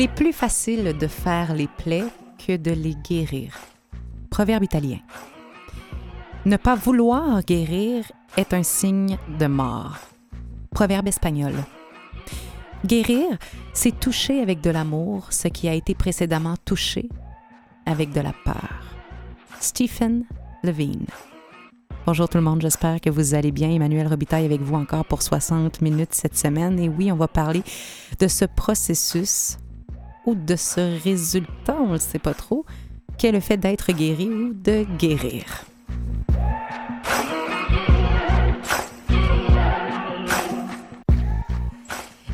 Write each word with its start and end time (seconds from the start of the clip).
Il 0.00 0.04
est 0.04 0.08
plus 0.08 0.32
facile 0.32 0.96
de 0.98 1.06
faire 1.06 1.52
les 1.52 1.66
plaies 1.66 2.06
que 2.38 2.56
de 2.56 2.70
les 2.70 2.94
guérir. 2.94 3.52
Proverbe 4.30 4.64
italien. 4.64 4.96
Ne 6.46 6.56
pas 6.56 6.74
vouloir 6.74 7.42
guérir 7.42 8.10
est 8.38 8.54
un 8.54 8.62
signe 8.62 9.18
de 9.38 9.46
mort. 9.46 9.98
Proverbe 10.70 11.08
espagnol. 11.08 11.52
Guérir, 12.86 13.36
c'est 13.74 14.00
toucher 14.00 14.40
avec 14.40 14.62
de 14.62 14.70
l'amour 14.70 15.30
ce 15.34 15.48
qui 15.48 15.68
a 15.68 15.74
été 15.74 15.94
précédemment 15.94 16.54
touché 16.64 17.10
avec 17.84 18.10
de 18.10 18.22
la 18.22 18.32
peur. 18.32 18.96
Stephen 19.60 20.24
Levine. 20.62 21.08
Bonjour 22.06 22.26
tout 22.26 22.38
le 22.38 22.44
monde, 22.44 22.62
j'espère 22.62 23.02
que 23.02 23.10
vous 23.10 23.34
allez 23.34 23.52
bien. 23.52 23.68
Emmanuel 23.68 24.08
Robitaille 24.08 24.46
avec 24.46 24.62
vous 24.62 24.76
encore 24.76 25.04
pour 25.04 25.20
60 25.20 25.82
minutes 25.82 26.14
cette 26.14 26.38
semaine. 26.38 26.78
Et 26.78 26.88
oui, 26.88 27.12
on 27.12 27.16
va 27.16 27.28
parler 27.28 27.62
de 28.18 28.28
ce 28.28 28.46
processus 28.46 29.58
ou 30.26 30.34
de 30.34 30.56
ce 30.56 31.02
résultat, 31.02 31.76
on 31.80 31.92
ne 31.92 31.98
sait 31.98 32.18
pas 32.18 32.34
trop, 32.34 32.64
qu'est 33.18 33.32
le 33.32 33.40
fait 33.40 33.56
d'être 33.56 33.92
guéri 33.92 34.28
ou 34.28 34.52
de 34.52 34.84
guérir. 34.98 35.44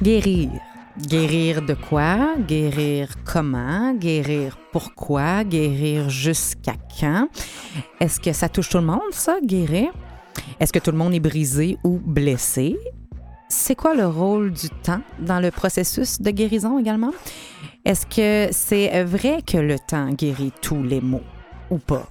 Guérir. 0.02 0.50
Guérir 0.98 1.62
de 1.62 1.74
quoi? 1.74 2.36
Guérir 2.38 3.08
comment? 3.24 3.92
Guérir 3.94 4.56
pourquoi? 4.72 5.44
Guérir 5.44 6.08
jusqu'à 6.08 6.74
quand? 6.98 7.28
Est-ce 8.00 8.20
que 8.20 8.32
ça 8.32 8.48
touche 8.48 8.68
tout 8.68 8.78
le 8.78 8.84
monde, 8.84 9.00
ça, 9.12 9.38
guérir? 9.42 9.92
Est-ce 10.60 10.72
que 10.72 10.78
tout 10.78 10.90
le 10.90 10.96
monde 10.96 11.12
est 11.14 11.20
brisé 11.20 11.76
ou 11.84 11.98
blessé? 11.98 12.76
C'est 13.48 13.74
quoi 13.74 13.94
le 13.94 14.06
rôle 14.06 14.52
du 14.52 14.68
temps 14.70 15.00
dans 15.18 15.38
le 15.38 15.50
processus 15.50 16.20
de 16.20 16.30
guérison 16.30 16.78
également? 16.78 17.12
Est-ce 17.86 18.04
que 18.04 18.52
c'est 18.52 19.04
vrai 19.04 19.42
que 19.46 19.58
le 19.58 19.78
temps 19.78 20.10
guérit 20.10 20.52
tous 20.60 20.82
les 20.82 21.00
maux 21.00 21.22
ou 21.70 21.78
pas? 21.78 22.10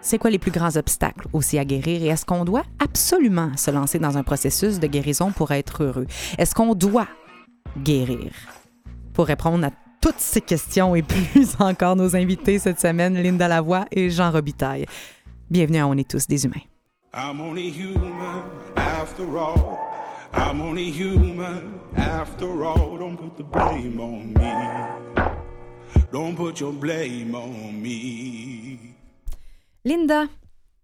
C'est 0.00 0.16
quoi 0.16 0.30
les 0.30 0.38
plus 0.38 0.50
grands 0.50 0.74
obstacles 0.74 1.28
aussi 1.34 1.58
à 1.58 1.66
guérir 1.66 2.02
et 2.02 2.06
est-ce 2.06 2.24
qu'on 2.24 2.46
doit 2.46 2.62
absolument 2.78 3.54
se 3.58 3.70
lancer 3.70 3.98
dans 3.98 4.16
un 4.16 4.22
processus 4.22 4.80
de 4.80 4.86
guérison 4.86 5.32
pour 5.32 5.50
être 5.50 5.84
heureux? 5.84 6.06
Est-ce 6.38 6.54
qu'on 6.54 6.74
doit 6.74 7.08
guérir? 7.76 8.32
Pour 9.12 9.26
répondre 9.26 9.66
à 9.66 9.70
toutes 10.00 10.18
ces 10.18 10.40
questions 10.40 10.94
et 10.94 11.02
plus 11.02 11.56
encore, 11.58 11.94
nos 11.94 12.16
invités 12.16 12.58
cette 12.58 12.80
semaine, 12.80 13.22
Linda 13.22 13.48
Lavoie 13.48 13.84
et 13.90 14.08
Jean 14.08 14.30
Robitaille. 14.30 14.86
Bienvenue 15.50 15.80
à 15.80 15.88
On 15.88 15.96
est 15.98 16.08
tous 16.08 16.26
des 16.26 16.46
humains. 16.46 16.56
I'm 20.32 20.60
only 20.60 20.90
human 20.90 21.80
after 21.96 22.64
all. 22.64 22.96
Don't 22.98 23.16
put 23.16 23.36
the 23.36 23.42
blame 23.42 24.00
on 24.00 24.32
me. 24.34 24.52
Don't 26.12 26.36
put 26.36 26.60
your 26.60 26.72
blame 26.72 27.34
on 27.34 27.72
me. 27.82 28.78
Linda, 29.84 30.28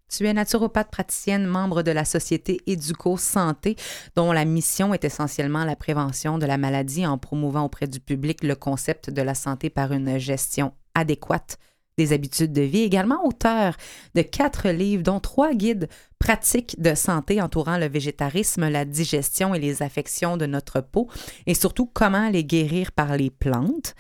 tu 0.09 0.27
es 0.27 0.33
naturopathe 0.33 0.91
praticienne, 0.91 1.47
membre 1.47 1.83
de 1.83 1.93
la 1.93 2.05
société 2.05 2.61
Éduco 2.67 3.17
Santé, 3.17 3.77
dont 4.17 4.33
la 4.33 4.45
mission 4.45 4.95
est 4.95 5.05
essentiellement 5.05 5.65
la 5.65 5.77
prévention 5.77 6.39
de 6.39 6.47
la 6.47 6.59
maladie 6.59 7.07
en 7.07 7.19
promouvant 7.19 7.65
auprès 7.65 7.87
du 7.87 8.01
public 8.01 8.43
le 8.43 8.57
concept 8.57 9.11
de 9.11 9.23
la 9.23 9.35
santé 9.35 9.71
par 9.71 9.93
une 9.93 10.19
gestion 10.19 10.73
adéquate 10.95 11.59
des 11.99 12.13
habitudes 12.13 12.53
de 12.53 12.63
vie, 12.63 12.83
également 12.83 13.25
auteur 13.25 13.77
de 14.15 14.23
quatre 14.23 14.69
livres, 14.69 15.03
dont 15.03 15.21
trois 15.21 15.55
guides 15.55 15.89
pratiques 16.19 16.81
de 16.81 16.95
santé 16.95 17.41
entourant 17.41 17.79
le 17.79 17.89
végétarisme, 17.89 18.69
la 18.69 18.85
digestion 18.85 19.55
et 19.55 19.59
les 19.59 19.83
affections 19.83 20.37
de 20.37 20.47
notre 20.47 20.81
peau, 20.81 21.09
et 21.47 21.55
surtout 21.55 21.87
comment 21.87 22.29
les 22.31 22.45
guérir 22.45 22.93
par 22.93 23.17
les 23.17 23.31
plantes. 23.31 23.95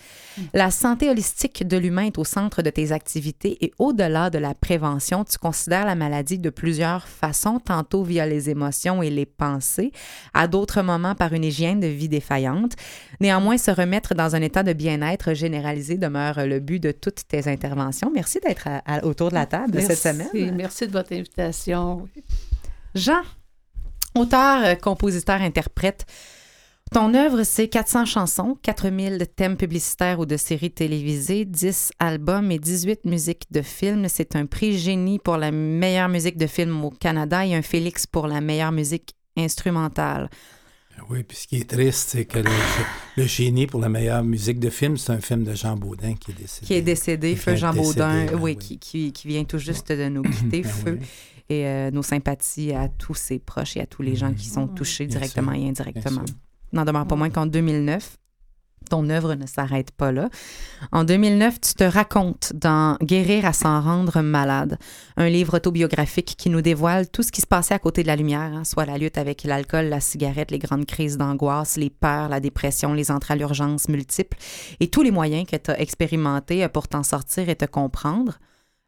La 0.54 0.70
santé 0.70 1.08
holistique 1.08 1.66
de 1.66 1.76
l'humain 1.76 2.06
est 2.06 2.18
au 2.18 2.24
centre 2.24 2.62
de 2.62 2.70
tes 2.70 2.92
activités 2.92 3.64
et 3.64 3.72
au-delà 3.78 4.30
de 4.30 4.38
la 4.38 4.54
prévention, 4.54 5.24
tu 5.24 5.38
considères 5.38 5.86
la 5.86 5.94
maladie 5.94 6.38
de 6.38 6.50
plusieurs 6.50 7.06
façons, 7.06 7.60
tantôt 7.60 8.02
via 8.02 8.26
les 8.26 8.50
émotions 8.50 9.02
et 9.02 9.10
les 9.10 9.26
pensées, 9.26 9.92
à 10.34 10.48
d'autres 10.48 10.82
moments 10.82 11.14
par 11.14 11.32
une 11.32 11.44
hygiène 11.44 11.80
de 11.80 11.86
vie 11.86 12.08
défaillante. 12.08 12.72
Néanmoins, 13.20 13.58
se 13.58 13.70
remettre 13.70 14.14
dans 14.14 14.34
un 14.34 14.42
état 14.42 14.62
de 14.62 14.72
bien-être 14.72 15.34
généralisé 15.34 15.96
demeure 15.96 16.46
le 16.46 16.60
but 16.60 16.82
de 16.82 16.92
toutes 16.92 17.26
tes 17.28 17.48
interventions. 17.48 18.10
Merci 18.12 18.40
d'être 18.40 18.68
autour 19.04 19.30
de 19.30 19.34
la 19.34 19.46
table 19.46 19.72
Merci. 19.74 19.86
cette 19.88 19.98
semaine. 19.98 20.54
Merci 20.56 20.86
de 20.86 20.92
votre 20.92 21.12
invitation. 21.12 22.05
Jean, 22.94 23.20
auteur, 24.14 24.64
euh, 24.64 24.74
compositeur, 24.74 25.40
interprète. 25.40 26.06
Ton 26.92 27.14
œuvre, 27.14 27.42
c'est 27.42 27.68
400 27.68 28.04
chansons, 28.04 28.56
4000 28.62 29.18
de 29.18 29.24
thèmes 29.24 29.56
publicitaires 29.56 30.20
ou 30.20 30.26
de 30.26 30.36
séries 30.36 30.70
télévisées, 30.70 31.44
10 31.44 31.90
albums 31.98 32.50
et 32.52 32.60
18 32.60 33.04
musiques 33.06 33.50
de 33.50 33.60
films. 33.60 34.06
C'est 34.08 34.36
un 34.36 34.46
prix 34.46 34.78
Génie 34.78 35.18
pour 35.18 35.36
la 35.36 35.50
meilleure 35.50 36.08
musique 36.08 36.36
de 36.36 36.46
film 36.46 36.84
au 36.84 36.90
Canada 36.90 37.44
et 37.44 37.54
un 37.56 37.62
Félix 37.62 38.06
pour 38.06 38.28
la 38.28 38.40
meilleure 38.40 38.70
musique 38.70 39.14
instrumentale. 39.36 40.30
Oui, 41.10 41.22
puis 41.24 41.36
ce 41.36 41.46
qui 41.46 41.56
est 41.56 41.68
triste, 41.68 42.10
c'est 42.10 42.24
que 42.24 42.38
le, 42.38 42.50
le 43.16 43.24
génie 43.26 43.66
pour 43.66 43.80
la 43.80 43.88
meilleure 43.88 44.24
musique 44.24 44.58
de 44.58 44.70
film, 44.70 44.96
c'est 44.96 45.12
un 45.12 45.20
film 45.20 45.44
de 45.44 45.54
Jean 45.54 45.76
Baudin 45.76 46.14
qui 46.14 46.30
est 46.30 46.34
décédé. 46.34 46.66
Qui 46.66 46.74
est 46.74 46.82
décédé, 46.82 47.36
Feu 47.36 47.54
Jean 47.54 47.72
de 47.72 47.78
décéder, 47.78 48.00
Baudin, 48.00 48.24
ben 48.26 48.34
oui, 48.36 48.40
oui. 48.40 48.56
Qui, 48.56 48.78
qui, 48.78 49.12
qui 49.12 49.28
vient 49.28 49.44
tout 49.44 49.58
juste 49.58 49.92
de 49.92 50.08
nous 50.08 50.22
quitter, 50.22 50.62
Ben 50.62 50.70
Feu. 50.70 50.98
oui, 51.00 51.06
Et 51.48 51.66
euh, 51.66 51.90
nos 51.90 52.02
sympathies 52.02 52.72
à 52.72 52.88
tous 52.88 53.14
ses 53.14 53.38
proches 53.38 53.76
et 53.76 53.80
à 53.80 53.86
tous 53.86 54.02
les 54.02 54.16
gens 54.16 54.32
qui 54.32 54.46
sont 54.46 54.66
touchés 54.66 55.06
Bien 55.06 55.18
directement 55.18 55.52
sûr, 55.52 55.62
et 55.62 55.68
indirectement. 55.68 56.24
N'en 56.72 56.84
demeure 56.84 57.06
pas 57.06 57.16
moins 57.16 57.30
qu'en 57.30 57.46
2009, 57.46 58.18
ton 58.88 59.08
œuvre 59.10 59.34
ne 59.34 59.46
s'arrête 59.46 59.90
pas 59.90 60.12
là. 60.12 60.28
En 60.92 61.04
2009, 61.04 61.60
tu 61.60 61.74
te 61.74 61.84
racontes 61.84 62.52
dans 62.54 62.96
Guérir 63.02 63.44
à 63.44 63.52
s'en 63.52 63.80
rendre 63.80 64.20
malade, 64.20 64.78
un 65.16 65.28
livre 65.28 65.56
autobiographique 65.56 66.34
qui 66.38 66.50
nous 66.50 66.62
dévoile 66.62 67.08
tout 67.08 67.22
ce 67.22 67.32
qui 67.32 67.40
se 67.40 67.46
passait 67.46 67.74
à 67.74 67.78
côté 67.78 68.02
de 68.02 68.06
la 68.06 68.16
lumière, 68.16 68.52
hein, 68.54 68.64
soit 68.64 68.86
la 68.86 68.98
lutte 68.98 69.18
avec 69.18 69.44
l'alcool, 69.44 69.86
la 69.86 70.00
cigarette, 70.00 70.50
les 70.50 70.58
grandes 70.58 70.86
crises 70.86 71.18
d'angoisse, 71.18 71.76
les 71.76 71.90
peurs, 71.90 72.28
la 72.28 72.40
dépression, 72.40 72.92
les 72.92 73.10
entrées 73.10 73.34
à 73.34 73.36
l'urgence 73.36 73.88
multiples 73.88 74.38
et 74.80 74.88
tous 74.88 75.02
les 75.02 75.10
moyens 75.10 75.46
que 75.46 75.56
tu 75.56 75.70
as 75.70 75.80
expérimentés 75.80 76.66
pour 76.68 76.88
t'en 76.88 77.02
sortir 77.02 77.48
et 77.48 77.56
te 77.56 77.64
comprendre. 77.64 78.38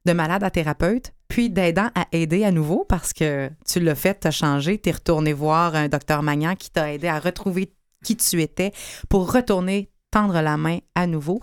De 0.05 0.13
malade 0.13 0.45
à 0.45 0.51
thérapeute, 0.51 1.13
puis 1.29 1.51
d'aidant 1.51 1.91
à 1.95 2.07
aider 2.13 2.45
à 2.45 2.51
nouveau 2.51 2.85
parce 2.89 3.13
que 3.13 3.51
tu 3.67 3.81
l'as 3.81 3.95
fait, 3.95 4.15
t'as 4.15 4.31
changé, 4.31 4.79
t'es 4.79 4.91
retourné 4.91 5.33
voir 5.33 5.75
un 5.75 5.89
docteur 5.89 6.23
Magnan 6.23 6.55
qui 6.55 6.71
t'a 6.71 6.93
aidé 6.93 7.07
à 7.07 7.21
retrouver 7.21 7.73
qui 8.03 8.17
tu 8.17 8.41
étais 8.43 8.73
pour 9.09 9.33
retourner 9.33 9.91
tendre 10.11 10.41
la 10.41 10.57
main 10.57 10.79
à 10.95 11.07
nouveau. 11.07 11.41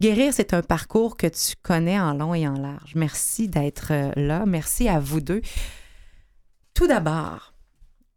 Guérir, 0.00 0.32
c'est 0.32 0.54
un 0.54 0.62
parcours 0.62 1.16
que 1.16 1.26
tu 1.26 1.54
connais 1.62 2.00
en 2.00 2.14
long 2.14 2.34
et 2.34 2.48
en 2.48 2.54
large. 2.54 2.94
Merci 2.94 3.48
d'être 3.48 3.92
euh, 3.92 4.12
là. 4.16 4.46
Merci 4.46 4.88
à 4.88 4.98
vous 4.98 5.20
deux. 5.20 5.42
Tout 6.74 6.86
d'abord, 6.86 7.52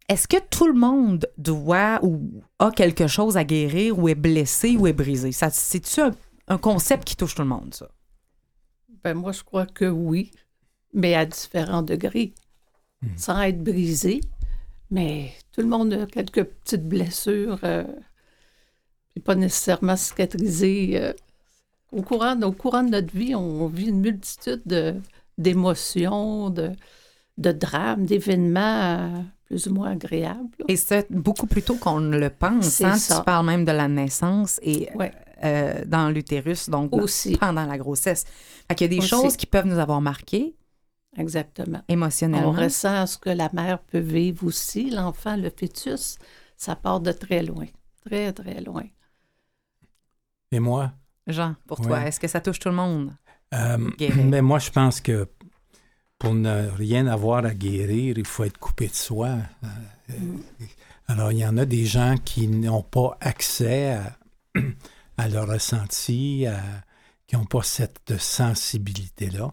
est-ce 0.07 0.27
que 0.27 0.37
tout 0.49 0.67
le 0.67 0.73
monde 0.73 1.27
doit 1.37 1.99
ou 2.01 2.41
a 2.59 2.71
quelque 2.71 3.07
chose 3.07 3.35
à 3.35 3.43
guérir 3.43 3.99
ou 3.99 4.07
est 4.07 4.15
blessé 4.15 4.77
ou 4.77 4.87
est 4.87 4.93
brisé? 4.93 5.31
C'est-tu 5.31 6.01
un, 6.01 6.11
un 6.47 6.57
concept 6.57 7.03
qui 7.03 7.17
touche 7.17 7.35
tout 7.35 7.41
le 7.41 7.49
monde, 7.49 7.73
ça? 7.73 7.89
Ben, 9.03 9.15
moi, 9.15 9.33
je 9.33 9.43
crois 9.43 9.65
que 9.65 9.85
oui, 9.85 10.31
mais 10.93 11.15
à 11.15 11.25
différents 11.25 11.81
degrés. 11.83 12.33
Sans 13.17 13.41
être 13.41 13.61
brisé, 13.61 14.21
mais 14.89 15.31
tout 15.51 15.59
le 15.61 15.67
monde 15.67 15.91
a 15.93 16.05
quelques 16.05 16.43
petites 16.45 16.87
blessures, 16.87 17.59
euh, 17.65 17.83
pas 19.25 19.35
nécessairement 19.35 19.95
cicatrisées. 19.97 21.01
euh. 21.01 21.13
au, 21.91 22.01
courant, 22.01 22.39
au 22.41 22.51
courant 22.53 22.83
de 22.83 22.89
notre 22.91 23.13
vie, 23.13 23.35
on 23.35 23.67
vit 23.67 23.87
une 23.89 23.99
multitude 23.99 24.61
de- 24.65 24.95
d'émotions, 25.37 26.49
de, 26.49 26.71
de 27.37 27.51
drames, 27.51 28.05
d'événements 28.05 28.61
euh, 29.17 29.21
plus 29.45 29.67
ou 29.67 29.73
moins 29.73 29.91
agréables. 29.91 30.49
Et 30.67 30.77
c'est 30.77 31.11
beaucoup 31.11 31.45
plus 31.47 31.61
tôt 31.61 31.75
qu'on 31.75 31.99
ne 31.99 32.17
le 32.17 32.29
pense. 32.29 32.81
Hein? 32.81 32.95
ça. 32.95 33.17
Tu 33.17 33.23
parles 33.25 33.45
même 33.45 33.65
de 33.65 33.71
la 33.71 33.87
naissance 33.89 34.59
et 34.63 34.87
Ouais. 34.95 35.11
euh, 35.43 35.83
dans 35.85 36.09
l'utérus, 36.09 36.69
donc 36.69 36.95
Aussi. 36.95 37.35
pendant 37.37 37.65
la 37.65 37.77
grossesse. 37.77 38.23
Fait 38.69 38.75
qu'il 38.75 38.85
y 38.85 38.95
a 38.95 38.99
des 38.99 38.99
Aussi. 38.99 39.09
choses 39.09 39.35
qui 39.35 39.45
peuvent 39.45 39.67
nous 39.67 39.77
avoir 39.79 39.99
marquées 40.01 40.55
Exactement. 41.17 41.81
émotionnellement. 41.87 42.49
On 42.49 42.51
ressent 42.53 43.05
ce 43.05 43.17
que 43.17 43.29
la 43.29 43.49
mère 43.53 43.79
peut 43.79 43.99
vivre 43.99 44.45
aussi. 44.45 44.89
L'enfant, 44.89 45.35
le 45.37 45.49
fœtus, 45.49 46.17
ça 46.57 46.75
part 46.75 46.99
de 47.01 47.11
très 47.11 47.43
loin. 47.43 47.67
Très, 48.05 48.33
très 48.33 48.61
loin. 48.61 48.83
Et 50.51 50.59
moi? 50.59 50.91
Jean, 51.27 51.55
pour 51.67 51.79
toi, 51.81 52.05
est-ce 52.05 52.19
que 52.19 52.27
ça 52.27 52.41
touche 52.41 52.59
tout 52.59 52.69
le 52.69 52.75
monde? 52.75 53.13
Euh, 53.53 53.77
mais 54.25 54.41
moi, 54.41 54.59
je 54.59 54.69
pense 54.71 54.99
que 54.99 55.27
pour 56.19 56.33
ne 56.33 56.69
rien 56.69 57.07
avoir 57.07 57.45
à 57.45 57.53
guérir, 57.53 58.17
il 58.17 58.25
faut 58.25 58.43
être 58.43 58.57
coupé 58.57 58.87
de 58.87 58.93
soi. 58.93 59.37
Euh, 60.09 60.13
Alors, 61.07 61.31
il 61.31 61.39
y 61.39 61.45
en 61.45 61.57
a 61.57 61.65
des 61.65 61.85
gens 61.85 62.15
qui 62.23 62.47
n'ont 62.47 62.81
pas 62.83 63.17
accès 63.21 63.93
à, 63.93 64.17
à 65.17 65.27
leur 65.29 65.47
ressenti, 65.47 66.45
à- 66.47 66.61
qui 67.27 67.35
n'ont 67.35 67.45
pas 67.45 67.61
cette 67.63 68.17
sensibilité-là. 68.17 69.51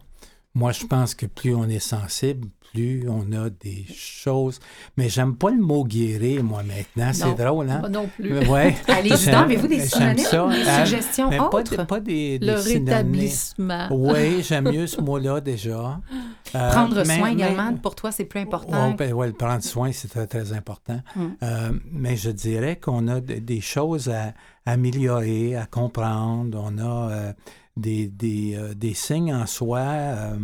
Moi, 0.53 0.71
je 0.73 0.85
pense 0.85 1.15
que 1.15 1.25
plus 1.27 1.55
on 1.55 1.63
est 1.69 1.79
sensible, 1.79 2.49
plus 2.73 3.05
on 3.09 3.31
a 3.31 3.49
des 3.49 3.85
choses. 3.93 4.59
Mais 4.97 5.07
j'aime 5.07 5.35
pas 5.35 5.49
le 5.49 5.61
mot 5.61 5.83
guérir, 5.85 6.43
moi, 6.43 6.61
maintenant. 6.63 7.11
C'est 7.13 7.35
drôle, 7.41 7.69
hein? 7.69 7.79
Moi 7.79 7.89
non 7.89 8.07
plus. 8.13 8.37
Ouais. 8.49 8.75
Allez-y 8.87 9.29
avez-vous 9.29 9.67
des 9.67 9.79
synonymes, 9.85 10.15
des 10.15 10.25
Euh, 10.67 10.85
suggestions 10.85 11.29
mais 11.29 11.37
pas, 11.37 11.47
autres? 11.49 11.85
pas 11.85 11.99
des, 12.01 12.37
des 12.39 12.45
Le 12.47 12.53
rétablissement. 12.55 13.87
Oui, 13.91 14.43
j'aime 14.43 14.69
mieux 14.71 14.87
ce 14.87 14.99
mot-là 15.01 15.41
déjà. 15.41 15.99
Euh, 16.53 16.69
Prendre 16.69 16.97
mais- 17.07 17.17
soin 17.17 17.27
mais- 17.29 17.33
également, 17.33 17.73
pour 17.77 17.95
toi, 17.95 18.11
c'est 18.11 18.25
plus 18.25 18.41
important. 18.41 18.89
Oh, 18.91 18.95
ben, 18.97 19.13
ouais, 19.13 19.27
le 19.27 19.31
prendre 19.33 19.63
soin, 19.63 19.93
c'est 19.93 20.09
très, 20.09 20.27
très 20.27 20.51
important. 20.51 20.99
Mm. 21.15 21.25
Euh, 21.43 21.71
mais 21.93 22.17
je 22.17 22.29
dirais 22.29 22.75
qu'on 22.75 23.07
a 23.07 23.21
de- 23.21 23.35
des 23.35 23.61
choses 23.61 24.09
à 24.09 24.33
améliorer, 24.65 25.55
à 25.55 25.65
comprendre. 25.65 26.61
On 26.61 26.77
a 26.77 27.09
euh, 27.11 27.33
des, 27.77 28.07
des, 28.07 28.55
euh, 28.55 28.73
des 28.73 28.93
signes 28.93 29.33
en 29.33 29.45
soi, 29.45 29.79
euh, 29.79 30.37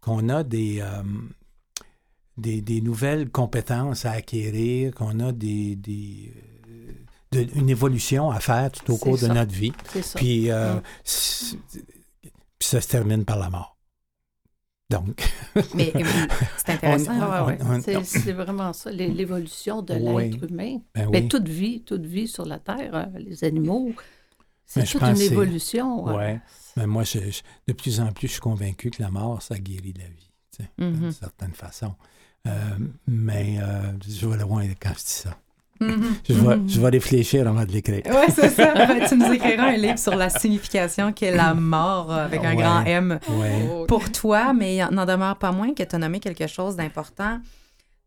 qu'on 0.00 0.28
a 0.28 0.42
des, 0.44 0.78
euh, 0.80 1.02
des, 2.36 2.62
des 2.62 2.80
nouvelles 2.80 3.30
compétences 3.30 4.04
à 4.04 4.12
acquérir, 4.12 4.94
qu'on 4.94 5.18
a 5.20 5.32
des, 5.32 5.76
des, 5.76 6.32
de- 7.32 7.46
une 7.56 7.68
évolution 7.68 8.30
à 8.30 8.40
faire 8.40 8.70
tout 8.70 8.92
au 8.92 8.96
cours 8.96 9.18
de 9.18 9.26
notre 9.26 9.52
vie. 9.52 9.72
Ça. 10.00 10.18
Puis, 10.18 10.50
euh, 10.50 10.74
Mm. 10.76 10.82
puis 12.58 12.68
ça 12.68 12.80
se 12.80 12.88
termine 12.88 13.24
par 13.24 13.38
la 13.38 13.50
mort. 13.50 13.76
Donc, 14.90 15.20
Mais 15.74 15.92
c'est 16.56 16.72
intéressant. 16.72 17.12
Ah 17.20 17.44
ouais, 17.44 17.58
ouais. 17.62 18.04
C'est- 18.04 18.32
vraiment 18.32 18.72
ça, 18.72 18.90
l'é- 18.90 19.12
l'évolution 19.12 19.82
de 19.82 19.92
Oui. 19.94 20.30
l'être 20.30 20.50
humain. 20.50 20.78
ben 20.94 21.10
Mais 21.12 21.20
oui. 21.22 21.28
toute 21.28 21.46
vie, 21.48 21.82
toute 21.82 22.06
vie 22.06 22.26
sur 22.26 22.46
la 22.46 22.58
Terre, 22.58 22.94
euh, 22.94 23.18
les 23.18 23.44
animaux, 23.44 23.92
c'est 24.68 24.86
je 24.86 24.92
toute 24.92 25.02
une 25.02 25.20
évolution. 25.20 26.08
euh, 26.08 26.16
Ouais. 26.16 26.40
Mais 26.76 26.86
moi, 26.86 27.02
je- 27.02 27.18
je- 27.18 27.42
de 27.66 27.72
plus 27.72 27.98
en 28.00 28.12
plus, 28.12 28.28
je 28.28 28.32
suis 28.34 28.40
convaincu 28.40 28.90
que 28.90 29.02
la 29.02 29.10
mort, 29.10 29.42
ça 29.42 29.58
guérit 29.58 29.94
la 29.98 30.04
vie, 30.04 30.30
tu 30.56 30.62
sais, 30.62 30.70
d'une 30.78 31.10
certaine 31.10 31.52
façon. 31.54 31.94
Euh, 32.46 32.50
mais 33.08 33.56
euh, 33.60 33.92
je 34.08 34.26
vais 34.28 34.36
le 34.36 34.42
loin 34.42 34.62
quand 34.80 34.90
je 34.90 34.94
dis 34.98 35.02
ça. 35.24 35.36
Mhm. 35.80 36.14
Je 36.28 36.32
vais, 36.34 36.58
je 36.68 36.80
vais 36.80 36.88
réfléchir 36.88 37.46
avant 37.48 37.64
de 37.64 37.70
l'écrire. 37.72 38.02
Oui, 38.06 38.32
c'est 38.34 38.48
ça. 38.50 38.74
Ben, 38.86 39.06
tu 39.08 39.16
nous 39.16 39.32
écriras 39.32 39.68
un 39.68 39.76
livre 39.76 39.98
sur 39.98 40.14
la 40.16 40.28
signification 40.28 41.12
qu'est 41.12 41.34
la 41.34 41.54
mort 41.54 42.12
euh, 42.12 42.24
avec 42.24 42.44
un 42.44 42.50
Ouais. 42.56 42.62
grand 42.62 42.84
M 42.84 43.18
Ouais. 43.30 43.84
Pour 43.86 44.10
toi, 44.10 44.52
mais 44.52 44.76
il 44.76 44.88
n'en 44.92 45.06
demeure 45.06 45.36
pas 45.36 45.52
moins 45.52 45.74
que 45.74 45.82
tu 45.84 45.94
as 45.94 45.98
nommé 45.98 46.18
quelque 46.20 46.46
chose 46.48 46.74
d'important. 46.76 47.40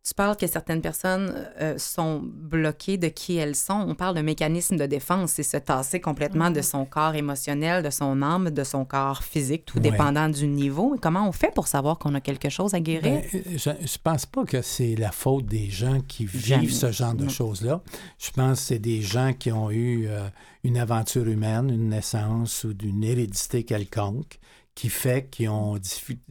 Tu 0.04 0.16
parles 0.16 0.36
que 0.36 0.48
certaines 0.48 0.82
personnes 0.82 1.32
euh, 1.62 1.78
sont 1.78 2.22
bloquées 2.24 2.98
de 2.98 3.08
qui 3.08 3.36
elles 3.38 3.56
sont. 3.56 3.86
On 3.88 3.94
parle 3.94 4.16
de 4.16 4.22
mécanisme 4.22 4.76
de 4.76 4.88
défense, 4.88 5.34
c'est 5.34 5.44
se 5.44 5.58
tasser 5.58 6.02
complètement 6.02 6.50
de 6.50 6.62
son 6.62 6.86
corps 6.86 7.14
émotionnel, 7.14 7.84
de 7.84 7.92
son 7.92 8.24
âme, 8.24 8.50
de 8.50 8.64
son 8.64 8.84
corps 8.84 9.22
physique, 9.24 9.66
tout 9.66 9.78
Ouais. 9.78 9.92
dépendant 9.92 10.28
du 10.28 10.48
niveau. 10.48 10.96
Et 10.96 10.98
comment 11.00 11.28
on 11.30 11.32
fait 11.32 11.54
pour 11.54 11.68
savoir 11.68 12.00
qu'on 12.00 12.16
a 12.16 12.20
quelque 12.22 12.50
chose 12.50 12.74
à 12.74 12.80
guérir? 12.80 13.22
Ben, 13.32 13.42
je 13.56 13.70
ne 13.70 13.98
pense 14.04 14.26
pas 14.26 14.44
que 14.44 14.64
c'est 14.64 14.96
la 14.96 15.12
faute 15.12 15.46
des 15.46 15.70
gens 15.70 16.00
qui 16.08 16.26
vivent 16.26 16.74
ce 16.74 16.92
genre 16.92 17.14
de 17.14 17.30
choses-là. 17.30 17.82
Je 18.18 18.32
pense 18.32 18.60
que 18.60 18.66
c'est 18.66 18.80
des 18.80 19.02
gens 19.04 19.34
qui 19.34 19.52
ont 19.52 19.70
eu 19.70 20.08
euh, 20.08 20.28
une 20.64 20.78
aventure 20.78 21.28
humaine, 21.28 21.70
une 21.70 21.90
naissance 21.90 22.64
ou 22.64 22.74
d'une 22.74 23.04
hérédité 23.04 23.64
quelconque 23.66 24.40
qui 24.74 24.90
fait 24.90 25.30
qu'ils 25.30 25.50
ont 25.50 25.78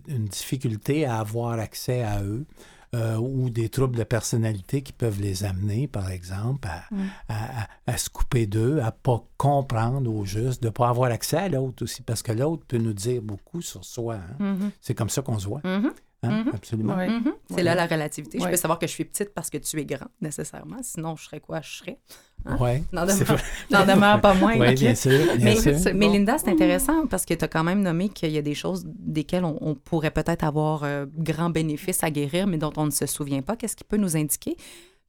une 0.09 0.25
difficulté 0.25 1.05
à 1.05 1.21
avoir 1.21 1.61
accès 1.61 2.03
à 2.03 2.21
eux. 2.25 2.47
Euh, 2.95 3.17
ou 3.17 3.51
des 3.51 3.69
troubles 3.69 3.97
de 3.97 4.03
personnalité 4.05 4.83
qui 4.83 4.93
peuvent 4.93 5.21
les 5.21 5.45
amener, 5.45 5.87
par 5.87 6.11
exemple, 6.11 6.67
à, 6.69 6.83
Mm. 6.91 6.99
à- 7.29 7.63
à- 7.63 7.67
à 7.87 7.97
se 7.97 8.11
couper 8.11 8.47
d'eux, 8.47 8.81
à 8.81 8.91
pas 8.93 9.23
comprendre 9.37 10.13
au 10.13 10.25
juste, 10.25 10.63
de 10.63 10.69
ne 10.69 10.73
pas 10.73 10.89
avoir 10.89 11.11
accès 11.13 11.37
à 11.37 11.49
l'autre 11.49 11.85
aussi, 11.85 12.03
parce 12.03 12.23
que 12.23 12.33
l'autre 12.33 12.65
peut 12.67 12.79
nous 12.79 12.93
dire 12.93 13.23
beaucoup 13.23 13.63
sur 13.63 13.85
soi. 13.85 14.17
hein. 14.17 14.37
Mhm. 14.55 14.71
C'est 14.81 14.95
comme 14.95 15.09
ça 15.11 15.23
qu'on 15.23 15.39
se 15.39 15.47
voit. 15.47 15.61
Mhm. 15.65 15.93
Hein, 16.23 16.45
Mhm. 16.45 16.51
Absolument. 16.55 16.97
Ouais. 16.97 17.09
Mhm. 17.09 17.33
C'est 17.49 17.55
Ouais. 17.57 17.63
là 17.63 17.75
la 17.75 17.87
relativité. 17.87 18.39
Je 18.41 18.47
peux 18.49 18.57
savoir 18.57 18.79
que 18.79 18.87
je 18.87 18.93
suis 18.93 19.05
petite 19.05 19.31
parce 19.35 19.49
que 19.51 19.59
tu 19.59 19.79
es 19.81 19.85
grand, 19.85 20.09
nécessairement. 20.21 20.77
Sinon, 20.83 21.17
je 21.17 21.25
serais 21.25 21.41
quoi? 21.41 21.61
Je 21.63 21.71
serais. 21.79 21.99
Hein? 22.47 22.57
Ouais. 22.59 22.83
N'en 22.93 23.05
demeure, 23.07 24.21
pas 24.21 24.35
moins. 24.35 24.59
Oui, 24.59 24.75
bien 24.75 24.95
sûr. 24.95 25.11
Bien 25.37 25.45
Mais, 25.45 25.57
sûr. 25.57 25.79
C'est 25.79 25.93
mais 25.95 26.07
bon. 26.07 26.13
Linda, 26.15 26.39
c'est 26.39 26.51
intéressant 26.51 27.07
parce 27.07 27.25
que 27.25 27.35
tu 27.35 27.45
as 27.45 27.49
quand 27.49 27.65
même 27.65 27.83
nommé 27.83 28.09
qu'il 28.09 28.31
y 28.33 28.39
a 28.39 28.43
des 28.43 28.55
choses 28.55 28.85
desquelles 28.87 29.45
on, 29.45 29.57
on 29.61 29.75
pourrait 29.75 30.11
peut-être 30.11 30.45
avoir 30.45 30.85
euh, 30.85 31.07
grand 31.17 31.51
bénéfice 31.51 32.03
à 32.05 32.11
guérir, 32.11 32.47
mais 32.47 32.59
dont 32.59 32.73
on 32.77 32.87
ne 32.87 32.91
se 32.91 33.07
souvient 33.07 33.43
pas. 33.43 33.57
Qu'est-ce 33.57 33.77
qui 33.77 33.85
peut 33.85 33.97
nous 33.99 34.17
indiquer 34.17 34.57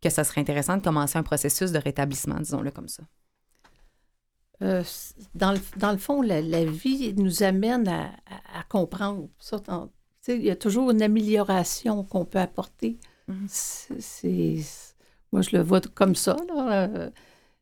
que 0.01 0.09
ça 0.09 0.23
serait 0.23 0.41
intéressant 0.41 0.77
de 0.77 0.81
commencer 0.81 1.17
un 1.17 1.23
processus 1.23 1.71
de 1.71 1.77
rétablissement, 1.79 2.39
disons-le 2.39 2.71
comme 2.71 2.87
ça? 2.87 3.03
Euh, 4.63 4.83
dans, 5.33 5.53
le, 5.53 5.59
dans 5.77 5.91
le 5.91 5.97
fond, 5.97 6.21
la, 6.21 6.39
la 6.41 6.65
vie 6.65 7.13
nous 7.17 7.41
amène 7.43 7.87
à, 7.87 8.03
à- 8.05 8.59
à 8.59 8.63
comprendre. 8.69 9.27
Ça, 9.39 9.57
il 10.27 10.43
y 10.43 10.49
a 10.51 10.55
toujours 10.55 10.91
une 10.91 11.01
amélioration 11.01 12.03
qu'on 12.03 12.25
peut 12.25 12.39
apporter. 12.39 12.97
Mhm. 13.27 13.45
C'est- 13.47 14.01
c'est- 14.01 14.95
moi, 15.31 15.41
je 15.41 15.55
le 15.55 15.63
vois 15.63 15.81
comme 15.93 16.15
ça. 16.15 16.35
là, 16.53 16.87
euh, 16.89 17.09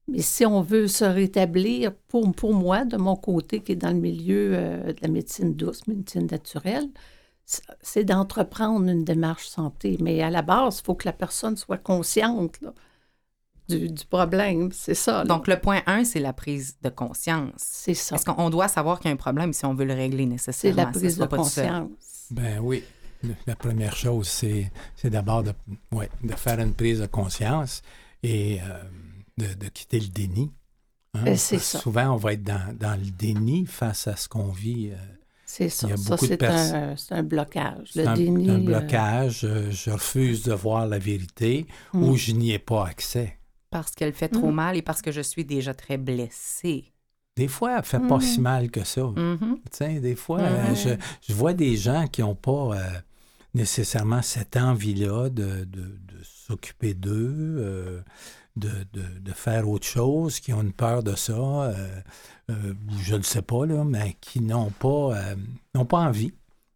mais 0.08 0.22
si 0.22 0.46
on 0.46 0.62
veut 0.62 0.88
se 0.88 1.06
rétablir, 1.06 1.94
pour, 2.08 2.32
pour 2.34 2.54
moi, 2.54 2.86
de 2.86 2.98
mon 2.98 3.16
côté, 3.16 3.62
qui 3.62 3.74
est 3.74 3.76
dans 3.76 3.90
le 3.92 4.00
milieu 4.00 4.52
euh, 4.56 4.94
de 4.94 5.02
la 5.02 5.08
médecine 5.08 5.54
douce, 5.56 5.86
médecine 5.88 6.28
naturelle, 6.32 6.90
c'est- 7.46 7.64
c'est 7.82 8.04
d'entreprendre 8.06 8.88
une 8.90 9.04
démarche 9.04 9.48
santé. 9.48 9.98
Mais 10.02 10.22
à 10.22 10.30
la 10.30 10.42
base, 10.42 10.80
il 10.80 10.86
faut 10.86 10.96
que 10.96 11.06
la 11.08 11.14
personne 11.14 11.58
soit 11.58 11.78
consciente 11.78 12.60
là, 12.62 12.74
du, 13.68 13.88
du 13.90 14.06
problème. 14.06 14.72
C'est 14.72 14.96
ça. 14.96 15.20
là. 15.20 15.24
Donc, 15.26 15.48
le 15.48 15.60
point 15.60 15.82
1, 15.86 16.04
c'est 16.04 16.20
la 16.20 16.34
prise 16.34 16.78
de 16.82 16.90
conscience. 16.90 17.52
c'est 17.58 17.94
ça. 17.94 18.16
Est-ce 18.16 18.26
qu'on 18.26 18.50
doit 18.50 18.68
savoir 18.68 19.00
qu'il 19.00 19.10
y 19.10 19.12
a 19.12 19.14
un 19.14 19.18
problème 19.18 19.54
si 19.54 19.64
on 19.66 19.76
veut 19.76 19.86
le 19.86 19.94
régler 19.94 20.24
C'est 20.24 20.30
nécessairement? 20.30 20.78
la 20.78 20.86
Ça 20.94 21.00
prise 21.00 21.18
de 21.18 21.26
conscience. 21.26 21.90
Ben 22.32 22.60
oui. 22.60 22.84
La 23.48 23.56
première 23.56 23.96
chose, 23.98 24.30
c'est, 24.30 24.72
c'est 24.96 25.10
d'abord 25.10 25.44
de, 25.44 25.52
ouais, 25.92 26.10
de 26.24 26.34
faire 26.36 26.60
une 26.60 26.74
prise 26.74 27.00
de 27.02 27.06
conscience 27.06 27.82
et 28.24 28.62
euh, 28.62 28.84
de, 29.38 29.54
de 29.56 29.68
quitter 29.68 30.00
le 30.00 30.08
déni. 30.08 30.52
hein. 31.16 31.24
Ben, 31.26 31.36
c'est 31.36 31.58
Parce 31.58 31.66
que 31.66 31.78
ça. 31.78 31.80
Souvent, 31.80 32.14
on 32.14 32.16
va 32.18 32.34
être 32.34 32.44
dans, 32.44 32.74
dans 32.78 32.98
le 32.98 33.12
déni 33.12 33.66
face 33.66 34.08
à 34.08 34.16
ce 34.16 34.30
qu'on 34.30 34.52
vit. 34.52 34.92
euh, 34.94 34.96
C'est 35.46 35.68
ça. 35.68 35.88
Il 35.88 35.90
y 35.90 35.94
a 35.94 35.98
Ça, 35.98 36.10
beaucoup 36.12 36.26
de 36.28 36.32
c'est 36.32 36.38
pers- 36.38 36.76
un, 36.76 36.96
c'est 36.96 37.14
un 37.14 37.24
blocage. 37.24 37.90
C'est 37.92 38.04
Le 38.04 38.08
un, 38.10 38.14
déni. 38.14 38.50
un 38.50 38.56
euh, 38.56 38.64
blocage. 38.64 39.42
euh, 39.44 39.70
je 39.72 39.92
refuse 39.92 40.44
de 40.44 40.54
voir 40.54 40.88
la 40.88 40.98
vérité 41.00 41.68
Mm. 41.94 42.04
ou 42.04 42.16
je 42.16 42.32
n'y 42.32 42.52
ai 42.52 42.60
pas 42.60 42.86
accès. 42.88 43.38
Parce 43.70 43.92
qu'elle 43.92 44.14
fait 44.14 44.30
trop 44.30 44.48
Mhm. 44.48 44.56
mal 44.56 44.78
et 44.78 44.82
parce 44.82 45.02
que 45.02 45.12
je 45.12 45.22
suis 45.22 45.44
déjà 45.46 45.74
très 45.74 45.98
blessée. 45.98 46.94
Des 47.40 47.48
fois, 47.48 47.72
elle 47.72 47.78
ne 47.78 47.82
fait 47.84 48.00
pas 48.08 48.18
Mm. 48.18 48.22
si 48.22 48.42
mal 48.42 48.70
que 48.70 48.84
ça. 48.84 49.04
Mhm. 49.04 49.60
Sais, 49.72 50.00
des 50.02 50.16
fois, 50.16 50.40
Mhm. 50.42 50.46
euh, 50.46 50.76
je, 50.76 50.90
je 51.28 51.34
vois 51.34 51.54
des 51.54 51.78
gens 51.78 52.06
qui 52.08 52.22
n'ont 52.22 52.36
pas 52.36 52.72
euh, 52.76 53.00
nécessairement 53.54 54.22
cette 54.22 54.58
envie-là 54.58 55.30
de, 55.30 55.64
de- 55.64 55.98
de 56.12 56.18
s'occuper 56.24 56.94
d'eux, 56.94 57.56
euh, 57.60 58.02
de, 58.58 58.70
de- 58.94 59.20
de 59.22 59.32
faire 59.32 59.70
autre 59.70 59.86
chose, 59.88 60.40
qui 60.42 60.52
ont 60.54 60.62
une 60.62 60.74
peur 60.74 61.02
de 61.02 61.16
ça, 61.16 61.32
euh, 61.34 62.02
euh, 62.52 62.74
ou 62.90 63.00
je 63.02 63.16
ne 63.16 63.22
sais 63.24 63.42
pas, 63.42 63.66
là, 63.66 63.84
mais 63.86 64.18
qui 64.20 64.42
n'ont 64.42 64.72
pas, 64.72 65.16
euh, 65.16 65.36
n'ont 65.76 65.86
pas 65.86 66.00
envie. 66.00 66.34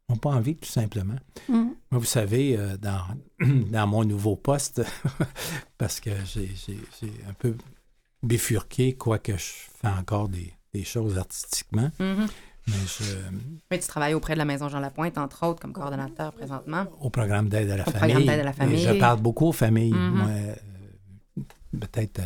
N'ont 0.09 0.17
pas 0.17 0.31
envie, 0.31 0.55
tout 0.55 0.69
simplement. 0.69 1.15
mm. 1.49 1.53
Moi, 1.91 1.99
vous 1.99 2.05
savez, 2.05 2.57
dans, 2.81 3.01
dans 3.71 3.87
mon 3.87 4.03
nouveau 4.05 4.35
poste, 4.37 4.81
parce 5.77 5.99
que 5.99 6.11
j'ai 6.25 6.49
un 7.29 7.33
peu 7.33 7.55
bifurqué, 8.23 8.93
quoique 8.95 9.33
je 9.33 9.43
fais 9.81 9.87
encore 9.87 10.29
des, 10.29 10.53
des 10.73 10.83
choses 10.83 11.17
artistiquement, 11.17 11.91
Mhm. 11.99 12.27
mais 12.67 12.73
je, 12.99 13.03
Mais 13.71 13.79
tu 13.79 13.87
travailles 13.87 14.13
auprès 14.13 14.33
de 14.33 14.39
la 14.39 14.45
Maison 14.45 14.69
Jean 14.69 14.79
Lapointe, 14.79 15.17
entre 15.17 15.45
autres, 15.45 15.59
comme 15.61 15.73
coordonnateur 15.73 16.31
présentement. 16.33 16.85
au 17.01 17.09
programme 17.09 17.49
d'aide 17.49 17.69
à 17.69 17.77
la 17.77 17.87
Au 17.87 17.91
famille. 17.91 18.15
programme 18.15 18.39
à 18.39 18.43
la 18.43 18.53
famille. 18.53 18.77
Je 18.83 18.93
parle 18.99 19.19
beaucoup 19.21 19.47
aux 19.47 19.51
familles. 19.53 19.93
Mhm. 19.93 20.09
Moi, 20.15 20.27
euh, 20.29 20.55
peut-être 21.79 22.19
euh, 22.19 22.23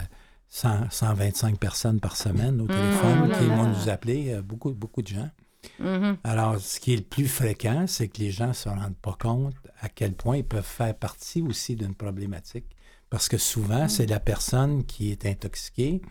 100, 0.49 0.89
125 0.89 1.57
personnes 1.59 1.99
par 1.99 2.15
semaine 2.15 2.61
au 2.61 2.67
téléphone 2.67 3.29
là 3.29 3.37
qui 3.37 3.45
vont 3.45 3.67
nous 3.67 3.89
appeler, 3.89 4.33
euh, 4.33 4.41
beaucoup, 4.41 4.71
beaucoup 4.71 5.01
de 5.01 5.07
gens. 5.07 5.29
Alors, 6.23 6.59
ce 6.59 6.79
qui 6.79 6.93
est 6.93 6.97
le 6.97 7.03
plus 7.03 7.27
fréquent, 7.27 7.85
c'est 7.87 8.07
que 8.07 8.19
les 8.21 8.31
gens 8.31 8.47
ne 8.47 8.53
se 8.53 8.69
rendent 8.69 8.95
pas 9.01 9.17
compte 9.19 9.53
à 9.81 9.89
quel 9.89 10.13
point 10.13 10.37
ils 10.37 10.45
peuvent 10.45 10.63
faire 10.63 10.95
partie 10.95 11.41
aussi 11.41 11.75
d'une 11.75 11.93
problématique. 11.95 12.65
Parce 13.09 13.29
que 13.29 13.37
souvent, 13.37 13.85
Mm. 13.85 13.89
c'est 13.89 14.05
la 14.07 14.19
personne 14.19 14.85
qui 14.85 15.11
est 15.11 15.25
intoxiquée 15.25 16.01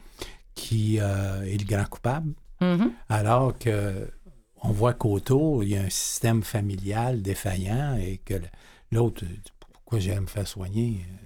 qui 0.55 0.99
euh, 1.01 1.43
est 1.43 1.59
le 1.59 1.65
grand 1.67 1.85
coupable, 1.89 2.33
Mhm. 2.63 2.91
alors 3.11 3.59
que 3.59 4.09
on 4.63 4.71
voit 4.71 4.95
qu'autour, 4.95 5.63
il 5.63 5.71
y 5.71 5.77
a 5.77 5.83
un 5.83 5.91
système 5.91 6.43
familial 6.43 7.21
défaillant 7.21 7.97
et 8.01 8.19
que 8.25 8.35
l'autre, 8.91 9.25
euh, 9.25 9.29
pourquoi 9.71 9.99
j'irais 9.99 10.21
me 10.21 10.27
faire 10.27 10.49
soigner? 10.49 11.05
euh, 11.07 11.17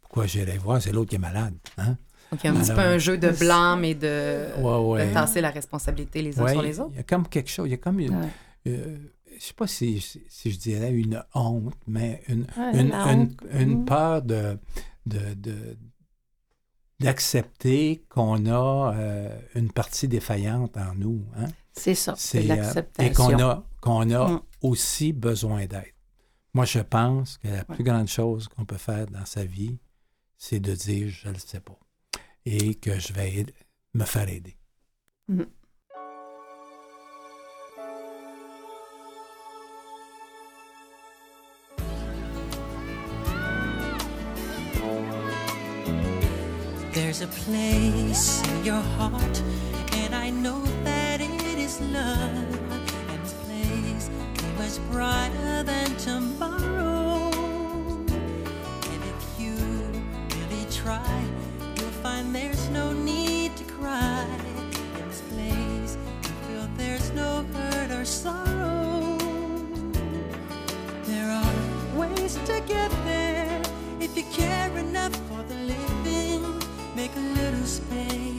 Pourquoi 0.00 0.26
j'irais 0.26 0.56
voir? 0.56 0.80
C'est 0.80 0.92
l'autre 0.92 1.10
qui 1.10 1.16
est 1.16 1.18
malade. 1.18 1.54
Hein? 1.76 1.98
Donc, 2.32 2.42
il 2.42 2.46
y 2.46 2.48
a 2.48 2.52
un 2.58 2.60
petit 2.60 2.72
peu 2.72 2.80
un 2.80 2.96
jeu 2.98 3.18
de 3.18 3.30
blâme 3.30 3.84
et 3.84 3.94
de, 3.94 4.46
Ouais, 4.58 4.78
ouais. 4.78 5.08
de 5.08 5.12
tasser 5.12 5.42
la 5.42 5.50
responsabilité 5.50 6.22
les 6.22 6.40
uns 6.40 6.44
Ouais, 6.44 6.52
sur 6.52 6.62
les 6.62 6.80
autres. 6.80 6.90
Il 6.94 6.96
y 6.96 7.00
a 7.00 7.02
comme 7.02 7.28
quelque 7.28 7.50
chose, 7.50 7.68
il 7.68 7.72
y 7.72 7.74
a 7.74 7.76
comme 7.76 8.00
une, 8.00 8.30
euh, 8.66 8.96
je 9.38 9.44
sais 9.44 9.54
pas 9.54 9.66
si, 9.66 10.00
si, 10.00 10.50
je 10.50 10.58
dirais 10.58 10.92
une 10.92 11.22
honte, 11.34 11.74
mais 11.86 12.22
une, 12.28 12.46
Ouais, 12.56 12.80
une, 12.80 13.36
une- 13.52 13.80
Mm. 13.80 13.84
peur 13.84 14.22
de, 14.22 14.58
de, 15.06 15.34
de- 15.34 15.76
d'accepter 17.00 18.04
qu'on 18.08 18.46
a 18.46 18.94
euh, 18.96 19.40
une 19.54 19.70
partie 19.70 20.08
défaillante 20.08 20.76
en 20.76 20.94
nous. 20.94 21.24
Hein? 21.36 21.46
C'est 21.72 21.94
ça, 21.94 22.14
c'est 22.16 22.38
euh, 22.38 22.42
et 22.42 22.46
l'acceptation. 22.46 23.12
qu'on 23.26 23.38
a, 23.40 23.66
qu'on 23.80 24.10
a 24.10 24.28
Mm. 24.28 24.42
aussi 24.62 25.12
besoin 25.12 25.66
d'aide. 25.66 25.92
Moi, 26.54 26.64
je 26.64 26.78
pense 26.80 27.36
que 27.38 27.48
la 27.48 27.64
plus 27.64 27.84
grande 27.84 28.08
chose 28.08 28.48
qu'on 28.48 28.64
peut 28.64 28.78
faire 28.78 29.06
dans 29.08 29.26
sa 29.26 29.44
vie, 29.44 29.78
c'est 30.38 30.60
de 30.60 30.74
dire 30.74 31.08
je 31.10 31.28
ne 31.28 31.34
le 31.34 31.38
sais 31.38 31.60
pas 31.60 31.78
et 32.46 32.76
que 32.76 32.98
je 32.98 33.12
vais 33.12 33.44
me 33.92 34.04
faire 34.04 34.28
aider. 34.28 34.56
There's 47.18 47.30
a 47.30 47.44
place 47.44 48.46
in 48.46 48.64
your 48.66 48.82
heart, 48.98 49.42
and 49.92 50.14
I 50.14 50.28
know 50.28 50.60
that 50.84 51.22
it 51.22 51.58
is 51.58 51.80
love. 51.80 52.60
And 53.08 53.24
this 53.24 53.32
place 53.32 54.10
is 54.10 54.80
much 54.80 54.90
brighter 54.90 55.62
than 55.62 55.96
tomorrow. 55.96 56.85
Space, 77.66 78.35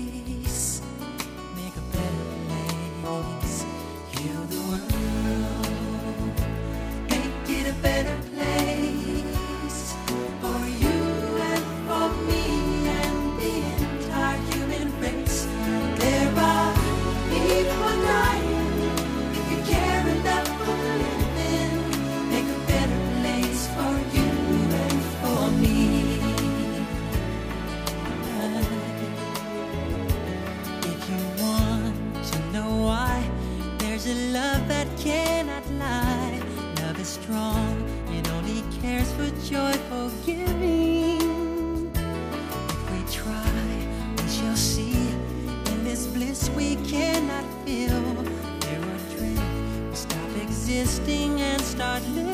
start 51.78 52.02
living. 52.16 52.27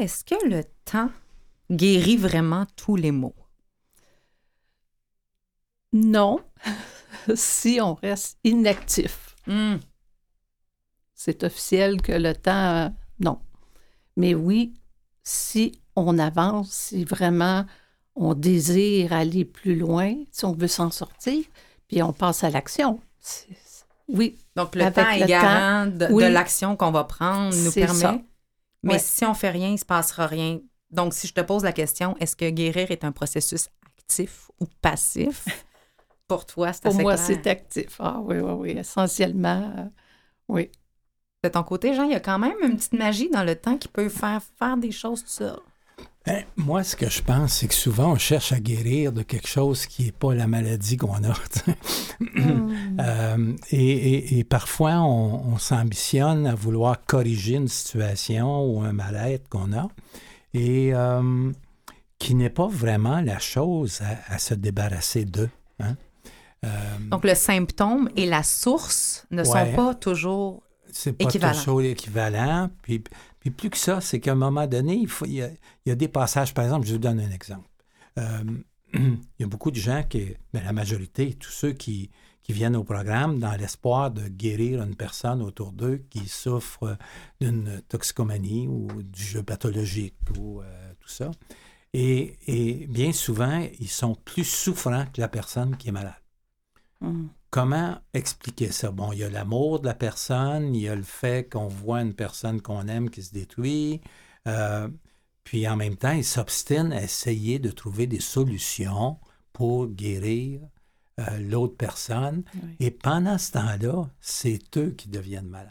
Est-ce 0.00 0.24
que 0.24 0.46
le 0.46 0.64
temps 0.84 1.10
guérit 1.70 2.16
vraiment 2.16 2.66
tous 2.76 2.96
les 2.96 3.12
maux? 3.12 3.34
Non, 5.92 6.40
si 7.34 7.78
on 7.80 7.94
reste 7.94 8.38
inactif. 8.44 9.36
Hmm. 9.46 9.76
C'est 11.14 11.44
officiel 11.44 12.02
que 12.02 12.12
le 12.12 12.34
temps, 12.34 12.86
euh, 12.86 12.88
non. 13.20 13.38
Mais 14.16 14.34
oui, 14.34 14.74
si 15.22 15.80
on 15.96 16.18
avance, 16.18 16.70
si 16.70 17.04
vraiment 17.04 17.64
on 18.16 18.34
désire 18.34 19.12
aller 19.12 19.44
plus 19.44 19.76
loin, 19.76 20.14
si 20.30 20.44
on 20.44 20.52
veut 20.52 20.68
s'en 20.68 20.90
sortir, 20.90 21.44
puis 21.88 22.02
on 22.02 22.12
passe 22.12 22.44
à 22.44 22.50
l'action. 22.50 23.00
Oui, 24.08 24.36
Donc, 24.56 24.74
le 24.74 24.92
temps 24.92 25.08
est 25.10 25.26
garant 25.26 25.86
de, 25.86 26.06
oui. 26.10 26.24
de 26.24 26.28
l'action 26.28 26.76
qu'on 26.76 26.90
va 26.90 27.04
prendre, 27.04 27.56
nous 27.56 27.72
permet. 27.72 28.00
ça. 28.00 28.20
Mais 28.84 28.94
Ouais. 28.94 28.98
si 28.98 29.24
on 29.24 29.34
fait 29.34 29.50
rien, 29.50 29.68
il 29.68 29.72
ne 29.72 29.76
se 29.78 29.84
passera 29.84 30.26
rien. 30.26 30.60
Donc, 30.90 31.14
si 31.14 31.26
je 31.26 31.34
te 31.34 31.40
pose 31.40 31.64
la 31.64 31.72
question, 31.72 32.16
est-ce 32.20 32.36
que 32.36 32.48
guérir 32.50 32.90
est 32.90 33.04
un 33.04 33.12
processus 33.12 33.68
actif 33.98 34.50
ou 34.60 34.66
passif? 34.80 35.44
Pour 36.28 36.46
toi, 36.46 36.72
c'est 36.72 36.82
pour 36.82 36.94
assez 36.94 37.02
moi, 37.02 37.14
clair. 37.14 37.26
c'est 37.26 37.46
actif. 37.46 37.96
Ah 38.00 38.20
oui, 38.20 38.36
oui, 38.38 38.52
oui, 38.52 38.70
essentiellement, 38.78 39.72
euh, 39.78 39.84
oui. 40.48 40.70
De 41.42 41.48
ton 41.50 41.62
côté, 41.62 41.94
Jean, 41.94 42.04
il 42.04 42.12
y 42.12 42.14
a 42.14 42.20
quand 42.20 42.38
même 42.38 42.56
une 42.62 42.76
petite 42.76 42.94
magie 42.94 43.28
dans 43.30 43.44
le 43.44 43.56
temps 43.56 43.76
qui 43.78 43.88
peut 43.88 44.08
faire 44.08 44.42
faire 44.58 44.76
des 44.78 44.90
choses 44.92 45.22
tout 45.22 45.28
ça. 45.30 45.58
Ben, 46.26 46.42
moi, 46.56 46.82
ce 46.84 46.96
que 46.96 47.10
je 47.10 47.20
pense, 47.22 47.52
c'est 47.58 47.68
que 47.68 47.74
souvent, 47.74 48.12
on 48.12 48.16
cherche 48.18 48.52
à 48.52 48.58
guérir 48.58 49.12
de 49.12 49.22
quelque 49.22 49.46
chose 49.46 49.84
qui 49.84 50.04
n'est 50.06 50.12
pas 50.12 50.34
la 50.34 50.46
maladie 50.46 50.96
qu'on 50.96 51.22
a. 51.22 51.34
sais. 51.50 51.76
Euh, 53.00 53.52
et, 53.70 53.92
et- 53.92 54.38
et 54.38 54.44
parfois, 54.44 55.00
on, 55.00 55.52
on 55.52 55.58
s'ambitionne 55.58 56.46
à 56.46 56.54
vouloir 56.54 57.04
corriger 57.04 57.56
une 57.56 57.68
situation 57.68 58.64
ou 58.64 58.80
un 58.82 58.92
mal-être 58.92 59.48
qu'on 59.50 59.72
a 59.74 59.88
et 60.54 60.94
euh, 60.94 61.52
qui 62.18 62.34
n'est 62.34 62.48
pas 62.50 62.68
vraiment 62.68 63.20
la 63.20 63.38
chose 63.38 64.00
à, 64.00 64.34
à 64.34 64.38
se 64.38 64.54
débarrasser 64.54 65.26
d'eux. 65.26 65.50
hein. 65.80 65.96
Euh, 66.64 66.68
Donc, 67.10 67.24
le 67.24 67.34
symptôme 67.34 68.08
et 68.16 68.24
la 68.24 68.42
source 68.42 69.26
ne 69.30 69.42
Ouais. 69.42 69.46
sont 69.46 69.76
pas 69.76 69.94
toujours. 69.94 70.62
C'est 70.94 71.12
pas 71.12 71.24
équivalent. 71.24 71.58
toujours 71.58 71.82
équivalent. 71.82 72.70
Puis, 72.82 73.02
puis 73.40 73.50
plus 73.50 73.70
que 73.70 73.76
ça, 73.76 74.00
c'est 74.00 74.20
qu'à 74.20 74.32
un 74.32 74.36
moment 74.36 74.66
donné, 74.66 74.94
il, 74.94 75.08
faut, 75.08 75.26
il, 75.26 75.34
y 75.34 75.42
a, 75.42 75.48
il 75.48 75.88
y 75.88 75.90
a 75.90 75.96
des 75.96 76.08
passages, 76.08 76.54
par 76.54 76.64
exemple, 76.64 76.86
je 76.86 76.92
vous 76.92 76.98
donne 76.98 77.20
un 77.20 77.30
exemple. 77.30 77.68
Euh, 78.18 78.44
il 78.94 79.18
y 79.40 79.44
a 79.44 79.46
beaucoup 79.46 79.70
de 79.70 79.76
gens 79.76 80.04
qui, 80.08 80.34
ben, 80.52 80.62
la 80.64 80.72
majorité, 80.72 81.34
tous 81.34 81.50
ceux 81.50 81.72
qui, 81.72 82.10
qui 82.42 82.52
viennent 82.52 82.76
au 82.76 82.84
programme 82.84 83.40
dans 83.40 83.52
l'espoir 83.56 84.12
de 84.12 84.28
guérir 84.28 84.82
une 84.82 84.94
personne 84.94 85.42
autour 85.42 85.72
d'eux 85.72 86.04
qui 86.10 86.28
souffre 86.28 86.96
d'une 87.40 87.82
toxicomanie 87.88 88.68
ou 88.68 89.02
du 89.02 89.22
jeu 89.22 89.42
pathologique 89.42 90.14
ou 90.38 90.60
euh, 90.60 90.92
tout 91.00 91.08
ça. 91.08 91.32
Et, 91.92 92.38
et 92.46 92.86
bien 92.86 93.12
souvent, 93.12 93.66
ils 93.80 93.88
sont 93.88 94.14
plus 94.14 94.44
souffrants 94.44 95.06
que 95.12 95.20
la 95.20 95.28
personne 95.28 95.76
qui 95.76 95.88
est 95.88 95.92
malade. 95.92 96.14
Mm. 97.00 97.26
Comment 97.54 98.00
expliquer 98.14 98.72
ça? 98.72 98.90
Bon, 98.90 99.12
il 99.12 99.20
y 99.20 99.22
a 99.22 99.30
l'amour 99.30 99.78
de 99.78 99.86
la 99.86 99.94
personne, 99.94 100.74
il 100.74 100.82
y 100.82 100.88
a 100.88 100.96
le 100.96 101.04
fait 101.04 101.48
qu'on 101.48 101.68
voit 101.68 102.02
une 102.02 102.12
personne 102.14 102.60
qu'on 102.60 102.88
aime 102.88 103.10
qui 103.10 103.22
se 103.22 103.32
détruit, 103.32 104.00
euh, 104.48 104.88
puis 105.44 105.68
en 105.68 105.76
même 105.76 105.94
temps, 105.96 106.10
ils 106.10 106.24
s'obstinent 106.24 106.90
à 106.92 107.00
essayer 107.00 107.60
de 107.60 107.70
trouver 107.70 108.08
des 108.08 108.18
solutions 108.18 109.18
pour 109.52 109.86
guérir 109.86 110.62
euh, 111.20 111.38
l'autre 111.38 111.76
personne. 111.76 112.42
Oui. 112.60 112.70
Et 112.80 112.90
pendant 112.90 113.38
ce 113.38 113.52
temps-là, 113.52 114.10
c'est 114.20 114.76
eux 114.76 114.90
qui 114.90 115.08
deviennent 115.08 115.46
malades. 115.48 115.70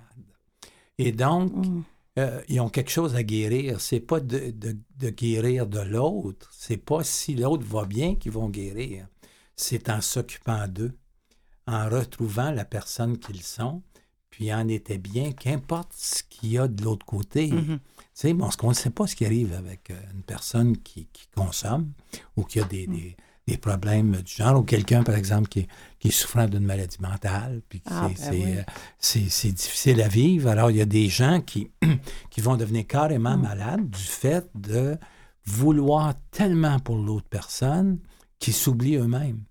Et 0.97 1.11
donc, 1.11 1.51
Mm. 1.53 1.81
euh, 2.19 2.41
ils 2.47 2.61
ont 2.61 2.69
quelque 2.69 2.91
chose 2.91 3.13
à 3.15 3.23
guérir. 3.23 3.81
C'est 3.81 3.99
pas 3.99 4.21
de, 4.21 4.51
de- 4.51 4.77
de 4.99 5.09
guérir 5.09 5.67
de 5.67 5.81
l'autre. 5.81 6.49
C'est 6.53 6.77
pas 6.77 7.03
si 7.03 7.35
l'autre 7.35 7.65
va 7.65 7.83
bien 7.83 8.15
qu'ils 8.15 8.31
vont 8.31 8.47
guérir. 8.47 9.05
C'est 9.57 9.89
en 9.89 9.99
s'occupant 9.99 10.65
d'eux, 10.69 10.95
en 11.67 11.89
retrouvant 11.89 12.51
la 12.51 12.65
personne 12.65 13.17
qu'ils 13.17 13.41
sont, 13.41 13.81
puis 14.29 14.53
en 14.53 14.67
était 14.67 14.97
bien, 14.97 15.31
qu'importe 15.31 15.93
ce 15.95 16.23
qu'il 16.29 16.49
y 16.51 16.57
a 16.57 16.67
de 16.67 16.83
l'autre 16.83 17.05
côté. 17.05 17.51
Mhm. 17.51 17.79
Tu 17.79 18.03
sais, 18.13 18.33
bon, 18.33 18.49
on 18.63 18.69
ne 18.69 18.73
sait 18.73 18.89
pas 18.89 19.07
ce 19.07 19.15
qui 19.15 19.25
arrive 19.25 19.53
avec 19.53 19.91
euh, 19.91 19.99
une 20.13 20.23
personne 20.23 20.77
qui, 20.77 21.07
qui 21.13 21.27
consomme 21.35 21.91
ou 22.35 22.43
qui 22.43 22.59
a 22.59 22.63
des, 22.63 22.87
des- 22.87 23.15
des 23.45 23.57
problèmes 23.57 24.21
du 24.21 24.33
genre, 24.33 24.57
ou 24.61 24.63
quelqu'un, 24.63 25.03
par 25.03 25.15
exemple, 25.15 25.49
qui, 25.49 25.59
est- 25.61 25.67
qui 25.99 26.07
est 26.07 26.11
souffrant 26.11 26.47
d'une 26.47 26.63
maladie 26.65 26.95
mentale, 27.01 27.61
puis 27.67 27.81
Ah, 27.87 28.09
c'est, 28.15 28.29
ben 28.31 28.41
oui. 28.41 28.57
euh, 28.57 28.63
c'est- 28.99 29.51
difficile 29.51 30.01
à 30.01 30.07
vivre. 30.07 30.49
Alors, 30.49 30.71
il 30.71 30.77
y 30.77 30.81
a 30.81 30.85
des 30.85 31.09
gens 31.09 31.41
qui, 31.41 31.69
qui 32.29 32.39
vont 32.41 32.55
devenir 32.55 32.87
carrément 32.87 33.37
malades 33.37 33.89
du 33.89 33.99
fait 34.01 34.49
de 34.55 34.97
vouloir 35.45 36.13
tellement 36.31 36.79
pour 36.79 36.97
l'autre 36.97 37.27
personne 37.29 37.99
qu'ils 38.39 38.53
s'oublient 38.53 38.95
eux-mêmes. 38.97 39.43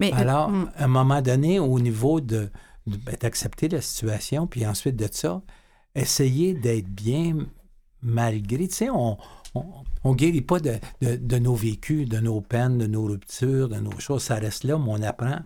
Mais 0.00 0.12
Alors, 0.12 0.50
Mm. 0.50 0.70
à 0.76 0.84
un 0.84 0.88
moment 0.88 1.22
donné, 1.22 1.58
au 1.58 1.78
niveau 1.80 2.20
de, 2.20 2.50
ben, 2.86 3.16
d'accepter 3.20 3.68
la 3.68 3.80
situation, 3.80 4.46
puis 4.46 4.66
ensuite 4.66 4.96
de 4.96 5.08
ça, 5.10 5.42
essayer 5.94 6.54
d'être 6.54 6.88
bien 6.88 7.36
malgré, 8.02 8.68
tu 8.68 8.74
sais, 8.74 8.90
on 8.90 9.16
on, 10.04 10.14
guérit 10.14 10.42
pas 10.42 10.60
de, 10.60 10.76
de- 11.02 11.16
de 11.16 11.38
nos 11.38 11.56
vécus, 11.56 12.08
de 12.08 12.20
nos 12.20 12.40
peines, 12.40 12.78
de 12.78 12.86
nos 12.86 13.04
ruptures, 13.04 13.68
de 13.68 13.80
nos 13.80 13.98
choses, 13.98 14.22
ça 14.22 14.36
reste 14.36 14.62
là, 14.62 14.78
mais 14.78 14.84
on 14.88 15.02
apprend. 15.02 15.40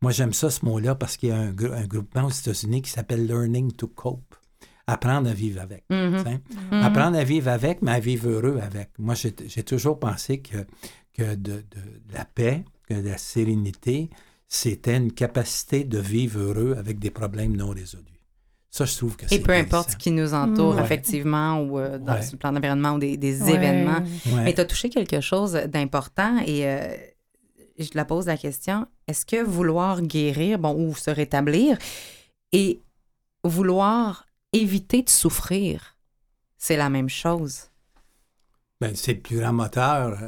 Moi, 0.00 0.12
j'aime 0.12 0.32
ça, 0.32 0.48
ce 0.48 0.64
mot-là, 0.64 0.94
parce 0.94 1.18
qu'il 1.18 1.28
y 1.28 1.32
a 1.32 1.36
un, 1.36 1.48
un 1.50 1.86
groupement 1.86 2.24
aux 2.24 2.30
États-Unis 2.30 2.80
qui 2.80 2.90
s'appelle 2.90 3.26
Learning 3.26 3.70
to 3.72 3.86
Cope. 3.86 4.34
Apprendre 4.86 5.28
à 5.28 5.34
vivre 5.34 5.60
avec. 5.60 5.84
Mhm. 5.90 6.16
tu 6.16 6.22
sais. 6.30 6.40
Apprendre 6.72 7.18
à 7.18 7.24
vivre 7.24 7.48
avec, 7.50 7.82
mais 7.82 7.90
à 7.92 8.00
vivre 8.00 8.30
heureux 8.30 8.58
avec. 8.62 8.88
Moi, 8.98 9.14
j'ai 9.14 9.34
j'ai 9.46 9.62
toujours 9.62 9.98
pensé 9.98 10.40
que, 10.40 10.64
que 11.12 11.34
de, 11.34 11.56
de 11.56 12.14
la 12.14 12.24
paix, 12.24 12.64
que 12.88 12.94
la 12.94 13.18
sérénité, 13.18 14.08
c'était 14.48 14.96
une 14.96 15.12
capacité 15.12 15.84
de 15.84 15.98
vivre 15.98 16.40
heureux 16.40 16.74
avec 16.78 16.98
des 16.98 17.10
problèmes 17.10 17.56
non 17.56 17.70
résolus. 17.70 18.04
Ça, 18.70 18.84
je 18.84 18.96
trouve 18.96 19.16
que 19.16 19.26
c'est 19.28 19.36
Et 19.36 19.40
peu 19.40 19.52
importe 19.52 19.90
ce 19.92 19.96
qui 19.96 20.10
nous 20.10 20.34
entoure, 20.34 20.76
Ouais. 20.76 20.82
effectivement, 20.82 21.60
ou 21.62 21.78
euh, 21.78 21.98
dans 21.98 22.14
Ouais. 22.14 22.20
le 22.30 22.36
plan 22.36 22.52
d'environnement 22.52 22.92
ou 22.94 22.98
des, 22.98 23.16
des 23.16 23.42
Ouais. 23.42 23.54
événements. 23.54 24.00
Ouais. 24.26 24.44
Mais 24.44 24.54
tu 24.54 24.60
as 24.60 24.64
touché 24.66 24.88
quelque 24.90 25.20
chose 25.20 25.52
d'important 25.52 26.38
et 26.46 26.66
euh, 26.66 26.94
je 27.78 27.88
te 27.88 27.96
la 27.96 28.04
pose 28.04 28.26
la 28.26 28.36
question 28.36 28.86
est-ce 29.06 29.24
que 29.24 29.42
vouloir 29.42 30.02
guérir, 30.02 30.58
bon, 30.58 30.74
ou 30.74 30.94
se 30.94 31.10
rétablir, 31.10 31.78
et 32.52 32.80
vouloir 33.42 34.26
éviter 34.52 35.02
de 35.02 35.08
souffrir, 35.10 35.96
c'est 36.58 36.76
la 36.76 36.90
même 36.90 37.08
chose? 37.08 37.70
Ben, 38.80 38.94
c'est 38.94 39.14
le 39.14 39.20
plus 39.20 39.38
grand 39.40 39.52
moteur. 39.54 40.18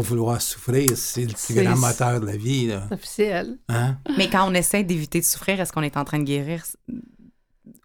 Vouloir 0.00 0.40
souffrir, 0.42 0.96
c'est 0.96 1.24
le 1.24 1.32
plus 1.34 1.54
grand 1.62 1.76
moteur 1.76 2.20
de 2.20 2.26
la 2.26 2.36
vie. 2.36 2.66
Là. 2.66 2.84
C'est 2.88 2.94
officiel. 2.94 3.58
Hein? 3.68 3.96
Mais 4.16 4.28
quand 4.28 4.48
on 4.50 4.54
essaie 4.54 4.84
d'éviter 4.84 5.20
de 5.20 5.24
souffrir, 5.24 5.60
est-ce 5.60 5.72
qu'on 5.72 5.82
est 5.82 5.96
en 5.96 6.04
train 6.04 6.18
de 6.18 6.24
guérir 6.24 6.62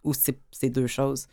ou 0.04 0.14
c'est 0.14 0.70
deux 0.70 0.88
choses? 0.88 1.28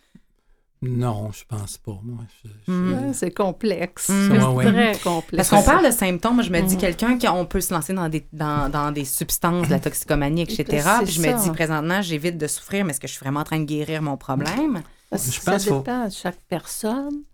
Non, 0.83 1.31
je 1.31 1.45
pense 1.47 1.77
pas. 1.77 1.99
Moi, 2.03 2.25
Mm. 2.67 2.93
Ouais, 3.09 3.13
C'est 3.13 3.31
complexe. 3.33 4.09
Mm. 4.09 4.29
C'est 4.31 4.39
Ouais, 4.47 4.55
ouais. 4.55 4.65
très 4.93 4.99
complexe. 5.03 5.37
Parce 5.37 5.51
qu'on 5.51 5.63
parle 5.71 5.85
de 5.85 5.91
symptômes, 5.91 6.43
je 6.43 6.51
me 6.51 6.63
dis 6.63 6.77
Mhm. 6.77 6.81
quelqu'un 6.81 7.19
qu'on 7.19 7.45
peut 7.45 7.61
se 7.61 7.75
lancer 7.75 7.93
dans 7.93 8.09
des, 8.09 8.27
dans, 8.33 8.71
dans 8.71 8.91
des 8.91 9.05
substances, 9.05 9.67
de 9.67 9.73
la 9.73 9.79
toxicomanie, 9.81 10.41
etc. 10.43 10.65
Puis 11.03 11.13
je 11.13 11.21
me 11.21 11.27
ça. 11.27 11.35
dis 11.35 11.51
présentement, 11.51 12.01
j'évite 12.01 12.39
de 12.39 12.47
souffrir, 12.47 12.85
mais 12.87 12.93
est-ce 12.93 13.01
que 13.01 13.09
je 13.09 13.13
suis 13.13 13.21
vraiment 13.21 13.41
en 13.41 13.45
train 13.45 13.59
de 13.59 13.65
guérir 13.67 14.01
mon 14.01 14.17
problème? 14.17 14.83
Parce 15.11 15.27
que 15.27 15.33
Je 15.33 15.41
ça 15.41 15.53
pense 15.53 15.65
faut- 15.67 15.79
dépend 15.81 16.07
de 16.07 16.13
chaque 16.13 16.39
personne. 16.49 17.25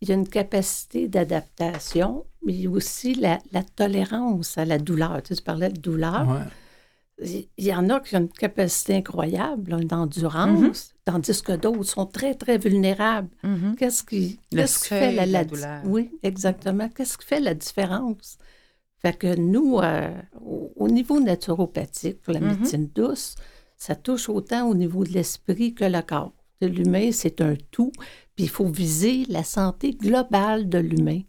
Il 0.00 0.08
y 0.08 0.12
a 0.12 0.14
une 0.14 0.28
capacité 0.28 1.08
d'adaptation, 1.08 2.24
mais 2.44 2.54
il 2.54 2.60
y 2.62 2.66
a 2.66 2.70
aussi 2.70 3.14
la, 3.14 3.38
la 3.52 3.62
tolérance 3.62 4.56
à 4.58 4.64
la 4.64 4.78
douleur. 4.78 5.22
Tu, 5.22 5.28
sais, 5.28 5.36
tu 5.36 5.42
parlais 5.42 5.68
de 5.68 5.78
douleur. 5.80 6.26
Ouais. 6.28 6.46
Il 7.58 7.64
y 7.66 7.74
en 7.74 7.90
a 7.90 8.00
qui 8.00 8.16
ont 8.16 8.20
une 8.20 8.28
capacité 8.30 8.94
incroyable, 8.96 9.76
une 9.78 9.92
endurance, 9.92 10.94
tandis 11.04 11.42
que 11.42 11.52
d'autres 11.52 11.82
sont 11.84 12.06
très, 12.06 12.34
très 12.34 12.56
vulnérables. 12.56 13.28
Mhm. 13.42 13.76
Qu'est-ce 13.76 14.02
qui, 14.02 14.38
qu'est-ce 14.50 14.78
qui 14.80 14.88
fait 14.88 15.12
la, 15.12 15.26
la 15.26 15.44
douleur. 15.44 15.82
Oui, 15.84 16.10
exactement. 16.22 16.88
Qu'est-ce 16.88 17.18
qui 17.18 17.26
fait 17.26 17.40
la 17.40 17.52
différence? 17.52 18.38
Fait 19.02 19.16
que 19.18 19.36
nous, 19.36 19.78
euh, 19.80 20.10
au, 20.40 20.72
au 20.76 20.88
niveau 20.88 21.20
naturopathique, 21.20 22.22
pour 22.22 22.32
la 22.32 22.40
Mhm. 22.40 22.48
médecine 22.48 22.88
douce, 22.94 23.34
ça 23.76 23.94
touche 23.94 24.30
autant 24.30 24.66
au 24.68 24.74
niveau 24.74 25.04
de 25.04 25.10
l'esprit 25.10 25.74
que 25.74 25.84
le 25.84 26.00
corps. 26.00 26.32
L'humain, 26.62 27.10
c'est 27.12 27.40
un 27.42 27.54
tout, 27.70 27.92
il 28.40 28.48
faut 28.48 28.68
viser 28.68 29.24
la 29.28 29.44
santé 29.44 29.92
globale 29.92 30.68
de 30.68 30.78
l'humain. 30.78 31.22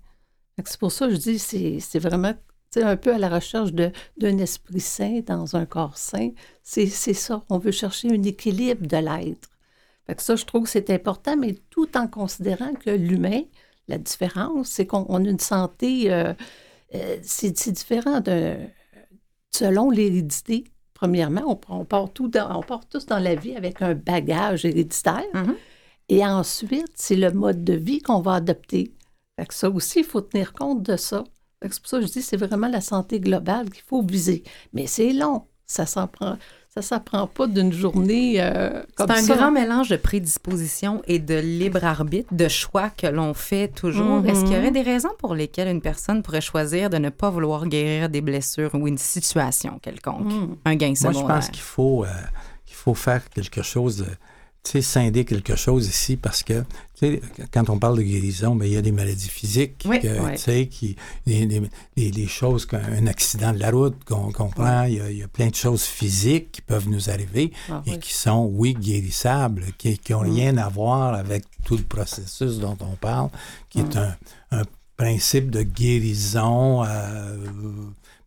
C'est 0.66 0.80
pour 0.80 0.92
ça 0.92 1.08
que 1.08 1.14
je 1.14 1.20
dis 1.20 1.40
c'est 1.40 1.80
c'est 1.80 2.00
vraiment 2.00 2.34
un 2.78 2.96
peu 2.96 3.14
à 3.14 3.18
la 3.18 3.30
recherche 3.30 3.72
d'un 3.74 4.38
esprit 4.38 4.80
sain 4.80 5.22
dans 5.26 5.56
un 5.56 5.66
corps 5.66 5.98
sain. 5.98 6.30
C'est 6.64 6.88
ça. 6.88 7.44
On 7.50 7.58
veut 7.58 7.72
chercher 7.72 8.10
un 8.10 8.24
équilibre 8.24 8.88
de 8.88 8.98
l'être. 8.98 9.50
Ça, 10.18 10.36
je 10.36 10.46
trouve 10.46 10.64
que 10.64 10.70
c'est 10.70 10.90
important, 10.90 11.38
mais 11.38 11.56
tout 11.70 11.98
en 11.98 12.08
considérant 12.08 12.74
que 12.74 12.90
l'humain, 12.90 13.44
la 13.88 13.98
différence, 13.98 14.68
c'est 14.68 14.86
qu'on 14.86 15.06
on 15.08 15.24
a 15.26 15.30
une 15.30 15.40
santé, 15.40 16.12
euh, 16.12 16.34
euh, 16.96 17.18
c'est 17.24 17.72
différent 17.72 18.22
selon 19.52 19.90
l'hérédité. 19.90 20.66
Premièrement, 20.94 21.60
on, 21.70 21.86
part 21.86 22.12
tout 22.14 22.32
on 22.36 22.62
part 22.62 22.88
tous 22.88 23.06
dans 23.06 23.20
la 23.20 23.36
vie 23.36 23.56
avec 23.56 23.82
un 23.82 23.96
bagage 23.96 24.66
héréditaire. 24.66 25.24
Mhm. 25.34 25.56
Et 26.12 26.26
ensuite, 26.26 26.92
c'est 26.96 27.16
le 27.16 27.32
mode 27.32 27.64
de 27.64 27.72
vie 27.74 28.02
qu'on 28.02 28.20
va 28.20 28.34
adopter. 28.34 28.92
Fait 29.40 29.46
que 29.46 29.54
ça 29.54 29.70
aussi, 29.70 30.00
il 30.00 30.06
faut 30.06 30.20
tenir 30.20 30.52
compte 30.52 30.84
de 30.84 30.98
ça. 30.98 31.24
C'est 31.62 31.80
pour 31.80 31.88
ça 31.90 32.00
que 32.02 32.06
je 32.06 32.12
dis 32.12 32.22
c'est 32.22 32.36
vraiment 32.36 32.68
la 32.68 32.82
santé 32.82 33.22
globale 33.22 33.70
qu'il 33.70 33.84
faut 33.88 34.02
viser. 34.04 34.44
Mais 34.74 34.88
c'est 34.88 35.14
long. 35.14 35.44
Ça 35.66 35.86
s'en 35.86 36.08
prend. 36.08 36.38
Ça 36.74 36.82
s'apprend 36.82 37.28
pas 37.28 37.48
d'une 37.48 37.72
journée 37.72 38.42
euh, 38.42 38.82
comme 38.96 39.08
C'est 39.08 39.20
un 39.20 39.22
ça. 39.24 39.36
grand 39.36 39.52
mélange 39.52 39.88
de 39.90 39.96
prédisposition 39.98 41.02
et 41.06 41.20
de 41.20 41.36
libre 41.36 41.84
arbitre, 41.86 42.34
de 42.34 42.48
choix 42.48 42.90
que 42.90 43.08
l'on 43.08 43.34
fait 43.34 43.70
toujours. 43.70 44.22
Mhm. 44.22 44.26
Est-ce 44.28 44.44
qu'il 44.44 44.54
y 44.54 44.58
aurait 44.58 44.72
des 44.72 44.82
raisons 44.82 45.12
pour 45.18 45.34
lesquelles 45.36 45.68
une 45.70 45.82
personne 45.82 46.24
pourrait 46.24 46.42
choisir 46.42 46.90
de 46.90 46.98
ne 46.98 47.10
pas 47.10 47.30
vouloir 47.30 47.68
guérir 47.68 48.10
des 48.10 48.22
blessures 48.22 48.74
ou 48.74 48.88
une 48.88 48.98
situation 48.98 49.80
quelconque? 49.82 50.32
Mm. 50.32 50.56
Un 50.66 50.76
gain 50.76 50.88
Moi, 50.88 50.96
secondaire. 50.96 51.22
je 51.22 51.26
pense 51.28 51.50
qu'il 51.50 51.62
faut, 51.62 52.04
euh, 52.06 52.08
qu'il 52.66 52.76
faut 52.76 52.94
faire 52.96 53.30
quelque 53.30 53.62
chose, 53.64 53.98
de, 53.98 54.06
scinder 54.64 55.26
quelque 55.26 55.56
chose 55.56 55.88
ici 55.88 56.18
parce 56.18 56.44
que, 56.44 56.62
tu 56.96 57.00
sais, 57.00 57.22
quand 57.52 57.70
on 57.70 57.80
parle 57.80 57.98
de 57.98 58.04
guérison, 58.04 58.56
ben, 58.56 58.66
il 58.66 58.74
y 58.74 58.78
a 58.78 58.82
des 58.82 58.92
maladies 58.92 59.28
physiques, 59.30 59.84
Oui, 59.86 60.00
que, 60.00 60.38
sais, 60.38 60.68
qui, 60.68 60.96
des- 61.26 62.12
des 62.12 62.28
choses, 62.28 62.66
qu'un 62.68 63.08
accident 63.08 63.54
de 63.54 63.58
la 63.60 63.72
route 63.72 63.96
qu'on 64.06 64.32
qu'on 64.32 64.50
prend, 64.50 64.84
il 64.84 64.94
y, 64.96 65.00
a, 65.02 65.10
il 65.12 65.18
y 65.18 65.24
a 65.24 65.28
plein 65.28 65.48
de 65.48 65.56
choses 65.56 65.84
physiques 65.84 66.52
qui 66.52 66.62
peuvent 66.62 66.88
nous 66.88 67.10
arriver 67.10 67.52
Ah 67.70 67.82
et 67.88 67.92
oui. 67.92 68.00
qui 68.00 68.14
sont, 68.14 68.50
oui, 68.54 68.74
guérissables, 68.76 69.66
qui 69.78 70.00
n'ont 70.12 70.22
Mm. 70.24 70.34
rien 70.34 70.58
à 70.58 70.70
voir 70.70 71.16
avec 71.16 71.44
tout 71.66 71.78
le 71.78 71.84
processus 71.84 72.60
dont 72.60 72.78
on 72.82 72.96
parle, 72.96 73.30
qui 73.70 73.80
est 73.80 73.96
Mm. 73.96 74.16
un, 74.52 74.60
un 74.60 74.64
principe 74.96 75.50
de 75.50 75.64
guérison 75.64 76.84
euh, 76.86 77.36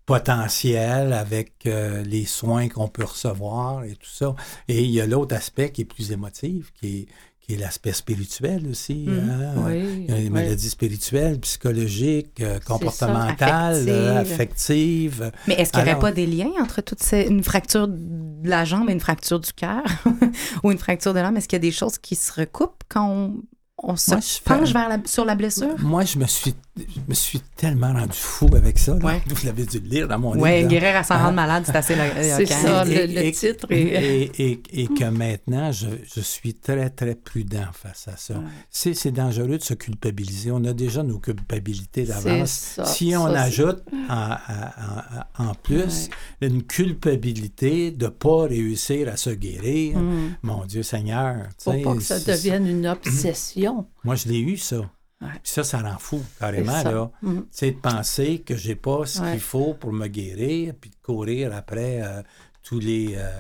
potentiel 0.07 1.13
avec 1.13 1.53
euh, 1.67 2.03
les 2.03 2.25
soins 2.25 2.69
qu'on 2.69 2.89
peut 2.89 3.05
recevoir 3.05 3.85
et 3.85 3.95
tout 3.97 4.11
ça. 4.11 4.35
Et 4.69 4.83
il 4.83 4.91
y 4.91 5.01
a 5.01 5.07
l'autre 5.07 5.35
aspect 5.35 5.71
qui 5.71 5.83
est 5.83 5.87
plus 5.87 6.13
émotif, 6.13 6.73
qui 6.81 6.87
est, 7.01 7.07
qui 7.41 7.55
est 7.55 7.57
l'aspect 7.57 7.93
spirituel 7.93 8.67
aussi. 8.71 9.07
Hein. 9.09 9.55
Oui, 9.67 10.05
Il 10.09 10.11
y 10.11 10.13
a 10.13 10.17
des 10.17 10.23
oui. 10.25 10.31
maladies 10.31 10.71
spirituelles, 10.71 11.39
psychologiques, 11.41 12.41
euh, 12.41 12.55
ça, 12.55 12.61
comportementales, 12.61 13.85
euh, 13.89 14.21
affectives. 14.21 15.31
Mais 15.47 15.55
est-ce 15.55 15.73
qu'il 15.73 15.83
n'y 15.85 15.91
aurait 15.91 15.99
pas 15.99 16.13
des 16.13 16.27
liens 16.27 16.53
entre 16.61 16.81
toutes 16.81 17.03
ces... 17.03 17.23
une 17.27 17.43
fracture 17.45 17.89
de 17.89 18.49
la 18.49 18.65
jambe 18.65 18.89
et 18.89 18.93
une 18.93 19.01
fracture 19.01 19.41
du 19.41 19.53
cœur 19.53 19.83
ou 20.63 20.71
une 20.73 20.79
fracture 20.79 21.13
de 21.15 21.21
l'âme? 21.21 21.37
Est-ce 21.37 21.49
qu'il 21.49 21.57
y 21.57 21.61
a 21.61 21.69
des 21.71 21.73
choses 21.73 21.99
qui 21.99 22.15
se 22.17 22.33
recoupent 22.33 22.83
quand 22.89 23.09
on, 23.11 23.35
on 23.83 23.97
se 23.97 24.13
Moi, 24.13 24.21
penche 24.45 24.73
vers 24.73 24.89
la- 24.89 24.99
sur 25.05 25.25
la 25.25 25.35
blessure? 25.35 25.75
Moi, 25.81 26.05
je 26.05 26.19
me 26.19 26.27
suis, 26.27 26.55
je 26.77 27.01
me 27.07 27.15
suis 27.15 27.41
tellement 27.57 27.93
rendu 27.93 28.13
fou 28.19 28.49
avec 28.57 28.79
ça. 28.79 28.95
là. 28.99 29.05
Ouais. 29.05 29.23
Vous 29.29 29.47
l'avez 29.47 29.65
dû 29.65 29.79
le 29.79 29.89
lire 29.89 30.09
dans 30.09 30.19
mon 30.19 30.33
Oui, 30.33 30.51
livre. 30.51 30.63
là. 30.63 30.69
guérir 30.69 30.97
à 30.97 31.03
s'en 31.05 31.15
Ah. 31.15 31.23
rendre 31.25 31.35
malade, 31.37 31.63
c'est 31.67 31.77
assez 31.77 31.95
C'est 32.37 32.47
ça, 32.47 32.85
le, 32.85 33.07
le 33.07 33.31
titre. 33.33 33.67
Et, 33.71 34.31
et- 34.39 34.63
et 34.83 34.87
que 34.89 35.05
maintenant, 35.05 35.71
je, 35.71 35.87
je 36.15 36.21
suis 36.21 36.55
très, 36.55 36.91
très 36.91 37.15
prudent 37.15 37.67
face 37.73 38.09
à 38.09 38.17
ça. 38.17 38.35
Ouais. 38.35 38.45
C'est, 38.71 39.13
dangereux 39.13 39.59
de 39.59 39.63
se 39.63 39.75
culpabiliser. 39.75 40.51
On 40.51 40.65
a 40.65 40.73
déjà 40.73 41.03
nos 41.05 41.19
culpabilités 41.19 42.07
C'est 42.07 42.25
d'avance. 42.25 42.51
ça, 42.51 42.85
Si 42.87 43.15
on 43.17 43.27
ça, 43.33 43.43
ajoute 43.43 43.83
en, 44.11 44.31
en- 44.33 45.43
en- 45.45 45.51
en 45.51 45.55
plus 45.55 46.09
une 46.41 46.63
culpabilité 46.65 47.91
de 47.93 48.07
ne 48.07 48.11
pas 48.11 48.45
réussir 48.49 49.09
à 49.09 49.17
se 49.17 49.31
guérir, 49.31 49.99
Mm. 49.99 50.35
mon 50.43 50.65
Dieu 50.65 50.83
Seigneur. 50.83 51.37
Faut 51.59 51.73
pas 51.73 51.95
que 51.95 52.01
ça 52.03 52.19
devienne 52.19 52.67
une 52.67 52.87
obsession. 52.87 53.87
Moi, 54.03 54.17
je 54.17 54.29
l'ai 54.29 54.41
eu, 54.41 54.57
ça. 54.57 54.81
Ouais. 55.25 55.31
Puis 55.43 55.53
ça, 55.53 55.65
ça 55.65 55.79
rend 55.81 55.99
fou, 55.99 56.23
carrément, 56.39 56.83
là. 56.83 57.11
Mm. 57.23 57.39
Tu 57.41 57.47
sais, 57.51 57.71
de 57.73 57.77
penser 57.79 58.41
que 58.41 58.57
j'ai 58.57 58.75
pas 58.77 59.07
ce 59.07 59.21
Ouais. 59.21 59.33
qu'il 59.33 59.41
faut 59.41 59.75
pour 59.75 59.93
me 59.93 60.07
guérir, 60.07 60.75
puis 60.81 60.91
de 60.91 60.97
courir 61.03 61.55
après 61.55 62.01
euh, 62.03 62.23
tous 62.63 62.79
les, 62.81 63.15
euh, 63.17 63.31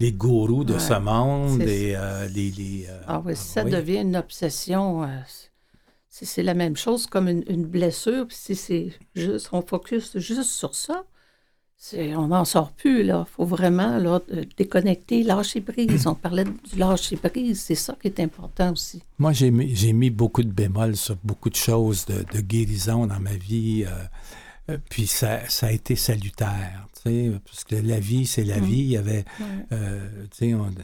les 0.00 0.12
gourous 0.12 0.64
de 0.64 0.74
Ouais. 0.74 0.78
ce 0.80 0.94
monde 0.98 1.62
et 1.62 1.94
euh, 1.96 2.26
les... 2.28 2.50
les, 2.50 2.86
Ah 3.06 3.22
oui, 3.24 3.34
si 3.36 3.44
ça 3.48 3.64
oui. 3.64 3.70
devient 3.70 4.00
une 4.02 4.16
obsession, 4.16 5.08
c'est 6.08 6.42
la 6.42 6.54
même 6.54 6.76
chose 6.76 7.06
comme 7.06 7.28
une, 7.28 7.44
une 7.48 7.66
blessure. 7.66 8.26
Puis 8.26 8.36
si 8.36 8.56
c'est 8.56 8.92
juste, 9.14 9.48
on 9.52 9.62
focus 9.62 10.16
juste 10.18 10.50
sur 10.50 10.74
ça, 10.74 11.04
on 12.16 12.28
n'en 12.28 12.44
sort 12.44 12.72
plus. 12.72 13.04
Il 13.06 13.24
faut 13.30 13.44
vraiment 13.44 13.98
là, 13.98 14.20
de- 14.30 14.46
déconnecter, 14.56 15.22
lâcher 15.22 15.60
prise. 15.60 16.06
On 16.06 16.14
parlait 16.14 16.44
du 16.44 16.78
lâcher 16.78 17.16
prise, 17.16 17.60
c'est 17.60 17.74
ça 17.74 17.96
qui 18.00 18.08
est 18.08 18.20
important 18.20 18.72
aussi. 18.72 19.02
Moi, 19.18 19.32
j'ai 19.32 19.50
mis, 19.50 19.92
mis 19.92 20.10
beaucoup 20.10 20.42
de 20.42 20.50
bémols 20.52 20.96
sur 20.96 21.16
beaucoup 21.22 21.50
de 21.50 21.56
choses 21.56 22.06
de, 22.06 22.24
de 22.34 22.40
guérison 22.40 23.06
dans 23.06 23.20
ma 23.20 23.34
vie. 23.34 23.84
euh, 23.86 23.90
euh, 24.72 24.78
puis 24.90 25.06
ça, 25.06 25.48
ça 25.48 25.66
a 25.68 25.70
été 25.72 25.94
salutaire, 25.94 26.88
tu 26.96 27.02
sais, 27.10 27.32
parce 27.44 27.62
que 27.62 27.76
la 27.76 28.00
vie, 28.00 28.26
c'est 28.26 28.42
la 28.42 28.58
Mm. 28.60 28.64
vie. 28.64 28.78
Il 28.80 28.90
y 28.90 28.96
avait, 28.96 29.24
euh, 29.72 30.08
tu 30.32 30.38
sais, 30.38 30.54
on- 30.54 30.74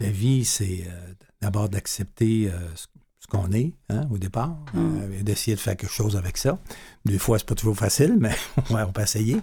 la 0.00 0.10
vie, 0.10 0.44
c'est 0.44 0.84
euh, 0.86 1.14
d'abord 1.40 1.68
d'accepter 1.70 2.48
euh, 2.50 2.58
ce, 2.74 2.86
ce 3.22 3.28
qu'on 3.28 3.52
est 3.52 3.72
hein, 3.88 4.08
au 4.10 4.18
départ, 4.18 4.58
Mm. 4.74 4.78
euh, 5.00 5.22
d'essayer 5.22 5.54
de 5.54 5.60
faire 5.60 5.76
quelque 5.76 5.92
chose 5.92 6.16
avec 6.16 6.36
ça. 6.36 6.58
Des 7.04 7.18
fois, 7.18 7.38
c'est 7.38 7.46
pas 7.46 7.54
toujours 7.54 7.76
facile, 7.76 8.16
mais 8.18 8.34
on 8.70 8.92
peut 8.92 9.02
essayer. 9.02 9.36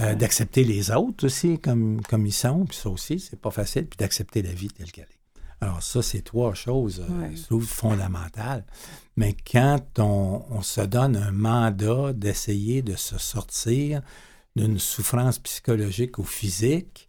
Euh, 0.00 0.10
Ouais. 0.10 0.16
D'accepter 0.16 0.62
les 0.62 0.90
autres 0.92 1.26
aussi 1.26 1.58
comme, 1.58 2.00
comme 2.08 2.26
ils 2.26 2.32
sont, 2.32 2.64
puis 2.64 2.76
ça 2.76 2.88
aussi, 2.90 3.18
c'est 3.18 3.40
pas 3.40 3.50
facile, 3.50 3.86
puis 3.86 3.96
d'accepter 3.96 4.40
la 4.42 4.52
vie 4.52 4.68
telle 4.68 4.92
qu'elle 4.92 5.04
est. 5.04 5.40
Alors 5.60 5.82
ça, 5.82 6.00
c'est 6.02 6.22
trois 6.22 6.54
choses, 6.54 7.00
euh, 7.08 7.20
Ouais. 7.22 7.34
je 7.36 7.42
trouve, 7.42 7.64
fondamentales. 7.64 8.64
Mais 9.16 9.34
quand 9.50 9.80
on, 9.98 10.44
on 10.50 10.62
se 10.62 10.82
donne 10.82 11.16
un 11.16 11.32
mandat 11.32 12.12
d'essayer 12.12 12.82
de 12.82 12.94
se 12.96 13.18
sortir 13.18 14.02
d'une 14.56 14.78
souffrance 14.78 15.38
psychologique 15.40 16.18
ou 16.18 16.24
physique 16.24 17.08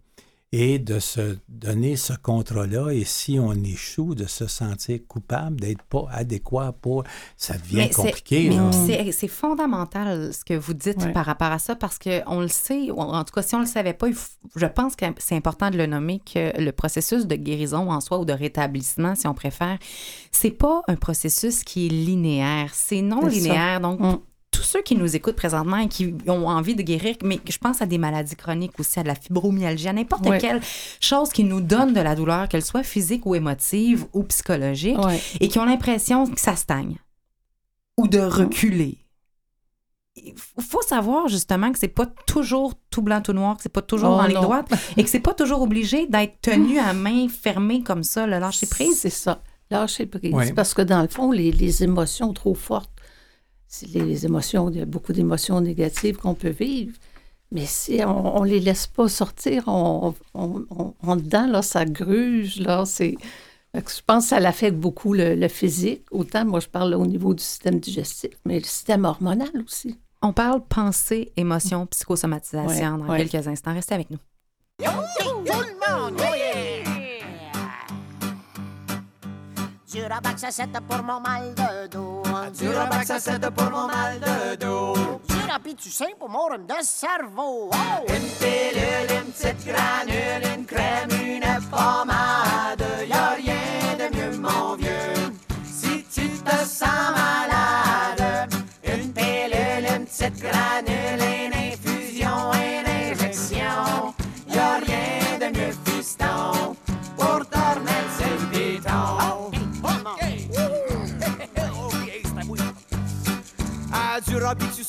et 0.57 0.79
de 0.79 0.99
se 0.99 1.37
donner 1.49 1.97
ce 1.97 2.13
contrat-là, 2.13 2.91
et 2.91 3.03
si 3.03 3.37
on 3.39 3.51
échoue, 3.51 4.15
de 4.15 4.25
se 4.25 4.47
sentir 4.47 4.99
coupable, 5.05 5.59
d'être 5.59 5.83
pas 5.83 6.05
adéquat 6.11 6.73
pour... 6.81 7.03
Ça 7.35 7.57
devient 7.57 7.75
Mais 7.75 7.89
compliqué. 7.89 8.49
mais 8.49 9.11
c'est- 9.11 9.27
fondamental 9.27 10.33
ce 10.33 10.45
que 10.45 10.53
vous 10.53 10.73
dites 10.73 11.01
Ouais. 11.03 11.11
par 11.11 11.25
rapport 11.25 11.51
à 11.51 11.59
ça 11.59 11.75
parce 11.75 11.99
qu'on 11.99 12.39
le 12.39 12.47
sait, 12.47 12.89
ou 12.89 12.99
en 13.01 13.23
tout 13.25 13.33
cas, 13.33 13.41
si 13.41 13.53
on 13.55 13.59
ne 13.59 13.63
le 13.65 13.69
savait 13.69 13.93
pas, 13.93 14.07
je 14.55 14.65
pense 14.65 14.95
que 14.95 15.05
c'est 15.17 15.35
important 15.35 15.69
de 15.71 15.77
le 15.77 15.87
nommer 15.87 16.19
que 16.19 16.57
le 16.61 16.71
processus 16.71 17.25
de 17.27 17.35
guérison 17.35 17.91
en 17.91 17.99
soi 17.99 18.19
ou 18.19 18.25
de 18.25 18.33
rétablissement, 18.33 19.15
si 19.15 19.27
on 19.27 19.33
préfère, 19.33 19.77
c'est 20.31 20.51
pas 20.51 20.83
un 20.87 20.95
processus 20.95 21.63
qui 21.65 21.87
est 21.87 21.89
linéaire. 21.89 22.69
C'est 22.73 23.01
non 23.01 23.23
ça. 23.23 23.27
linéaire. 23.29 23.81
Donc, 23.81 23.99
Mm. 23.99 24.19
Tous 24.55 24.63
ceux 24.63 24.81
qui 24.81 24.95
nous 24.95 25.15
écoutent 25.15 25.35
présentement 25.35 25.77
et 25.77 25.87
qui 25.89 26.13
ont 26.27 26.47
envie 26.47 26.75
de 26.75 26.81
guérir, 26.81 27.15
mais 27.23 27.39
je 27.49 27.57
pense 27.57 27.81
à 27.81 27.85
des 27.85 27.97
maladies 27.97 28.35
chroniques 28.35 28.79
aussi, 28.79 28.99
à 28.99 29.03
de 29.03 29.07
la 29.09 29.15
fibromyalgie, 29.15 29.87
à 29.89 29.93
n'importe 29.93 30.25
Ouais. 30.27 30.37
quelle 30.39 30.61
chose 31.01 31.29
qui 31.29 31.43
nous 31.43 31.61
donne 31.61 31.93
de 31.93 31.99
la 32.01 32.15
douleur, 32.15 32.47
qu'elle 32.47 32.63
soit 32.63 32.83
physique 32.83 33.25
ou 33.25 33.35
émotive 33.35 34.05
ou 34.13 34.23
psychologique, 34.23 34.97
Ouais. 34.97 35.19
et 35.39 35.47
qui 35.49 35.59
ont 35.59 35.65
l'impression 35.65 36.25
que 36.27 36.39
ça 36.39 36.55
stagne 36.55 36.97
ou 37.97 38.07
de 38.07 38.19
reculer. 38.19 38.97
Il 40.17 40.33
faut 40.61 40.81
savoir 40.81 41.27
justement 41.27 41.71
que 41.73 41.77
c'est 41.79 41.89
pas 41.89 42.05
toujours 42.25 42.73
tout 42.89 43.01
blanc 43.01 43.21
tout 43.21 43.33
noir, 43.33 43.57
que 43.57 43.63
c'est 43.63 43.69
pas 43.69 43.81
toujours 43.81 44.11
Oh, 44.11 44.21
en 44.21 44.25
ligne 44.25 44.35
non. 44.35 44.43
droite 44.43 44.69
et 44.95 45.03
que 45.03 45.09
c'est 45.09 45.19
pas 45.19 45.33
toujours 45.33 45.61
obligé 45.61 46.07
d'être 46.07 46.39
tenu 46.41 46.79
à 46.79 46.93
main 46.93 47.27
fermée 47.27 47.83
comme 47.83 48.03
ça, 48.03 48.25
le 48.25 48.39
lâcher 48.39 48.65
prise. 48.67 48.97
C'est 49.01 49.09
ça. 49.09 49.41
Lâcher 49.69 50.05
prise. 50.05 50.33
Ouais. 50.33 50.53
Parce 50.53 50.73
que 50.73 50.81
dans 50.81 51.01
le 51.01 51.09
fond, 51.09 51.31
les, 51.31 51.51
les 51.51 51.83
émotions 51.83 52.31
trop 52.31 52.53
fortes, 52.55 52.89
les 53.93 54.25
émotions, 54.25 54.69
il 54.69 54.77
y 54.77 54.81
a 54.81 54.85
beaucoup 54.85 55.13
d'émotions 55.13 55.59
négatives 55.61 56.17
qu'on 56.17 56.33
peut 56.35 56.49
vivre. 56.49 56.95
Mais 57.51 57.65
si 57.65 58.01
on 58.05 58.43
ne 58.43 58.49
les 58.49 58.59
laisse 58.59 58.87
pas 58.87 59.07
sortir, 59.07 59.63
on, 59.67 60.13
on, 60.33 60.65
on- 60.69 60.93
en 61.03 61.15
dedans, 61.15 61.47
là, 61.47 61.61
ça 61.61 61.85
gruge. 61.85 62.59
Là, 62.59 62.85
c'est... 62.85 63.15
Je 63.73 64.01
pense 64.07 64.23
que 64.25 64.29
ça 64.29 64.39
l'affecte 64.39 64.77
beaucoup 64.77 65.13
le, 65.13 65.35
le 65.35 65.47
physique. 65.47 66.03
Autant, 66.11 66.45
moi, 66.45 66.59
je 66.59 66.67
parle 66.67 66.93
au 66.95 67.05
niveau 67.05 67.33
du 67.33 67.43
système 67.43 67.79
digestif, 67.79 68.31
mais 68.45 68.59
le 68.59 68.63
système 68.65 69.05
hormonal 69.05 69.49
aussi. 69.65 69.97
On 70.21 70.33
parle 70.33 70.61
pensée, 70.65 71.31
émotion, 71.37 71.85
psychosomatisation 71.85 72.93
Ouais, 72.95 72.99
dans 73.05 73.09
ouais. 73.13 73.25
quelques 73.25 73.47
instants. 73.47 73.73
Restez 73.73 73.93
avec 73.93 74.09
nous. 74.09 74.17
Rabac, 80.03 80.39
ça 80.39 80.51
c'est 80.51 80.71
pour 80.71 81.03
mon 81.03 81.19
mal 81.19 81.53
de 81.55 81.87
dos. 81.87 82.23
Du 82.57 82.69
rabac, 82.69 83.05
ça 83.05 83.19
c'est 83.19 83.39
pour 83.51 83.69
mon 83.69 83.87
mal 83.87 84.19
de 84.19 84.55
dos. 84.55 84.95
Du 85.27 85.35
rapide, 85.49 85.77
tu 85.77 85.89
sais, 85.89 86.15
pour 86.19 86.29
mon 86.29 86.47
rhume 86.47 86.65
de 86.65 86.75
cerveau. 86.81 87.69
Oh! 87.71 88.05
Une 88.07 88.29
pilule, 88.39 89.11
une 89.11 89.31
petite 89.31 89.65
granule, 89.65 90.57
une 90.57 90.65
crème, 90.65 91.09
une 91.11 91.61
pommade. 91.69 92.85
Y'a 93.07 93.29
rien 93.35 93.95
de 93.97 94.15
mieux, 94.15 94.37
mon 94.37 94.75
vieux. 94.75 95.31
Si 95.65 96.03
tu 96.13 96.29
te 96.29 96.55
sens 96.65 97.11
malade, 97.15 98.49
une 98.83 99.13
pilule, 99.13 99.87
une 99.95 100.05
petite 100.05 100.39
granule, 100.41 100.64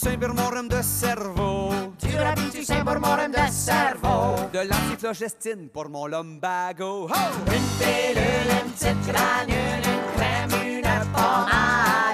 cyber 0.07 0.33
morem 0.35 0.69
de 0.69 0.83
cerveau. 0.83 1.93
Du 1.99 2.17
rabis, 2.17 2.53
du 2.53 2.65
cyber 2.65 3.01
morem 3.01 3.33
de 3.33 3.51
cerveau. 3.51 4.37
De 4.53 4.63
l'antiflogestine 4.63 5.69
pour 5.69 5.89
mon 5.91 6.07
lumbago. 6.07 7.09
Oh! 7.11 7.53
Une 7.57 7.69
pilule, 7.79 8.51
une 8.63 8.71
petite 8.71 9.03
granule, 9.11 9.85
une 9.95 10.05
crème, 10.15 10.55
une 10.65 11.13
pommade. 11.13 12.06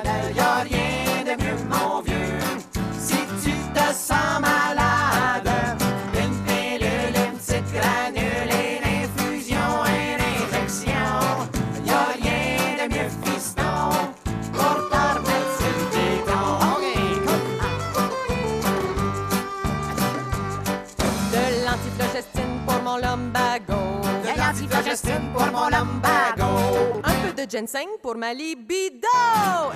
Ginseng 27.53 28.01
pour 28.01 28.17
ma 28.17 28.33
libido. 28.33 29.09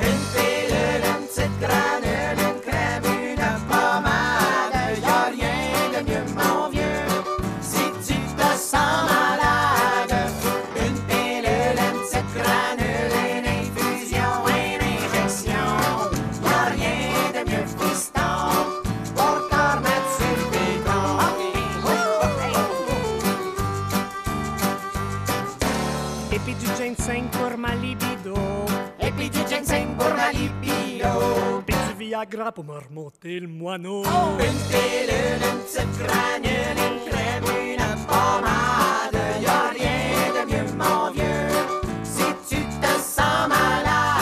Une 0.01 0.25
pilule, 0.33 1.05
une 1.05 1.27
petite 1.27 1.57
granule, 1.61 2.41
une 2.49 2.61
crème, 2.65 3.05
une 3.05 3.47
pommade. 3.69 4.97
Y 4.97 5.05
a 5.05 5.25
rien 5.37 5.61
de 5.93 6.01
mieux, 6.09 6.25
mon 6.35 6.71
vieux, 6.71 6.86
Pour 32.29 32.65
me 32.65 32.73
remonter 32.73 33.39
le 33.39 33.47
moineau. 33.47 34.03
Une 34.03 34.61
pilule, 34.69 35.43
une 35.43 35.61
petite 35.61 35.97
granule, 35.99 36.77
une 36.77 36.99
crème, 37.09 37.45
une 37.63 37.87
pommade. 38.07 39.17
Y 39.41 39.47
a 39.47 39.71
rien 39.71 40.33
de 40.35 40.43
mieux, 40.51 40.69
mon 40.77 41.13
vieux, 41.13 41.49
si 42.03 42.25
tu 42.49 42.61
te 42.81 42.93
sens 42.99 43.49
malade. 43.49 44.16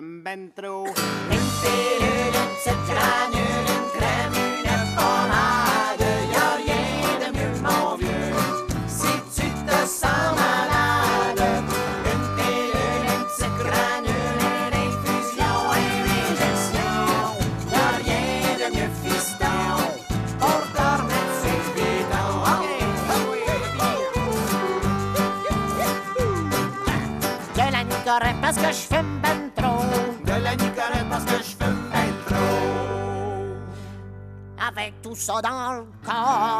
Mantra 0.00 0.68
Avec 35.32 35.44
tout 35.44 36.59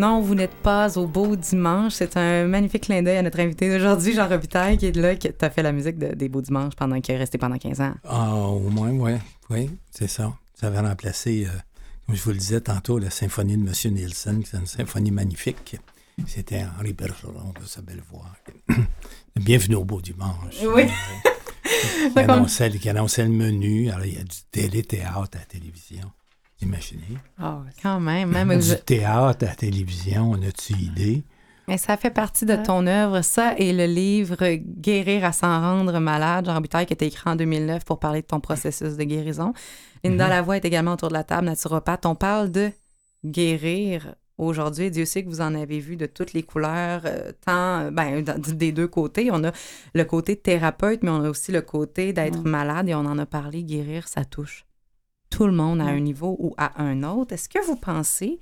Non, 0.00 0.22
vous 0.22 0.34
n'êtes 0.34 0.54
pas 0.54 0.96
au 0.96 1.06
beau 1.06 1.36
dimanche. 1.36 1.92
C'est 1.92 2.16
un 2.16 2.46
magnifique 2.46 2.84
clin 2.84 3.02
d'œil 3.02 3.18
à 3.18 3.22
notre 3.22 3.38
invité 3.38 3.68
d'aujourd'hui, 3.68 4.14
Jean 4.14 4.26
Robitaille, 4.28 4.78
qui 4.78 4.86
est 4.86 4.96
là, 4.96 5.14
qui 5.14 5.28
a 5.38 5.50
fait 5.50 5.62
la 5.62 5.72
musique 5.72 5.98
de- 5.98 6.14
des 6.14 6.30
Beaux 6.30 6.40
Dimanches 6.40 6.74
pendant 6.74 6.98
qu'il 7.02 7.14
est 7.14 7.18
resté 7.18 7.36
pendant 7.36 7.58
15 7.58 7.82
ans. 7.82 7.92
Ah, 8.04 8.34
au 8.34 8.60
moins, 8.70 8.90
oui. 8.92 9.12
Oui, 9.50 9.68
c'est 9.90 10.06
ça. 10.08 10.32
Ça 10.54 10.68
avait 10.68 10.80
remplacé, 10.80 11.44
euh, 11.46 11.50
comme 12.06 12.14
je 12.16 12.22
vous 12.22 12.30
le 12.30 12.38
disais 12.38 12.62
tantôt, 12.62 12.98
la 12.98 13.10
symphonie 13.10 13.58
de 13.58 13.62
M. 13.62 13.94
Nielsen. 13.94 14.42
C'est 14.46 14.56
une 14.56 14.66
symphonie 14.66 15.10
magnifique. 15.10 15.76
C'était 16.26 16.64
Henri 16.78 16.94
Bergeron 16.94 17.52
de 17.60 17.66
sa 17.66 17.82
belle 17.82 18.02
voix. 18.10 18.24
Bienvenue 19.36 19.74
au 19.76 19.84
beau 19.84 20.00
dimanche. 20.00 20.54
Oui. 20.74 20.84
Qui 22.14 22.18
annonçait, 22.20 22.70
qui 22.70 22.88
annonçait 22.88 23.22
le 23.24 23.30
menu. 23.30 23.90
Alors, 23.90 24.06
il 24.06 24.14
y 24.14 24.18
a 24.18 24.22
du 24.24 24.36
téléthéâtre 24.50 25.28
à 25.34 25.38
la 25.38 25.44
télévision. 25.44 26.10
Imaginez. 26.62 27.18
Ah, 27.38 27.62
quand 27.82 28.00
même. 28.00 28.30
Même 28.30 28.58
Du 28.58 28.76
théâtre 28.84 29.44
à 29.44 29.48
la 29.50 29.54
télévision, 29.54 30.30
on 30.32 30.42
a-tu 30.42 30.74
idée? 30.74 31.22
Mais 31.68 31.78
ça 31.78 31.96
fait 31.96 32.10
partie 32.10 32.44
de 32.46 32.56
ton 32.56 32.86
œuvre, 32.86 33.22
ça, 33.22 33.54
et 33.56 33.72
le 33.72 33.86
livre 33.86 34.36
Guérir 34.56 35.24
à 35.24 35.32
s'en 35.32 35.60
rendre 35.60 35.98
malade, 36.00 36.46
Jean 36.46 36.54
Robitaille, 36.54 36.84
qui 36.86 36.92
a 36.92 36.94
été 36.94 37.06
écrit 37.06 37.30
en 37.30 37.36
2009 37.36 37.84
pour 37.84 38.00
parler 38.00 38.22
de 38.22 38.26
ton 38.26 38.40
processus 38.40 38.96
de 38.96 39.04
guérison. 39.04 39.52
Linda 40.02 40.24
Mhm. 40.24 40.30
Lavoie 40.30 40.56
est 40.56 40.64
également 40.64 40.94
autour 40.94 41.08
de 41.08 41.14
la 41.14 41.22
table, 41.24 41.46
naturopathe. 41.46 42.06
On 42.06 42.14
parle 42.16 42.50
de 42.50 42.70
guérir 43.24 44.14
aujourd'hui. 44.38 44.90
Dieu 44.90 45.04
sait 45.04 45.22
que 45.22 45.28
vous 45.28 45.40
en 45.42 45.54
avez 45.54 45.78
vu 45.78 45.96
de 45.96 46.06
toutes 46.06 46.32
les 46.32 46.42
couleurs, 46.42 47.02
euh, 47.04 47.30
tant 47.44 47.80
euh, 47.82 47.90
ben, 47.90 48.22
dans- 48.24 48.38
des 48.40 48.72
deux 48.72 48.88
côtés. 48.88 49.28
On 49.32 49.44
a 49.44 49.52
le 49.94 50.04
côté 50.04 50.36
thérapeute, 50.36 51.02
mais 51.02 51.10
on 51.10 51.22
a 51.22 51.28
aussi 51.30 51.52
le 51.52 51.60
côté 51.62 52.12
d'être 52.12 52.40
Mm. 52.44 52.48
malade, 52.48 52.88
et 52.88 52.94
on 52.94 53.00
en 53.06 53.18
a 53.18 53.26
parlé. 53.26 53.62
Guérir, 53.62 54.08
ça 54.08 54.24
touche 54.24 54.64
tout 55.30 55.46
le 55.46 55.52
monde 55.52 55.80
à 55.80 55.84
un 55.84 56.00
niveau 56.00 56.36
ou 56.38 56.54
à 56.58 56.82
un 56.82 57.02
autre. 57.02 57.32
Est-ce 57.34 57.48
que 57.48 57.64
vous 57.64 57.76
pensez 57.76 58.38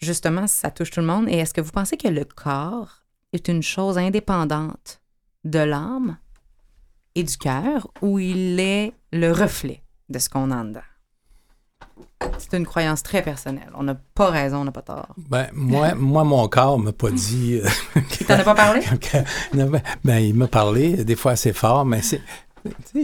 justement, 0.00 0.46
si 0.46 0.58
ça 0.58 0.70
touche 0.70 0.90
tout 0.90 1.00
le 1.00 1.06
monde. 1.06 1.28
Et 1.28 1.34
est-ce 1.38 1.54
que 1.54 1.60
vous 1.62 1.70
pensez 1.72 1.96
que 1.96 2.08
le 2.08 2.24
corps 2.24 3.02
est 3.32 3.48
une 3.48 3.62
chose 3.62 3.96
indépendante 3.98 5.00
de 5.44 5.58
l'âme 5.60 6.18
et 7.14 7.22
du 7.22 7.36
cœur 7.38 7.88
ou 8.02 8.18
il 8.18 8.60
est 8.60 8.92
le 9.12 9.32
reflet 9.32 9.82
de 10.10 10.18
ce 10.18 10.28
qu'on 10.28 10.50
a 10.50 10.56
en 10.56 10.64
dedans? 10.66 10.80
C'est 12.38 12.56
une 12.56 12.66
croyance 12.66 13.02
très 13.02 13.22
personnelle. 13.22 13.70
On 13.74 13.82
n'a 13.84 13.94
pas 13.94 14.28
raison, 14.30 14.58
on 14.58 14.64
n'a 14.64 14.72
pas 14.72 14.82
tort. 14.82 15.14
Ben, 15.16 15.48
moi, 15.54 15.94
moi, 15.96 16.24
mon 16.24 16.46
corps 16.48 16.78
m'a 16.78 16.92
pas 16.92 17.10
dit. 17.10 17.60
euh, 17.62 17.68
Il 18.20 18.26
t'en 18.26 18.34
a 18.38 18.42
pas 18.44 18.54
parlé? 18.54 18.80
que- 18.82 19.18
non, 19.56 19.70
ben, 19.70 19.82
ben, 20.04 20.18
il 20.18 20.34
m'a 20.34 20.48
parlé, 20.48 21.04
des 21.04 21.16
fois 21.16 21.32
assez 21.32 21.52
fort, 21.52 21.84
mais 21.86 22.02
c'est. 22.02 22.20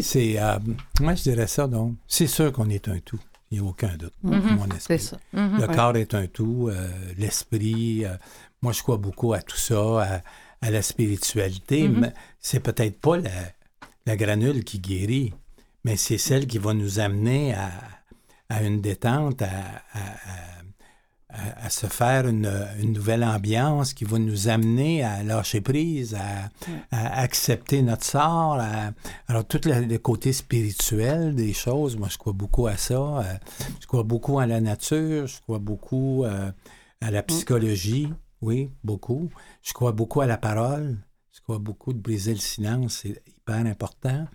C'est. 0.00 0.40
euh, 0.40 0.58
moi, 1.00 1.14
je 1.14 1.22
dirais 1.22 1.46
ça, 1.46 1.66
donc. 1.66 1.94
C'est 2.06 2.26
sûr 2.26 2.52
qu'on 2.52 2.68
est 2.70 2.88
un 2.88 2.98
tout. 3.00 3.18
Il 3.50 3.60
n'y 3.60 3.66
a 3.66 3.68
aucun 3.68 3.96
doute. 3.96 4.14
Mhm. 4.22 4.56
Mon 4.56 4.64
C'est 4.78 4.94
esprit. 4.94 4.98
ça. 5.00 5.16
Mhm. 5.32 5.60
Le 5.60 5.66
Ouais. 5.68 5.74
corps 5.74 5.96
est 5.96 6.14
un 6.14 6.26
tout, 6.26 6.68
euh, 6.70 6.88
l'esprit. 7.18 8.04
euh, 8.04 8.14
moi, 8.62 8.72
je 8.72 8.82
crois 8.82 8.96
beaucoup 8.96 9.32
à 9.32 9.40
tout 9.42 9.56
ça, 9.56 10.02
à, 10.02 10.20
à 10.62 10.70
la 10.70 10.82
spiritualité, 10.82 11.88
Mhm. 11.88 12.00
mais 12.00 12.12
c'est 12.40 12.60
peut-être 12.60 13.00
pas 13.00 13.16
la, 13.16 13.30
la 14.06 14.16
granule 14.16 14.62
qui 14.64 14.78
guérit, 14.78 15.32
mais 15.84 15.96
c'est 15.96 16.18
celle 16.18 16.46
qui 16.46 16.58
va 16.58 16.74
nous 16.74 17.00
amener 17.00 17.54
à, 17.54 17.70
à 18.48 18.62
une 18.62 18.80
détente, 18.80 19.42
à, 19.42 19.48
à- 19.48 20.60
à, 21.32 21.66
à 21.66 21.70
se 21.70 21.86
faire 21.86 22.26
une, 22.28 22.50
une 22.80 22.92
nouvelle 22.92 23.24
ambiance 23.24 23.92
qui 23.94 24.04
va 24.04 24.18
nous 24.18 24.48
amener 24.48 25.02
à 25.04 25.22
lâcher 25.22 25.60
prise, 25.60 26.14
à, 26.14 26.50
à 26.90 27.20
accepter 27.20 27.82
notre 27.82 28.04
sort. 28.04 28.54
à- 28.60 28.92
alors, 29.28 29.44
tout 29.44 29.60
le, 29.64 29.80
le 29.86 29.98
côté 29.98 30.32
spirituel 30.32 31.34
des 31.34 31.52
choses, 31.52 31.96
moi, 31.96 32.08
je 32.10 32.18
crois 32.18 32.32
beaucoup 32.32 32.66
à 32.66 32.76
ça. 32.76 32.94
Euh, 32.98 33.22
je 33.80 33.86
crois 33.86 34.02
beaucoup 34.02 34.38
à 34.38 34.46
la 34.46 34.60
nature, 34.60 35.26
je 35.26 35.40
crois 35.40 35.58
beaucoup 35.58 36.24
euh, 36.24 36.50
à 37.00 37.10
la 37.10 37.22
psychologie, 37.22 38.12
oui, 38.42 38.70
beaucoup. 38.84 39.30
Je 39.62 39.72
crois 39.72 39.92
beaucoup 39.92 40.20
à 40.20 40.26
la 40.26 40.36
parole. 40.38 40.98
Je 41.32 41.40
crois 41.42 41.58
beaucoup 41.58 41.92
de 41.92 41.98
briser 41.98 42.32
le 42.34 42.40
silence, 42.40 43.00
c'est 43.02 43.22
hyper 43.26 43.64
important. 43.66 44.26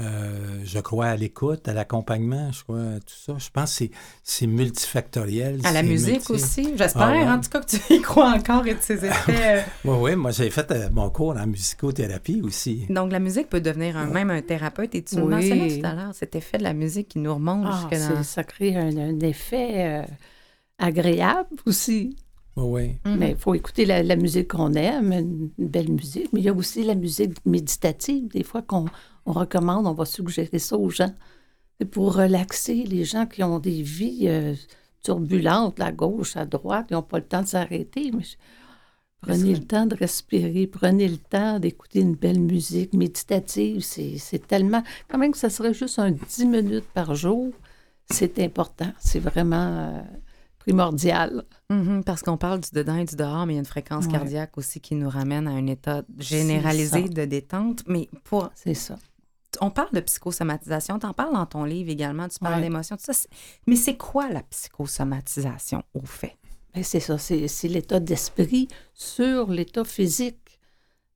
Euh, 0.00 0.60
je 0.64 0.78
crois 0.80 1.06
à 1.06 1.16
l'écoute, 1.16 1.68
à 1.68 1.74
l'accompagnement, 1.74 2.50
je 2.50 2.62
crois 2.64 2.80
à 2.80 2.98
tout 3.00 3.14
ça. 3.14 3.34
Je 3.38 3.50
pense 3.50 3.70
que 3.72 3.76
c'est- 3.84 3.90
c'est 4.24 4.46
multifactoriel. 4.46 5.60
À 5.64 5.72
la 5.72 5.82
musique 5.82 6.28
multi- 6.28 6.32
aussi. 6.32 6.64
J'espère, 6.76 7.02
Ah 7.02 7.12
ouais. 7.12 7.28
en 7.28 7.40
tout 7.40 7.50
cas, 7.50 7.60
que 7.60 7.66
tu 7.76 7.94
y 7.94 8.00
crois 8.00 8.30
encore 8.30 8.66
et 8.66 8.74
de 8.74 8.80
ses 8.80 9.04
effets. 9.04 9.58
euh. 9.58 9.62
Oui, 9.84 9.96
oui, 10.00 10.16
moi 10.16 10.30
j'ai 10.30 10.50
fait 10.50 10.70
euh, 10.72 10.88
mon 10.90 11.10
cours 11.10 11.36
en 11.36 11.46
musicothérapie 11.46 12.40
aussi. 12.42 12.86
Donc, 12.88 13.12
la 13.12 13.18
musique 13.20 13.48
peut 13.48 13.60
devenir 13.60 13.96
un- 13.96 14.06
même 14.06 14.30
un 14.30 14.40
thérapeute. 14.42 14.94
Et 14.94 15.02
tu 15.02 15.16
le 15.16 15.22
Oui. 15.24 15.34
mentionnais 15.34 15.78
tout 15.80 15.86
à 15.86 15.94
l'heure, 15.94 16.14
cet 16.14 16.34
effet 16.36 16.58
de 16.58 16.62
la 16.64 16.72
musique 16.74 17.08
qui 17.08 17.18
nous 17.18 17.34
remonte 17.34 17.66
Ah, 17.68 17.86
jusque 17.90 18.02
c'est- 18.02 18.14
dans... 18.14 18.22
Ça 18.22 18.44
crée 18.44 18.74
un, 18.76 18.96
un 18.96 19.20
effet 19.20 19.72
euh, 19.86 20.02
agréable 20.78 21.48
aussi. 21.66 22.16
Oui, 22.56 22.64
oui. 22.66 23.10
Mhm. 23.10 23.18
Mais 23.18 23.30
il 23.30 23.36
faut 23.36 23.54
écouter 23.54 23.84
la, 23.86 24.02
la 24.02 24.16
musique 24.16 24.48
qu'on 24.48 24.72
aime, 24.74 25.12
une, 25.12 25.50
une 25.58 25.68
belle 25.68 25.90
musique. 25.90 26.28
Mais 26.32 26.40
il 26.40 26.44
y 26.44 26.48
a 26.48 26.52
aussi 26.52 26.82
la 26.84 26.94
musique 26.94 27.34
méditative. 27.46 28.28
Des 28.28 28.42
fois 28.42 28.60
qu'on 28.62 28.86
on 29.26 29.32
recommande, 29.32 29.86
on 29.86 29.92
va 29.94 30.04
suggérer 30.04 30.58
ça 30.58 30.76
aux 30.76 30.90
gens. 30.90 31.12
C'est 31.80 31.86
pour 31.86 32.14
relaxer 32.14 32.84
les 32.84 33.04
gens 33.04 33.26
qui 33.26 33.42
ont 33.42 33.58
des 33.58 33.82
vies 33.82 34.28
euh, 34.28 34.54
turbulentes, 35.02 35.80
à 35.80 35.90
gauche, 35.92 36.36
à 36.36 36.44
droite, 36.46 36.88
qui 36.88 36.94
n'ont 36.94 37.02
pas 37.02 37.18
le 37.18 37.24
temps 37.24 37.42
de 37.42 37.46
s'arrêter. 37.48 38.10
Mais 38.12 38.22
je- 38.22 38.36
Prenez 39.24 39.54
le 39.54 39.60
temps 39.64 39.86
de 39.86 39.94
respirer, 39.94 40.66
prenez 40.66 41.06
le 41.06 41.16
temps 41.16 41.60
d'écouter 41.60 42.00
une 42.00 42.16
belle 42.16 42.40
musique 42.40 42.92
méditative. 42.92 43.80
C'est 43.80 44.46
tellement. 44.48 44.82
Quand 45.08 45.16
même 45.18 45.30
que 45.30 45.38
ça 45.38 45.48
serait 45.48 45.72
juste 45.74 46.00
un 46.00 46.10
10 46.10 46.44
minutes 46.46 46.88
par 46.92 47.14
jour, 47.14 47.52
c'est 48.10 48.40
important. 48.40 48.92
C'est 48.98 49.20
vraiment 49.20 49.56
euh, 49.78 50.02
primordial. 50.58 51.44
Mhm, 51.70 52.02
parce 52.04 52.22
qu'on 52.22 52.36
parle 52.36 52.60
du 52.62 52.70
dedans 52.72 52.96
et 52.96 53.04
du 53.04 53.14
dehors, 53.14 53.46
mais 53.46 53.52
il 53.52 53.56
y 53.56 53.58
a 53.58 53.60
une 53.60 53.64
fréquence 53.66 54.06
Ouais. 54.06 54.12
cardiaque 54.12 54.58
aussi 54.58 54.80
qui 54.80 54.96
nous 54.96 55.08
ramène 55.08 55.46
à 55.46 55.52
un 55.52 55.68
état 55.68 56.02
généralisé 56.18 57.08
de 57.08 57.24
détente. 57.24 57.84
Mais 57.86 58.08
pour, 58.24 58.50
C'est 58.56 58.74
ça. 58.74 58.98
On 59.60 59.70
parle 59.70 59.92
de 59.92 60.00
psychosomatisation, 60.00 60.98
tu 60.98 61.06
en 61.06 61.12
parles 61.12 61.34
dans 61.34 61.46
ton 61.46 61.64
livre 61.64 61.90
également, 61.90 62.28
tu 62.28 62.38
parles 62.38 62.56
Ouais. 62.56 62.62
d'émotion, 62.62 62.96
tout 62.96 63.12
ça. 63.12 63.28
Mais 63.66 63.76
c'est 63.76 63.96
quoi 63.96 64.28
la 64.30 64.42
psychosomatisation 64.42 65.82
au 65.94 66.04
fait? 66.04 66.36
Ben, 66.74 66.82
c'est 66.82 67.00
ça, 67.00 67.18
c'est 67.18 67.48
c'est 67.48 67.68
l'état 67.68 68.00
d'esprit 68.00 68.68
sur 68.94 69.50
l'état 69.50 69.84
physique. 69.84 70.38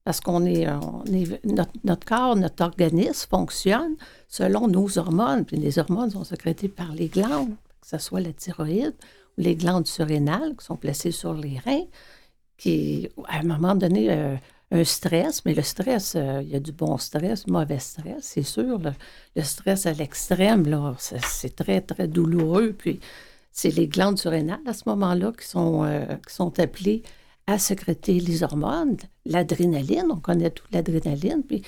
Parce 0.04 0.20
qu'on 0.20 0.44
est, 0.44 0.68
on 0.68 1.04
est 1.06 1.44
notre, 1.44 1.72
notre 1.82 2.06
corps, 2.06 2.36
notre 2.36 2.62
organisme 2.62 3.26
fonctionne 3.28 3.96
selon 4.28 4.68
nos 4.68 4.98
hormones. 4.98 5.44
Puis 5.44 5.56
les 5.56 5.80
hormones 5.80 6.10
sont 6.10 6.22
sécrétées 6.22 6.68
par 6.68 6.92
les 6.92 7.08
glandes, 7.08 7.56
que 7.80 7.88
ce 7.88 7.98
soit 7.98 8.20
la 8.20 8.32
thyroïde 8.32 8.94
ou 9.36 9.40
les 9.40 9.56
glandes 9.56 9.88
surrénales 9.88 10.54
qui 10.56 10.64
sont 10.64 10.76
placées 10.76 11.10
sur 11.10 11.34
les 11.34 11.58
reins, 11.58 11.86
qui, 12.56 13.08
à 13.26 13.38
un 13.40 13.42
moment 13.42 13.74
donné, 13.74 14.06
euh, 14.12 14.36
un 14.70 14.84
stress, 14.84 15.44
mais 15.44 15.54
le 15.54 15.62
stress, 15.62 16.14
euh, 16.16 16.40
il 16.42 16.48
y 16.50 16.56
a 16.56 16.60
du 16.60 16.72
bon 16.72 16.98
stress, 16.98 17.46
mauvais 17.46 17.78
stress, 17.78 18.18
c'est 18.22 18.42
sûr. 18.42 18.78
Le, 18.78 18.92
le 19.36 19.42
stress 19.42 19.86
à 19.86 19.92
l'extrême, 19.92 20.64
c'est 20.98 21.54
très, 21.54 21.80
très 21.80 22.08
douloureux. 22.08 22.72
Puis 22.76 23.00
c'est 23.52 23.70
les 23.70 23.86
glandes 23.88 24.18
surrénales 24.18 24.60
à 24.66 24.72
ce 24.74 24.82
moment-là 24.86 25.32
qui 25.38 25.46
sont, 25.46 25.84
euh, 25.84 26.04
qui 26.26 26.34
sont 26.34 26.58
appelées 26.58 27.02
à 27.46 27.58
sécréter 27.58 28.18
les 28.18 28.42
hormones, 28.42 28.96
l'adrénaline, 29.24 30.06
on 30.10 30.16
connaît 30.16 30.50
toute 30.50 30.72
l'adrénaline, 30.72 31.42
puis 31.44 31.62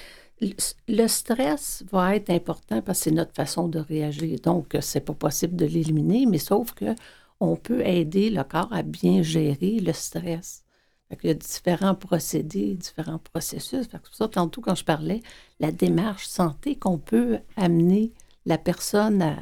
le- 0.89 1.07
stress 1.09 1.85
va 1.91 2.17
être 2.17 2.31
important 2.31 2.83
parce 2.83 2.99
que 2.99 3.05
c'est 3.05 3.11
notre 3.13 3.35
façon 3.35 3.69
de 3.69 3.79
réagir. 3.79 4.39
Donc, 4.43 4.77
c'est 4.81 5.01
pas 5.01 5.15
possible 5.15 5.57
de 5.57 5.67
l'éliminer, 5.67 6.27
mais 6.27 6.39
sauf 6.39 6.73
que 6.75 6.95
on 7.41 7.55
peut 7.57 7.87
aider 7.87 8.31
le 8.31 8.43
corps 8.45 8.73
à 8.73 8.83
bien 8.83 9.23
gérer 9.23 9.79
le 9.81 9.93
stress. 9.93 10.65
Il 11.11 11.27
y 11.27 11.31
a 11.31 11.35
différents 11.35 11.95
procédés, 11.95 12.75
différents 12.75 13.19
processus. 13.19 13.89
C'est 13.91 13.99
pour 13.99 14.15
ça, 14.15 14.29
tantôt, 14.29 14.61
quand 14.61 14.75
je 14.75 14.85
parlais, 14.85 15.23
la 15.59 15.73
démarche 15.73 16.27
santé 16.27 16.77
qu'on 16.77 16.99
peut 16.99 17.39
amener 17.57 18.13
la 18.45 18.59
personne 18.59 19.37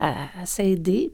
à, 0.00 0.46
s'aider, 0.46 1.12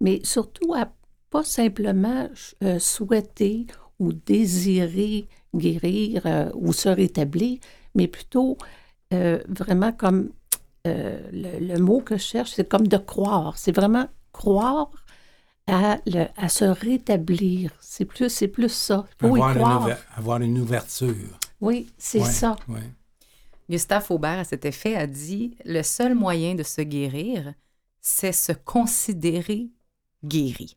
mais 0.00 0.20
surtout 0.22 0.74
à 0.74 0.90
pas 1.30 1.44
simplement 1.44 2.28
euh, 2.62 2.78
souhaiter 2.78 3.66
ou 3.98 4.12
désirer 4.12 5.26
guérir 5.54 6.22
euh, 6.26 6.50
ou 6.54 6.72
se 6.74 6.88
rétablir, 6.90 7.58
mais 7.94 8.06
plutôt 8.06 8.58
euh, 9.14 9.42
vraiment 9.48 9.92
comme 9.92 10.30
le, 10.84 11.58
le 11.60 11.78
mot 11.78 12.00
que 12.00 12.16
je 12.16 12.22
cherche, 12.22 12.52
c'est 12.52 12.68
comme 12.68 12.86
de 12.86 12.96
croire. 12.96 13.58
C'est 13.58 13.72
vraiment 13.72 14.06
croire 14.32 14.90
à, 15.68 15.98
le- 16.06 16.26
à 16.36 16.48
se 16.48 16.64
rétablir. 16.64 17.72
C'est 17.80 18.04
plus, 18.04 18.28
c'est 18.30 18.48
plus 18.48 18.68
ça. 18.70 19.06
Faut 19.20 19.26
Avoir 19.28 19.50
une, 19.50 19.56
croire. 19.56 19.88
avoir 20.16 20.40
une 20.42 20.58
ouverture. 20.58 21.14
Oui, 21.60 21.88
c'est 21.98 22.20
Ouais, 22.20 22.24
ça. 22.30 22.56
ouais. 22.68 22.90
Gustave 23.70 24.04
Faubert, 24.04 24.38
à 24.40 24.44
cet 24.44 24.64
effet, 24.64 24.96
a 24.96 25.06
dit 25.06 25.56
Le 25.64 25.82
seul 25.82 26.14
moyen 26.14 26.54
de 26.54 26.62
se 26.62 26.80
guérir, 26.80 27.52
c'est 28.00 28.32
se 28.32 28.52
considérer 28.52 29.68
guéri. 30.24 30.76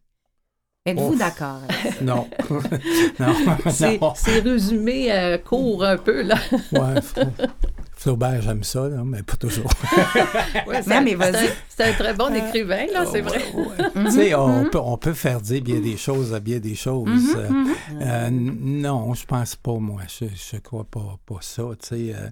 Êtes-vous 0.85 1.15
d'accord? 1.15 1.61
avec 1.69 1.93
ça? 1.99 2.03
Non. 2.03 2.27
non. 3.19 3.35
C'est 3.69 3.97
non. 4.01 4.13
c'est 4.15 4.39
résumé 4.39 5.11
euh, 5.11 5.37
court 5.37 5.83
un 5.85 5.97
peu, 5.97 6.21
là. 6.23 6.35
Ouais, 6.73 6.99
Flaubert, 8.01 8.41
j'aime 8.41 8.63
ça, 8.63 8.89
là, 8.89 9.03
mais 9.05 9.21
pas 9.21 9.35
toujours. 9.35 9.69
Ouais, 10.65 10.81
Non, 10.87 11.01
mais 11.03 11.11
c'est 11.11 11.15
vas-y. 11.15 11.47
un- 11.47 11.51
C'est 11.69 11.83
un 11.83 11.93
très 11.93 12.13
bon 12.15 12.33
écrivain, 12.33 12.85
là, 12.91 13.05
c'est 13.05 13.21
vrai. 13.21 13.41
tu 14.05 14.11
sais, 14.11 14.33
on, 14.33 14.65
peut, 14.65 14.79
on 14.79 14.97
peut 14.97 15.13
faire 15.13 15.39
dire 15.39 15.61
bien 15.61 15.79
des 15.79 15.97
choses 15.97 16.33
à 16.33 16.39
bien 16.39 16.59
des 16.59 16.73
choses. 16.73 17.35
Euh, 17.35 17.49
euh, 18.01 18.27
n- 18.27 18.57
non, 18.81 19.13
je 19.13 19.23
pense 19.25 19.55
pas, 19.55 19.73
moi. 19.77 20.01
Je, 20.07 20.25
je 20.25 20.57
crois 20.57 20.83
pas, 20.83 21.19
pas 21.27 21.37
ça. 21.41 21.61
Tu 21.79 21.87
sais, 21.87 22.15
euh, 22.15 22.29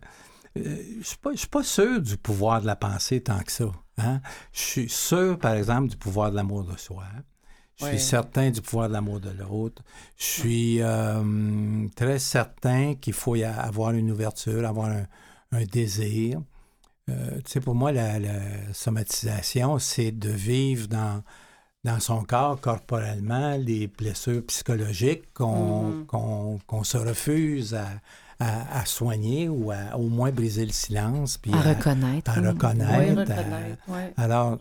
euh, 0.58 0.76
je 1.02 1.06
suis 1.08 1.18
pas, 1.18 1.32
je 1.34 1.38
suis 1.38 1.48
pas 1.48 1.64
sûr 1.64 2.02
du 2.02 2.18
pouvoir 2.18 2.62
de 2.62 2.66
la 2.66 2.76
pensée 2.76 3.22
tant 3.22 3.40
que 3.40 3.52
ça. 3.52 3.66
hein. 4.00 4.22
Je 4.52 4.60
suis 4.62 4.90
sûr, 4.90 5.38
par 5.38 5.54
exemple, 5.54 5.90
du 5.90 5.98
pouvoir 5.98 6.32
de 6.32 6.36
l'amour 6.36 6.64
de 6.64 6.78
soi. 6.80 7.04
Je 7.80 7.86
Ouais. 7.86 7.92
suis 7.92 8.00
certain 8.00 8.50
du 8.50 8.62
pouvoir 8.62 8.88
de 8.90 8.94
l'amour 8.94 9.20
de 9.20 9.30
l'autre. 9.30 9.84
Je 10.18 10.24
suis 10.26 10.82
euh, 10.82 11.88
très 11.96 12.18
certain 12.20 12.96
qu'il 12.96 13.14
faut 13.14 13.36
y 13.36 13.44
avoir 13.44 13.92
une 13.92 14.10
ouverture, 14.12 14.68
avoir 14.68 14.88
un, 14.90 15.04
un 15.52 15.64
désir. 15.64 16.42
Euh, 17.10 17.38
tu 17.44 17.52
sais, 17.54 17.60
pour 17.60 17.76
moi, 17.76 17.92
la, 17.92 18.20
la 18.20 18.40
somatisation, 18.74 19.80
c'est 19.80 20.12
de 20.12 20.30
vivre 20.30 20.88
dans, 20.88 21.24
dans 21.84 22.00
son 22.00 22.24
corps 22.24 22.60
corporellement 22.62 23.56
les 23.58 23.88
blessures 23.88 24.46
psychologiques 24.46 25.34
qu'on 25.34 25.84
Mhm. 25.84 26.60
qu'on 26.68 26.84
se 26.84 26.98
refuse 26.98 27.74
à, 27.74 27.88
à- 28.40 28.80
à 28.82 28.86
soigner 28.86 29.50
ou 29.50 29.72
à 29.72 29.98
au 29.98 30.08
moins 30.08 30.32
briser 30.32 30.66
le 30.66 30.72
silence. 30.72 31.38
Puis 31.38 31.52
À 31.54 31.62
reconnaître. 31.62 32.30
à 32.38 32.42
oui. 32.42 32.48
reconnaître. 32.48 33.00
Oui, 33.00 33.10
reconnaître, 33.10 34.14
alors, 34.18 34.60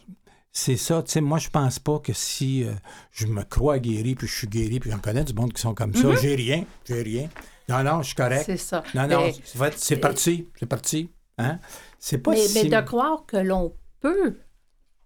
c'est 0.51 0.77
ça. 0.79 1.03
Tu 1.03 1.13
sais, 1.13 1.21
moi, 1.21 1.39
je 1.39 1.51
pense 1.51 1.79
pas 1.79 1.99
que 1.99 2.13
si 2.15 2.65
euh, 2.65 2.73
je 3.13 3.27
me 3.27 3.43
crois 3.43 3.79
guéri, 3.79 4.15
puis 4.15 4.27
je 4.27 4.35
suis 4.35 4.49
guéri, 4.49 4.81
puis 4.81 4.91
j'en 4.91 4.99
connais 4.99 5.23
du 5.25 5.35
monde 5.35 5.53
qui 5.53 5.61
sont 5.61 5.75
comme 5.75 5.95
ça, 5.95 6.15
j'ai 6.17 6.35
rien, 6.35 6.65
j'ai 6.87 7.03
rien. 7.03 7.29
Non, 7.69 7.83
non, 7.83 8.03
je 8.03 8.07
suis 8.09 8.15
correct. 8.15 8.45
C'est 8.47 8.57
ça. 8.57 8.83
Non, 8.95 9.07
non, 9.07 9.21
Mais- 9.27 9.35
c'est 9.45 9.59
fait, 9.59 9.75
c'est 9.79 9.97
parti, 9.97 10.49
c'est 10.59 10.67
parti. 10.67 11.11
Hein? 11.39 11.59
C'est 11.99 12.19
pas 12.19 12.33
mais, 12.33 12.39
si... 12.39 12.69
mais 12.69 12.77
de 12.81 12.85
croire 12.87 13.25
que 13.27 13.37
l'on 13.37 13.75
peut 14.01 14.37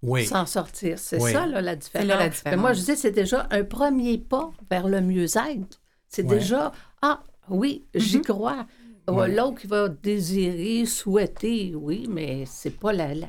Oui, 0.03 0.27
s'en 0.27 0.47
sortir, 0.47 0.99
c'est 0.99 1.21
Oui. 1.21 1.33
ça 1.33 1.47
là, 1.47 1.61
la 1.61 1.77
différence. 1.77 2.07
là 2.09 2.17
la 2.17 2.25
Mais 2.25 2.31
différence. 2.31 2.61
moi, 2.61 2.73
je 2.73 2.81
dis, 2.83 2.97
c'est 2.97 3.11
déjà 3.11 3.47
un 3.51 3.65
premier 3.65 4.19
pas 4.19 4.51
vers 4.71 4.89
le 4.89 5.01
mieux-être. 5.01 5.81
C'est 6.09 6.23
Ouais. 6.25 6.39
déjà, 6.39 6.73
ah 7.03 7.23
oui, 7.49 7.87
j'y 7.95 8.19
Mhm. 8.19 8.25
crois. 8.25 8.67
Ouais. 9.09 9.29
L'autre 9.35 9.61
qui 9.61 9.67
va 9.67 9.89
désirer, 9.89 10.87
souhaiter, 10.87 11.75
oui, 11.75 12.07
mais 12.09 12.45
c'est 12.47 12.71
pas 12.79 12.93
la, 12.93 13.15
la- 13.15 13.27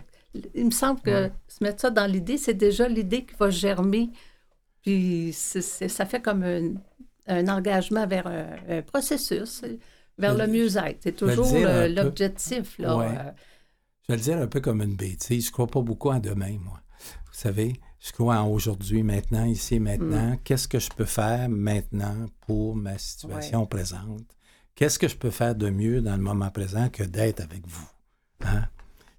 Il 0.56 0.66
me 0.66 0.72
semble 0.72 1.00
que 1.02 1.30
se 1.48 1.64
mettre 1.64 1.82
ça 1.82 1.90
dans 1.92 2.06
l'idée, 2.12 2.38
c'est 2.38 2.54
déjà 2.56 2.88
l'idée 2.88 3.24
qui 3.26 3.36
va 3.40 3.50
germer. 3.52 4.10
Puis 4.82 5.32
c'est- 5.34 5.62
c'est- 5.62 5.88
ça 5.90 6.06
fait 6.06 6.22
comme 6.22 6.44
un, 6.44 6.74
un 7.28 7.48
engagement 7.48 8.06
vers 8.08 8.28
un, 8.28 8.48
un 8.70 8.82
processus, 8.82 9.64
vers 10.18 10.36
le 10.36 10.48
mieux-être. 10.48 11.00
C'est 11.04 11.16
toujours 11.16 11.48
l'objectif. 11.90 12.78
là. 12.80 12.98
Ouais. 12.98 13.06
Euh, 13.08 13.32
je 14.08 14.14
vais 14.14 14.18
le 14.18 14.24
dire 14.24 14.38
un 14.38 14.48
peu 14.48 14.60
comme 14.60 14.82
une 14.82 14.96
bêtise. 14.96 15.48
Je 15.48 15.52
crois 15.52 15.68
pas 15.68 15.82
beaucoup 15.82 16.10
en 16.10 16.20
demain, 16.20 16.58
moi. 16.62 16.80
Vous 17.26 17.40
savez, 17.40 17.74
je 18.00 18.12
crois 18.12 18.38
en 18.38 18.48
aujourd'hui, 18.50 19.02
maintenant, 19.04 19.46
ici, 19.46 19.80
maintenant. 19.80 20.32
Mm. 20.32 20.38
Qu'est-ce 20.44 20.68
que 20.68 20.80
je 20.80 20.90
peux 20.90 21.06
faire 21.06 21.50
maintenant 21.50 22.28
pour 22.42 22.76
ma 22.76 22.98
situation 22.98 23.66
présente? 23.66 24.26
Qu'est-ce 24.76 25.00
que 25.00 25.08
je 25.08 25.16
peux 25.16 25.30
faire 25.32 25.56
de 25.56 25.70
mieux 25.70 26.02
dans 26.02 26.16
le 26.16 26.22
moment 26.22 26.50
présent 26.50 26.90
que 26.90 27.04
d'être 27.04 27.40
avec 27.42 27.66
vous? 27.68 27.88
Hein? 28.46 28.66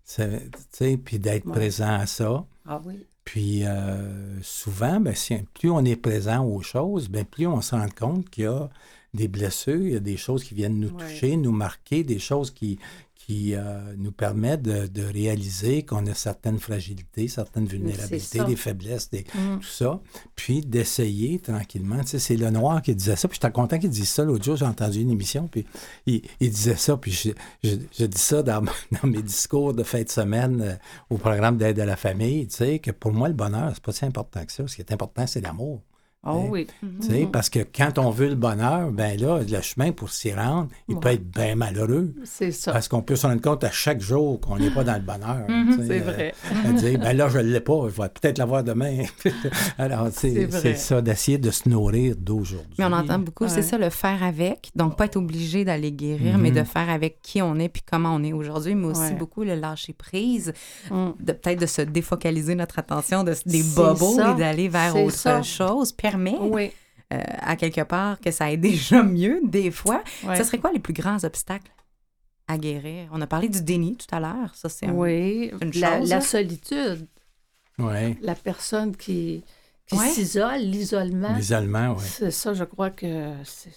C'est- 0.04 0.50
Tu 0.50 0.58
sais, 0.70 0.96
puis 0.98 1.18
d'être 1.18 1.46
Ouais. 1.46 1.52
présent 1.52 1.92
à 1.94 2.06
ça. 2.06 2.44
Ah 2.66 2.80
oui. 2.84 3.06
Puis 3.24 3.64
euh, 3.64 4.40
souvent, 4.42 5.00
ben, 5.00 5.14
si- 5.14 5.38
plus 5.54 5.70
on 5.70 5.84
est 5.84 5.96
présent 5.96 6.44
aux 6.44 6.60
choses, 6.62 7.08
ben, 7.08 7.24
plus 7.24 7.46
on 7.46 7.60
se 7.62 7.74
rend 7.74 7.88
compte 7.88 8.28
qu'il 8.30 8.44
y 8.44 8.46
a 8.46 8.68
des 9.14 9.28
blessures, 9.28 9.80
il 9.80 9.92
y 9.92 9.96
a 9.96 10.00
des 10.00 10.16
choses 10.16 10.44
qui 10.44 10.54
viennent 10.54 10.78
nous 10.80 10.88
Ouais. 10.88 10.96
toucher, 10.98 11.36
nous 11.36 11.52
marquer, 11.52 12.04
des 12.04 12.18
choses 12.18 12.50
qui, 12.50 12.78
qui 13.26 13.54
euh, 13.54 13.94
nous 13.96 14.12
permettent 14.12 14.62
de, 14.62 14.86
de 14.86 15.02
réaliser 15.02 15.82
qu'on 15.84 16.06
a 16.06 16.14
certaines 16.14 16.58
fragilités, 16.58 17.28
certaines 17.28 17.66
vulnérabilités, 17.66 18.44
des 18.44 18.56
faiblesses, 18.56 19.10
des, 19.10 19.24
Mm. 19.34 19.58
tout 19.58 19.66
ça. 19.66 20.00
Puis 20.36 20.60
d'essayer 20.60 21.38
tranquillement. 21.38 22.00
Tu 22.00 22.08
sais, 22.08 22.18
c'est 22.18 22.36
le 22.36 22.50
noir 22.50 22.82
qui 22.82 22.94
disait 22.94 23.16
ça. 23.16 23.28
Puis 23.28 23.38
j'étais 23.40 23.52
content 23.52 23.78
qu'il 23.78 23.90
dise 23.90 24.08
ça. 24.08 24.24
L'autre 24.24 24.44
jour, 24.44 24.56
j'ai 24.56 24.64
entendu 24.64 25.00
une 25.00 25.10
émission, 25.10 25.48
puis 25.48 25.66
il, 26.06 26.22
il 26.40 26.50
disait 26.50 26.76
ça. 26.76 26.96
Puis 26.96 27.12
je, 27.12 27.30
je, 27.62 27.76
je 27.98 28.04
dis 28.06 28.20
ça 28.20 28.42
dans, 28.42 28.62
dans 29.02 29.08
mes 29.08 29.22
discours 29.22 29.74
de 29.74 29.82
fin 29.82 30.02
de 30.02 30.08
semaine 30.08 30.60
euh, 30.62 30.74
au 31.10 31.18
programme 31.18 31.56
d'aide 31.56 31.80
à 31.80 31.86
la 31.86 31.96
famille, 31.96 32.46
tu 32.46 32.56
sais, 32.56 32.78
que 32.78 32.90
pour 32.90 33.12
moi, 33.12 33.28
le 33.28 33.34
bonheur, 33.34 33.70
c'est 33.74 33.82
pas 33.82 33.92
si 33.92 34.04
important 34.04 34.44
que 34.44 34.52
ça. 34.52 34.66
Ce 34.66 34.76
qui 34.76 34.82
est 34.82 34.92
important, 34.92 35.26
c'est 35.26 35.40
l'amour. 35.40 35.82
Oh 36.26 36.46
oui. 36.50 36.66
Tu 37.00 37.06
sais, 37.08 37.28
parce 37.30 37.50
que 37.50 37.58
quand 37.60 37.98
on 37.98 38.10
veut 38.10 38.28
le 38.28 38.34
bonheur, 38.34 38.90
ben 38.92 39.18
là, 39.20 39.40
le 39.46 39.60
chemin 39.60 39.92
pour 39.92 40.10
s'y 40.10 40.32
rendre, 40.32 40.68
il 40.88 40.98
peut 40.98 41.08
être 41.10 41.28
bien 41.30 41.54
malheureux. 41.54 42.12
C'est 42.24 42.50
ça. 42.50 42.72
Parce 42.72 42.88
qu'on 42.88 43.02
peut 43.02 43.16
se 43.16 43.26
rendre 43.26 43.40
compte 43.42 43.62
à 43.64 43.70
chaque 43.70 44.00
jour 44.00 44.40
qu'on 44.40 44.56
n'est 44.56 44.70
pas 44.70 44.84
dans 44.84 44.94
le 44.94 45.00
bonheur. 45.00 45.46
sais, 45.76 45.86
C'est 45.86 46.00
euh, 46.00 46.04
vrai. 46.12 46.34
à 46.66 46.72
dire, 46.72 46.98
ben 46.98 47.16
là, 47.16 47.28
je 47.28 47.38
ne 47.38 47.42
l'ai 47.44 47.60
pas, 47.60 47.88
je 47.88 48.00
vais 48.00 48.08
peut-être 48.08 48.38
l'avoir 48.38 48.64
demain. 48.64 49.02
Alors, 49.78 50.08
C'est 50.12 50.30
c'est 50.32 50.44
vrai. 50.46 50.60
c'est 50.60 50.76
ça, 50.76 51.02
d'essayer 51.02 51.38
de 51.38 51.50
se 51.50 51.68
nourrir 51.68 52.14
d'aujourd'hui. 52.16 52.74
Mais 52.78 52.84
on 52.84 52.92
entend 52.92 53.18
beaucoup, 53.18 53.48
c'est 53.48 53.62
ça, 53.62 53.78
le 53.78 53.90
faire 53.90 54.22
avec. 54.22 54.70
Donc, 54.74 54.96
pas 54.96 55.06
être 55.06 55.16
obligé 55.16 55.64
d'aller 55.64 55.92
guérir, 55.92 56.38
mais 56.38 56.50
Mhm. 56.50 56.56
de 56.56 56.64
faire 56.64 56.88
avec 56.90 57.20
qui 57.22 57.42
on 57.42 57.56
est 57.58 57.68
puis 57.68 57.82
comment 57.88 58.14
on 58.14 58.22
est 58.22 58.32
aujourd'hui, 58.32 58.74
mais 58.74 58.86
aussi 58.86 59.00
Ouais. 59.00 59.14
beaucoup 59.14 59.42
le 59.44 59.54
lâcher 59.54 59.92
prise, 59.92 60.52
Mm. 60.90 61.10
de 61.20 61.32
peut-être 61.32 61.60
de 61.60 61.66
se 61.66 61.82
défocaliser 61.82 62.54
notre 62.54 62.78
attention 62.78 63.24
de, 63.24 63.34
des 63.46 63.62
bobos 63.62 64.16
ça. 64.16 64.32
et 64.32 64.38
d'aller 64.38 64.68
vers 64.68 64.92
C'est 64.92 65.04
autre 65.04 65.14
ça. 65.16 65.42
chose 65.42 65.92
permet 66.14 66.38
Oui. 66.40 66.72
euh, 67.12 67.22
à 67.40 67.56
quelque 67.56 67.82
part 67.82 68.20
que 68.20 68.30
ça 68.30 68.46
aille 68.46 68.58
déjà 68.72 69.02
mieux 69.02 69.40
des 69.44 69.70
fois. 69.70 70.02
Ouais. 70.24 70.36
Ce 70.36 70.44
serait 70.44 70.58
quoi 70.58 70.72
les 70.72 70.78
plus 70.80 70.94
grands 70.94 71.22
obstacles 71.24 71.70
à 72.48 72.58
guérir? 72.58 73.08
On 73.12 73.20
a 73.20 73.26
parlé 73.26 73.48
du 73.48 73.62
déni 73.62 73.96
tout 73.96 74.06
à 74.14 74.20
l'heure. 74.20 74.54
Ça, 74.54 74.68
c'est 74.68 74.86
un- 74.86 74.92
Oui. 74.92 75.50
une 75.60 75.70
La, 75.80 75.98
chose, 76.00 76.08
la 76.08 76.16
là. 76.16 76.20
solitude. 76.20 77.06
Oui, 77.78 78.16
La 78.22 78.34
personne 78.36 78.94
qui, 78.96 79.42
qui 79.86 79.96
Ouais. 79.96 80.08
s'isole, 80.08 80.60
l'isolement. 80.60 81.34
les 81.36 81.52
Allemands, 81.52 81.96
oui. 81.98 82.04
C'est 82.06 82.30
ça, 82.30 82.54
je 82.54 82.64
crois 82.64 82.90
que 82.90 83.32
c'est 83.44 83.72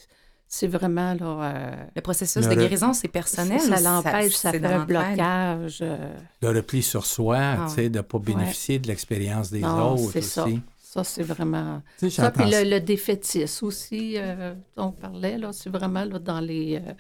c'est 0.50 0.68
vraiment 0.68 1.14
là. 1.14 1.26
euh, 1.26 1.76
Le 1.94 2.02
processus 2.02 2.46
Le 2.46 2.56
de 2.56 2.62
guérison, 2.62 2.94
c'est 2.94 3.10
personnel. 3.10 3.60
ça 3.60 3.82
l'empêche, 3.82 4.34
ça, 4.34 4.52
c'est 4.52 4.60
fait 4.62 4.66
un 4.66 4.86
blocage. 4.86 5.80
euh, 5.82 5.98
Le 6.42 6.50
repli 6.52 6.82
sur 6.82 7.06
soi, 7.06 7.38
Ah 7.38 7.66
tu 7.68 7.74
sais, 7.76 7.90
de 7.90 7.98
ne 7.98 8.02
pas 8.02 8.18
bénéficier 8.20 8.80
de 8.80 8.88
l'expérience 8.88 9.52
des 9.52 9.60
non, 9.60 9.96
autres 9.96 10.12
c'est 10.14 10.20
aussi. 10.20 10.30
ça. 10.30 10.46
Ça, 10.90 11.04
c'est 11.04 11.24
vraiment. 11.24 11.82
Ça, 12.10 12.32
puis 12.32 12.46
le, 12.50 12.64
le 12.70 12.80
défaitisme 12.80 13.66
aussi, 13.66 14.14
euh, 14.16 14.56
dont 14.78 14.86
on 14.88 14.92
parlait, 14.94 15.38
là, 15.38 15.52
c'est 15.52 15.70
vraiment 15.70 16.06
là, 16.06 16.18
dans 16.18 16.40
les. 16.40 16.78
euh, 16.78 16.94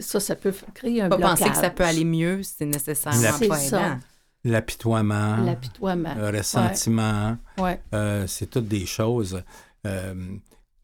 ça, 0.00 0.18
ça 0.18 0.34
peut 0.34 0.52
créer 0.74 1.02
un 1.02 1.08
Pas 1.08 1.16
blocage. 1.16 1.38
penser 1.38 1.50
que 1.50 1.56
ça 1.56 1.70
peut 1.70 1.84
aller 1.84 2.04
mieux, 2.04 2.42
c'est 2.42 2.66
nécessairement 2.66 3.20
La- 3.40 3.48
pas 3.48 3.56
ça. 3.56 3.98
L'apitoiement, 4.44 5.36
L'apitoiement. 5.38 6.14
le 6.14 6.36
ressentiment, 6.36 7.36
Ouais. 7.58 7.80
euh, 7.94 8.26
c'est 8.26 8.46
toutes 8.48 8.68
des 8.68 8.86
choses. 8.86 9.42
euh, 9.86 10.14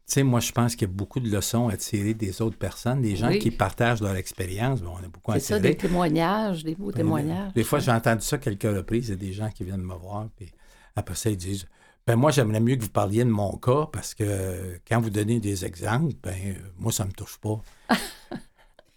tu 0.09 0.13
sais, 0.13 0.23
moi, 0.23 0.39
je 0.39 0.51
pense 0.53 0.75
qu'il 0.75 0.87
y 0.87 0.91
a 0.91 0.93
beaucoup 0.93 1.19
de 1.19 1.29
leçons 1.29 1.67
à 1.67 1.75
tirer 1.75 2.13
des 2.13 2.41
autres 2.41 2.57
personnes, 2.57 3.01
des 3.01 3.17
gens 3.17 3.27
Oui. 3.27 3.39
qui 3.39 3.51
partagent 3.51 4.01
leur 4.01 4.15
expérience. 4.15 4.81
Bon, 4.81 4.93
on 5.01 5.03
a 5.03 5.09
beaucoup 5.09 5.33
à 5.33 5.39
C'est 5.39 5.53
ça, 5.55 5.59
des 5.59 5.75
témoignages, 5.75 6.63
des 6.63 6.75
beaux 6.75 6.93
témoignages. 6.93 7.51
Des 7.53 7.63
fois, 7.65 7.79
j'ai 7.79 7.91
entendu 7.91 8.21
ça 8.23 8.37
quelques 8.37 8.63
reprises. 8.63 9.07
Il 9.09 9.11
y 9.11 9.13
a 9.13 9.17
des 9.17 9.33
gens 9.33 9.49
qui 9.49 9.65
viennent 9.65 9.81
me 9.81 9.95
voir, 9.95 10.27
puis 10.37 10.49
après 10.95 11.15
ça, 11.15 11.29
ils 11.29 11.35
disent 11.35 11.67
ben 12.07 12.15
moi, 12.15 12.31
j'aimerais 12.31 12.61
mieux 12.61 12.77
que 12.77 12.83
vous 12.83 12.89
parliez 12.89 13.25
de 13.25 13.29
mon 13.29 13.57
cas 13.57 13.87
parce 13.91 14.15
que 14.15 14.79
quand 14.87 15.01
vous 15.01 15.09
donnez 15.09 15.41
des 15.41 15.65
exemples, 15.65 16.13
ben 16.23 16.33
euh, 16.45 16.53
moi, 16.79 16.93
ça 16.93 17.03
me 17.03 17.11
touche 17.11 17.37
pas. 17.37 17.59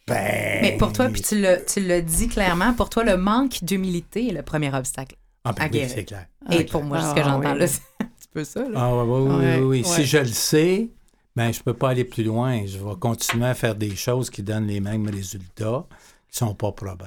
ben. 0.07 0.61
Mais 0.63 0.77
pour 0.79 0.93
toi, 0.93 1.09
puis 1.09 1.21
tu 1.21 1.41
l'as 1.41 1.57
tu 1.59 1.81
l'as 1.81 2.01
dit 2.01 2.29
clairement, 2.29 2.73
pour 2.73 2.89
toi, 2.89 3.03
le 3.03 3.17
manque 3.17 3.65
d'humilité 3.65 4.29
est 4.29 4.33
le 4.33 4.43
premier 4.43 4.73
obstacle. 4.73 5.17
Ah, 5.45 5.53
ben 5.53 5.69
oui, 5.73 5.83
c'est 5.89 6.05
clair. 6.05 6.27
Et 6.51 6.65
pour 6.65 6.85
moi, 6.85 7.01
ce 7.01 7.15
que 7.15 7.21
Ah, 7.21 7.25
j'entends 7.25 7.53
oui. 7.55 7.59
là, 7.59 7.67
c'est 7.67 7.81
un 8.01 8.05
petit 8.05 8.29
peu 8.33 8.45
ça. 8.45 8.61
Là. 8.69 8.79
Ah, 8.81 8.95
oui, 8.95 9.05
oui, 9.09 9.29
oui, 9.29 9.45
oui, 9.45 9.61
oui. 9.63 9.79
ouais. 9.83 9.85
Si 9.85 10.05
je 10.05 10.19
le 10.19 10.27
sais, 10.27 10.91
ben 11.35 11.53
je 11.53 11.61
peux 11.63 11.75
pas 11.75 11.91
aller 11.91 12.05
plus 12.05 12.23
loin. 12.23 12.65
Je 12.67 12.79
vais 12.79 12.97
continuer 13.01 13.47
à 13.47 13.55
faire 13.55 13.75
des 13.75 13.97
choses 13.97 14.31
qui 14.31 14.43
donnent 14.45 14.67
les 14.67 14.81
mêmes 14.81 15.09
résultats, 15.09 15.85
qui 16.31 16.39
sont 16.39 16.55
pas 16.55 16.71
probants. 16.71 17.07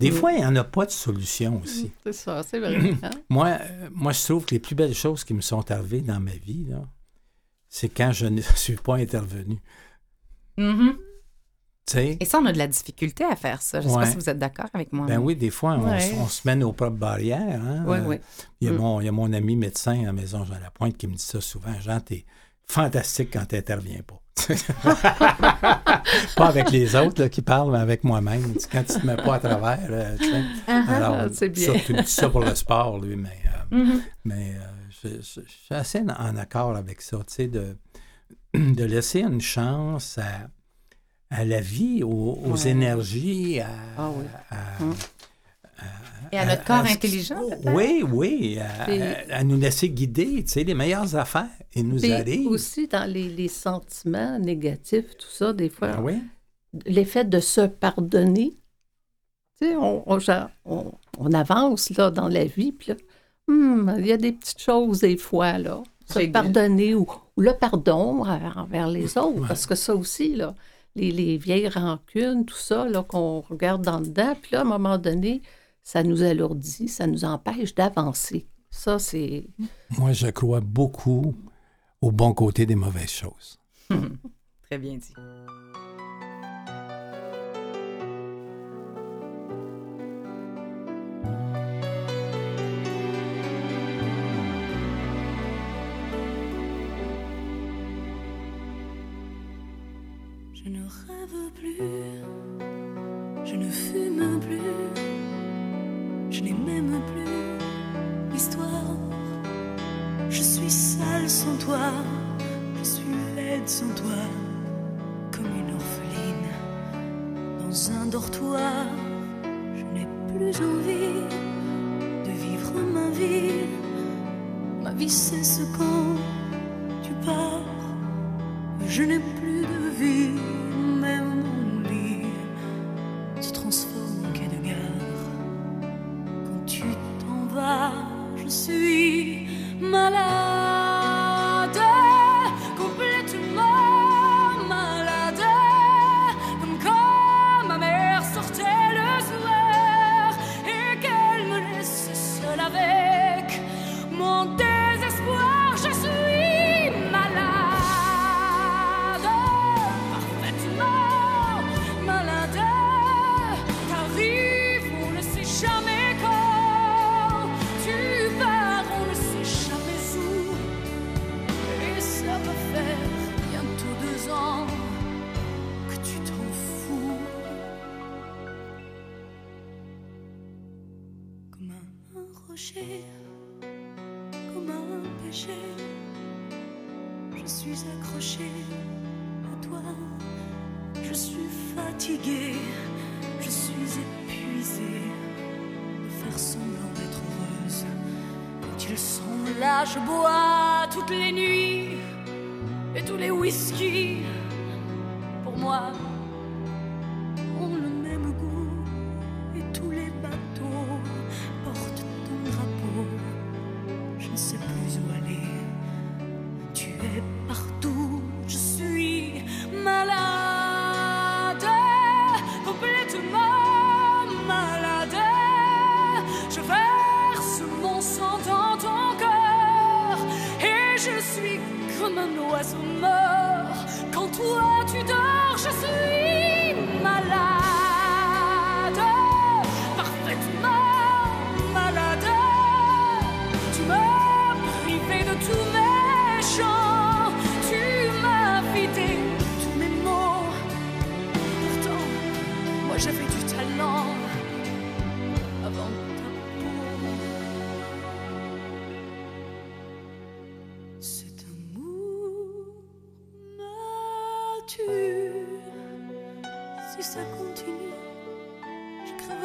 Des 0.00 0.10
Mm. 0.10 0.14
fois, 0.14 0.32
il 0.32 0.38
n'y 0.38 0.46
en 0.46 0.54
a 0.56 0.64
pas 0.64 0.86
de 0.86 0.90
solution 0.92 1.60
aussi. 1.62 1.90
C'est 2.04 2.12
ça, 2.12 2.42
c'est 2.44 2.60
vrai. 2.60 2.76
hein? 3.02 3.10
Moi, 3.28 3.58
moi, 3.92 4.12
je 4.12 4.22
trouve 4.24 4.44
que 4.44 4.54
les 4.54 4.60
plus 4.60 4.74
belles 4.76 4.94
choses 4.94 5.24
qui 5.24 5.34
me 5.34 5.40
sont 5.40 5.68
arrivées 5.70 6.02
dans 6.02 6.20
ma 6.20 6.30
vie, 6.32 6.66
c'est 7.68 7.88
quand 7.88 8.12
je 8.12 8.26
ne 8.26 8.40
suis 8.56 8.76
pas 8.76 8.94
intervenu. 8.96 9.58
Mhm. 10.56 10.96
Tu 11.86 11.92
sais? 11.94 12.16
Et 12.20 12.24
ça, 12.26 12.38
on 12.38 12.46
a 12.46 12.52
de 12.52 12.58
la 12.58 12.66
difficulté 12.68 13.24
à 13.24 13.34
faire 13.34 13.62
ça. 13.62 13.80
Je 13.80 13.86
ne 13.86 13.90
sais 13.90 13.96
Ouais. 13.98 14.04
pas 14.04 14.10
si 14.10 14.16
vous 14.16 14.28
êtes 14.28 14.38
d'accord 14.38 14.68
avec 14.74 14.92
moi. 14.92 15.06
Ben 15.06 15.18
oui, 15.18 15.34
des 15.34 15.50
fois, 15.50 15.72
on, 15.72 15.88
Ouais. 15.90 16.00
se 16.00 16.46
met 16.46 16.54
nos 16.54 16.72
propres 16.72 16.96
barrières. 16.98 17.60
Hein? 17.62 17.84
Oui, 17.86 17.96
Euh, 17.98 18.06
oui. 18.06 18.16
Il 18.60 18.66
y, 18.68 18.70
a 18.70 18.74
Mm. 18.74 18.76
mon, 18.76 19.00
il 19.00 19.04
y 19.06 19.08
a 19.08 19.12
mon 19.12 19.32
ami 19.32 19.56
médecin 19.56 20.00
à 20.02 20.06
la 20.06 20.12
maison 20.12 20.44
Jean 20.44 20.58
Lapointe 20.60 20.96
qui 20.98 21.06
me 21.06 21.14
dit 21.14 21.22
ça 21.22 21.40
souvent. 21.40 21.72
Jean, 21.80 22.00
t'es 22.00 22.24
fantastique 22.66 23.30
quand 23.32 23.46
tu 23.46 23.54
n'interviens 23.56 24.02
pas. 24.06 24.20
pas 26.36 26.46
avec 26.46 26.70
les 26.70 26.94
autres 26.96 27.22
là, 27.22 27.28
qui 27.28 27.42
parlent, 27.42 27.72
mais 27.72 27.78
avec 27.78 28.04
moi-même. 28.04 28.54
Quand 28.70 28.84
tu 28.84 29.00
te 29.00 29.06
mets 29.06 29.16
pas 29.16 29.34
à 29.36 29.38
travers. 29.38 29.78
euh, 29.90 30.16
tu 30.18 30.30
sais. 30.30 30.44
Alors, 30.66 31.16
Ah, 31.20 31.26
c'est 31.32 31.48
bien. 31.48 31.72
Ça, 31.74 31.78
tu 31.84 31.92
me 31.94 32.02
dis 32.02 32.10
ça 32.10 32.28
pour 32.30 32.40
le 32.40 32.54
sport, 32.54 32.98
lui, 33.00 33.16
mais, 33.16 33.28
euh, 33.72 33.76
Mhm. 33.76 34.00
mais 34.24 34.54
euh, 34.56 34.60
je, 35.02 35.08
je- 35.20 35.40
je 35.46 35.52
suis 35.52 35.74
assez 35.74 36.00
en, 36.00 36.36
accord 36.36 36.76
avec 36.76 37.02
ça, 37.02 37.18
tu 37.18 37.24
sais, 37.34 37.46
de, 37.48 37.76
de 38.54 38.84
laisser 38.84 39.20
une 39.20 39.40
chance 39.40 40.18
à, 40.18 40.48
à 41.30 41.44
la 41.44 41.60
vie, 41.60 42.02
aux, 42.02 42.38
aux 42.44 42.52
Ouais. 42.64 42.68
énergies, 42.70 43.60
à, 43.60 43.68
Ah 43.98 44.10
oui. 44.16 44.24
à- 44.50 44.82
Hum. 44.82 44.94
Et 46.30 46.36
à 46.38 46.44
notre 46.44 46.64
corps 46.64 46.84
intelligent, 46.84 47.40
oui, 47.74 48.02
oui, 48.06 48.58
à, 49.30 49.42
nous 49.44 49.56
laisser 49.58 49.88
guider, 49.88 50.44
tu 50.44 50.48
sais, 50.52 50.64
les 50.64 50.74
meilleures 50.74 51.16
affaires, 51.16 51.48
et 51.74 51.82
nous 51.82 51.96
Puis 52.00 52.12
arrivent. 52.12 52.46
aussi, 52.48 52.86
dans 52.86 53.10
les, 53.10 53.28
les 53.30 53.48
sentiments 53.48 54.38
négatifs, 54.38 55.16
tout 55.16 55.30
ça, 55.30 55.52
des 55.54 55.70
fois, 55.70 55.92
Ah 55.96 56.02
oui? 56.02 56.20
l'effet 56.84 57.24
de 57.24 57.40
se 57.40 57.62
pardonner. 57.62 58.58
Tu 59.60 59.68
sais, 59.68 59.76
on, 59.76 60.04
on, 60.06 60.18
on- 60.66 60.92
on 61.18 61.32
avance 61.32 61.88
là, 61.96 62.10
dans 62.10 62.28
la 62.28 62.44
vie, 62.44 62.72
puis 62.72 62.90
là, 62.92 62.96
hum, 63.48 63.94
il 63.98 64.06
y 64.06 64.12
a 64.12 64.18
des 64.18 64.32
petites 64.32 64.60
choses 64.60 65.00
des 65.00 65.16
fois, 65.16 65.56
là. 65.58 65.82
Se 66.06 66.26
pardonner 66.30 66.94
ou, 66.94 67.06
ou 67.36 67.40
le 67.40 67.52
pardon 67.54 68.24
euh, 68.26 68.38
envers 68.56 68.88
les 68.88 69.16
autres, 69.18 69.40
Ouais. 69.40 69.48
parce 69.48 69.66
que 69.66 69.74
ça 69.74 69.94
aussi, 69.94 70.34
là, 70.36 70.54
les, 70.94 71.10
les 71.10 71.36
vieilles 71.38 71.68
rancunes, 71.68 72.44
tout 72.44 72.54
ça, 72.56 72.86
là, 72.86 73.02
qu'on 73.02 73.40
regarde 73.40 73.82
dans 73.82 73.98
le 74.00 74.06
dedans, 74.06 74.34
puis 74.40 74.52
là, 74.52 74.58
à 74.58 74.62
un 74.62 74.64
moment 74.64 74.96
donné, 74.98 75.42
ça 75.88 76.02
nous 76.02 76.22
alourdit, 76.22 76.86
ça 76.86 77.06
nous 77.06 77.24
empêche 77.24 77.74
d'avancer. 77.74 78.46
Ça, 78.68 78.98
c'est... 78.98 79.48
Moi, 79.96 80.12
je 80.12 80.26
crois 80.26 80.60
beaucoup 80.60 81.34
au 82.02 82.12
bon 82.12 82.34
côté 82.34 82.66
des 82.66 82.74
mauvaises 82.74 83.08
choses. 83.08 83.58
Très 83.88 84.76
bien 84.76 84.98
dit. 84.98 85.14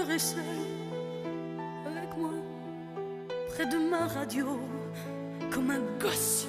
Crèverai 0.03 0.19
seul 0.19 0.43
avec 1.85 2.17
moi 2.17 2.31
près 3.49 3.65
de 3.65 3.89
ma 3.89 4.07
radio, 4.07 4.59
comme 5.51 5.71
un 5.71 5.81
gosse 5.99 6.47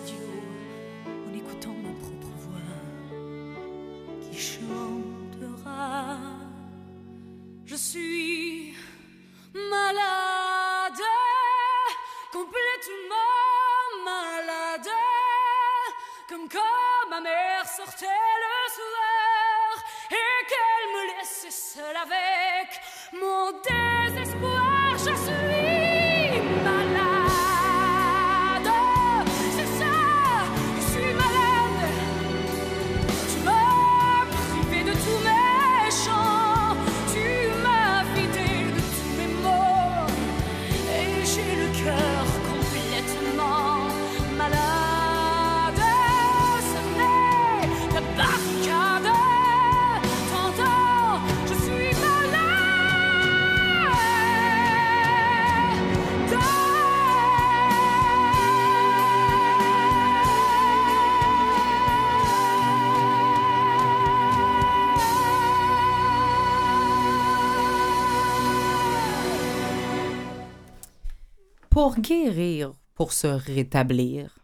Pour 71.85 71.99
guérir, 71.99 72.73
pour 72.95 73.13
se 73.13 73.27
rétablir, 73.27 74.39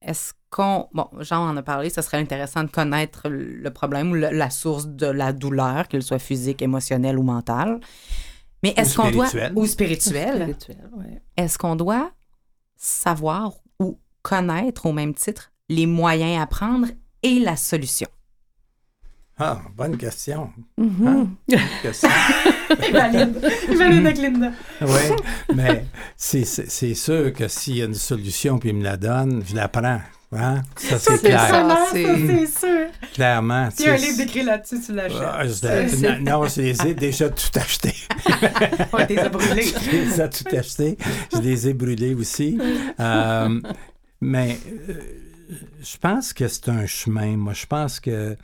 est-ce 0.00 0.34
qu'on. 0.50 0.88
Bon, 0.92 1.08
Jean 1.18 1.48
en 1.48 1.56
a 1.56 1.62
parlé, 1.64 1.90
ce 1.90 2.00
serait 2.00 2.18
intéressant 2.18 2.62
de 2.62 2.70
connaître 2.70 3.28
le 3.28 3.68
problème 3.70 4.12
ou 4.12 4.14
la 4.14 4.50
source 4.50 4.86
de 4.86 5.06
la 5.06 5.32
douleur, 5.32 5.88
qu'elle 5.88 6.04
soit 6.04 6.20
physique, 6.20 6.62
émotionnelle 6.62 7.18
ou 7.18 7.24
mentale. 7.24 7.80
Mais 8.62 8.72
est-ce 8.76 8.96
qu'on 8.96 9.10
doit. 9.10 9.26
spirituelle. 9.26 9.52
Ou 9.56 9.66
spirituelle. 9.66 10.54
Spirituel, 10.54 10.90
ouais. 10.92 11.22
Est-ce 11.36 11.58
qu'on 11.58 11.74
doit 11.74 12.12
savoir 12.76 13.54
ou 13.80 13.98
connaître 14.22 14.86
au 14.86 14.92
même 14.92 15.12
titre 15.12 15.50
les 15.68 15.86
moyens 15.86 16.40
à 16.40 16.46
prendre 16.46 16.86
et 17.24 17.40
la 17.40 17.56
solution? 17.56 18.06
Ah, 19.38 19.60
bonne 19.76 19.98
question. 19.98 20.50
Hein? 20.78 20.84
Bonne 21.48 21.60
question. 21.82 22.08
Il 22.86 22.92
valide. 22.92 23.50
Il 23.70 23.76
valide 23.76 24.06
avec 24.06 24.18
Linda. 24.18 24.50
Oui, 24.80 25.16
mais 25.54 25.84
c'est- 26.16 26.44
c'est 26.44 26.70
c'est 26.70 26.94
sûr 26.94 27.32
que 27.34 27.46
s'il 27.46 27.76
y 27.76 27.82
a 27.82 27.84
une 27.84 27.94
solution 27.94 28.58
puis 28.58 28.70
il 28.70 28.76
me 28.76 28.82
la 28.84 28.96
donne, 28.96 29.42
je 29.46 29.54
la 29.54 29.68
prends. 29.68 30.00
Hein? 30.32 30.62
Ça, 30.76 30.98
c'est 30.98 31.16
C'est 31.18 31.28
clair. 31.28 31.48
ça, 31.48 31.86
c'est 31.92 32.46
sûr. 32.46 32.86
Clairement. 33.14 33.68
S'il 33.70 33.86
y 33.86 33.88
a 33.90 33.92
un 33.92 33.96
livre 33.96 34.16
d'écrit 34.16 34.42
là-dessus, 34.42 34.80
tu 34.84 34.92
l'achètes. 34.94 35.18
Ah, 35.22 35.46
je- 35.46 35.52
C'est- 35.52 35.88
c'est- 35.88 36.18
non, 36.20 36.48
je 36.48 36.60
les 36.62 36.86
ai 36.86 36.94
déjà 36.94 37.28
tout 37.28 37.58
achetés. 37.58 37.94
Brûlé. 39.32 39.64
je 39.84 39.90
les 39.90 40.20
ai 40.20 40.30
tout 40.30 40.56
achetés. 40.56 40.98
Je 41.32 41.38
les 41.40 41.68
ai 41.68 41.74
brûlés 41.74 42.14
aussi. 42.14 42.58
Euh, 42.98 43.60
mais 44.20 44.58
euh, 44.88 44.94
je 45.80 45.96
pense 45.98 46.32
que 46.32 46.48
c'est 46.48 46.68
un 46.70 46.86
chemin. 46.86 47.36
Moi, 47.36 47.52
je 47.52 47.66
pense 47.66 48.00
que, 48.00 48.36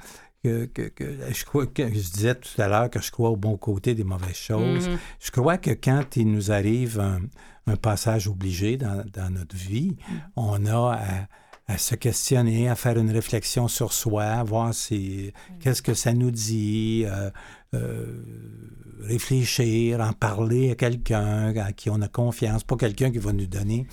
que, 0.42 0.64
que- 0.66 0.88
que- 0.88 1.18
je 1.32 1.44
crois 1.44 1.66
que 1.66 1.86
je 1.86 2.10
disais 2.10 2.34
tout 2.34 2.60
à 2.60 2.68
l'heure 2.68 2.90
que 2.90 3.00
je 3.00 3.10
crois 3.10 3.30
au 3.30 3.36
bon 3.36 3.56
côté 3.56 3.94
des 3.94 4.04
mauvaises 4.04 4.36
choses. 4.36 4.88
Mhm. 4.88 4.98
Je 5.20 5.30
crois 5.30 5.56
que 5.58 5.70
quand 5.70 6.16
il 6.16 6.30
nous 6.32 6.50
arrive 6.50 6.98
un, 7.00 7.20
un 7.66 7.76
passage 7.76 8.26
obligé 8.28 8.76
dans, 8.76 9.04
dans 9.12 9.30
notre 9.30 9.54
vie, 9.56 9.96
on 10.36 10.66
a 10.66 10.94
à, 10.96 11.72
à 11.74 11.78
se 11.78 11.94
questionner, 11.94 12.68
à 12.68 12.74
faire 12.74 12.98
une 12.98 13.10
réflexion 13.12 13.68
sur 13.68 13.92
soi, 13.92 14.24
à 14.24 14.42
voir 14.42 14.74
si, 14.74 15.32
qu'est-ce 15.60 15.80
que 15.82 15.94
ça 15.94 16.12
nous 16.12 16.32
dit, 16.32 17.04
euh, 17.06 17.30
euh, 17.74 18.22
réfléchir, 19.00 20.00
en 20.00 20.12
parler 20.12 20.70
à 20.72 20.74
quelqu'un 20.74 21.54
à 21.56 21.72
qui 21.72 21.88
on 21.90 22.00
a 22.02 22.08
confiance, 22.08 22.64
pas 22.64 22.76
quelqu'un 22.76 23.10
qui 23.10 23.18
va 23.18 23.32
nous 23.32 23.46
donner 23.46 23.86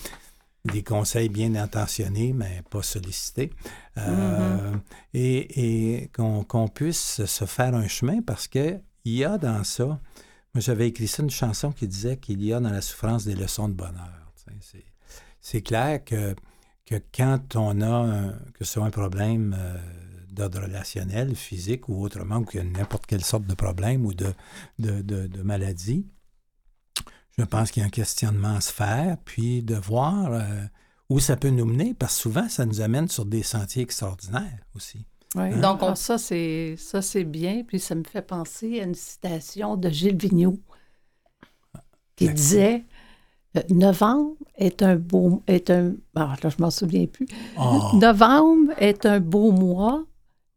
des 0.66 0.84
conseils 0.84 1.30
bien 1.30 1.56
intentionnés, 1.56 2.34
mais 2.34 2.62
pas 2.70 2.82
sollicités. 2.84 3.52
Euh, 3.98 4.76
Et, 5.14 6.02
et 6.04 6.08
qu'on 6.10 6.44
qu'on 6.44 6.68
puisse 6.68 7.26
se 7.26 7.46
faire 7.46 7.74
un 7.76 7.88
chemin 7.88 8.22
parce 8.22 8.48
qu'il 8.48 8.82
y 9.06 9.24
a 9.24 9.38
dans 9.38 9.64
ça, 9.64 9.86
moi 9.86 10.00
j'avais 10.58 10.88
écrit 10.90 11.08
ça 11.08 11.24
une 11.24 11.30
chanson 11.30 11.72
qui 11.72 11.88
disait 11.88 12.18
qu'il 12.18 12.44
y 12.44 12.54
a 12.54 12.60
dans 12.60 12.70
la 12.72 12.82
souffrance 12.82 13.26
des 13.26 13.36
leçons 13.36 13.70
de 13.70 13.74
bonheur. 13.74 14.32
C'est- 14.62 14.86
C'est 15.42 15.62
clair 15.62 16.04
que, 16.04 16.36
que 16.86 16.96
quand 17.16 17.56
on 17.56 17.80
a 17.82 17.88
un- 17.88 18.32
que 18.54 18.66
ce 18.66 18.74
soit 18.74 18.86
un 18.86 18.90
problème 18.92 19.56
euh, 19.58 19.78
d'ordre 20.32 20.62
relationnel, 20.64 21.36
physique 21.36 21.88
ou 21.90 22.04
autrement, 22.04 22.38
ou 22.38 22.46
qu'il 22.46 22.60
y 22.62 22.64
a 22.64 22.66
n'importe 22.66 23.06
quelle 23.06 23.24
sorte 23.24 23.46
de 23.46 23.54
problème 23.56 24.06
ou 24.06 24.14
de, 24.14 24.34
de, 24.80 25.02
de- 25.02 25.28
de 25.28 25.42
maladie, 25.42 26.06
je 27.40 27.46
pense 27.46 27.72
qu'il 27.72 27.82
y 27.82 27.84
a 27.84 27.88
un 27.88 27.92
questionnement 27.92 28.56
à 28.56 28.62
se 28.62 28.72
faire, 28.72 29.18
puis 29.26 29.64
de 29.64 29.76
voir 29.76 30.34
euh, 30.34 30.42
où 31.10 31.20
ça 31.20 31.36
peut 31.36 31.50
nous 31.50 31.66
mener, 31.66 31.94
parce 31.94 32.16
que 32.16 32.22
souvent, 32.22 32.50
ça 32.50 32.66
nous 32.66 32.82
amène 32.82 33.08
sur 33.08 33.26
des 33.26 33.44
sentiers 33.44 33.84
extraordinaires 33.84 34.60
aussi. 34.76 35.06
Ouais. 35.36 35.54
Hein? 35.54 35.60
Donc, 35.60 35.80
ça, 35.98 36.18
c'est 36.18 36.76
ça 36.78 37.02
c'est 37.02 37.24
bien. 37.24 37.64
Puis 37.68 37.80
ça 37.80 37.96
me 37.96 38.04
fait 38.04 38.22
penser 38.22 38.80
à 38.80 38.84
une 38.84 38.96
citation 38.96 39.78
de 39.78 39.90
Gilles 39.90 40.18
Vigneault 40.18 40.60
qui 42.16 42.30
disait 42.30 42.84
euh, 43.58 43.62
Novembre 43.70 44.36
est 44.58 44.82
un 44.82 44.96
beau. 44.96 45.44
Est 45.48 45.70
un, 45.70 45.94
ah, 46.16 46.36
là, 46.44 46.50
je 46.50 46.62
m'en 46.62 46.72
souviens 46.72 47.06
plus. 47.06 47.28
Oh. 47.58 47.92
Novembre 47.96 48.74
est 48.78 49.06
un 49.06 49.20
beau 49.20 49.52
mois, 49.52 50.04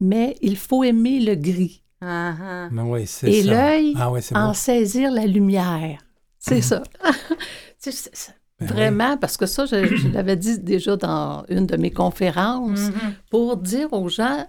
mais 0.00 0.36
il 0.42 0.56
faut 0.56 0.84
aimer 0.84 1.20
le 1.20 1.34
gris 1.34 1.82
Ah, 2.00 2.34
ah. 2.40 2.68
Mais 2.70 2.82
oui, 2.82 3.06
c'est 3.06 3.30
et 3.30 3.42
ça. 3.44 3.50
l'œil 3.50 3.94
Ah 3.98 4.10
oui, 4.10 4.22
c'est 4.22 4.36
en 4.36 4.48
beau. 4.48 4.54
saisir 4.54 5.10
la 5.10 5.26
lumière. 5.26 5.98
C'est 6.44 6.60
c'est 7.78 7.92
ça. 7.92 8.32
Ben 8.60 8.66
Vraiment, 8.68 9.16
parce 9.16 9.36
que 9.36 9.46
ça, 9.46 9.64
je, 9.66 9.96
je 9.96 10.08
l'avais 10.12 10.36
dit 10.36 10.58
déjà 10.60 10.96
dans 10.96 11.44
une 11.48 11.66
de 11.66 11.76
mes 11.76 11.90
conférences, 11.90 12.78
Mhm. 12.80 13.14
pour 13.30 13.56
dire 13.56 13.92
aux 13.92 14.08
gens, 14.08 14.46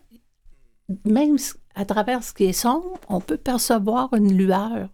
même 1.06 1.38
à 1.76 1.86
travers 1.86 2.24
ce 2.24 2.34
qui 2.34 2.46
est 2.46 2.54
sombre, 2.54 3.00
on 3.10 3.20
peut 3.22 3.38
percevoir 3.38 4.14
une 4.14 4.36
lueur. 4.38 4.90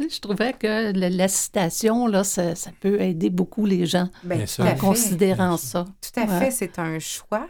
Je 0.00 0.18
trouvais 0.20 0.52
que 0.52 0.92
le- 0.92 1.16
la 1.16 1.28
citation, 1.28 2.06
là, 2.08 2.24
ça, 2.24 2.54
ça 2.56 2.70
peut 2.80 3.00
aider 3.00 3.30
beaucoup 3.30 3.64
les 3.66 3.86
gens 3.86 4.08
Ben, 4.24 4.38
Bien 4.38 4.46
sûr. 4.46 4.64
en 4.64 4.68
fait. 4.68 4.78
considérant 4.78 5.56
ça. 5.56 5.84
Tout 6.00 6.20
à 6.20 6.24
Ouais. 6.24 6.38
fait, 6.40 6.50
c'est 6.50 6.78
un 6.78 6.98
choix 6.98 7.46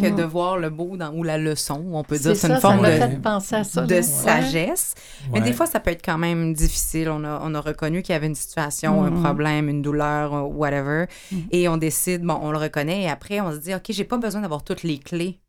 que 0.00 0.06
Mm. 0.06 0.16
de 0.16 0.22
voir 0.22 0.56
le 0.56 0.70
beau 0.70 0.96
dans, 0.96 1.12
ou 1.12 1.22
la 1.22 1.36
leçon. 1.36 1.84
On 1.92 2.02
peut 2.02 2.16
dire 2.18 2.34
c'est 2.34 2.48
une 2.48 2.54
ça 2.54 2.60
forme 2.60 2.80
de, 2.80 2.90
fait 2.92 3.20
penser 3.20 3.56
à 3.56 3.64
ça. 3.64 3.82
de 3.82 3.90
là. 3.90 3.96
Ouais. 3.96 4.02
sagesse. 4.02 4.94
Mais 5.32 5.40
des 5.42 5.52
fois, 5.52 5.66
ça 5.66 5.80
peut 5.80 5.90
être 5.90 6.02
quand 6.04 6.16
même 6.18 6.54
difficile. 6.54 7.10
On 7.10 7.22
a, 7.24 7.40
on 7.44 7.54
a 7.54 7.60
reconnu 7.60 8.02
qu'il 8.02 8.14
y 8.14 8.16
avait 8.16 8.26
une 8.26 8.34
situation, 8.34 9.02
un 9.04 9.10
Mhm. 9.10 9.22
problème, 9.22 9.68
une 9.68 9.82
douleur, 9.82 10.50
whatever. 10.50 11.06
Mhm. 11.30 11.42
Et 11.50 11.68
on 11.68 11.76
décide, 11.76 12.22
bon, 12.22 12.38
on 12.40 12.52
le 12.52 12.58
reconnaît. 12.58 13.02
Et 13.02 13.08
après, 13.10 13.40
on 13.42 13.52
se 13.52 13.58
dit, 13.58 13.74
OK, 13.74 13.84
j'ai 13.90 14.04
pas 14.04 14.16
besoin 14.16 14.40
d'avoir 14.40 14.64
toutes 14.64 14.82
les 14.82 14.98
clés 14.98 15.40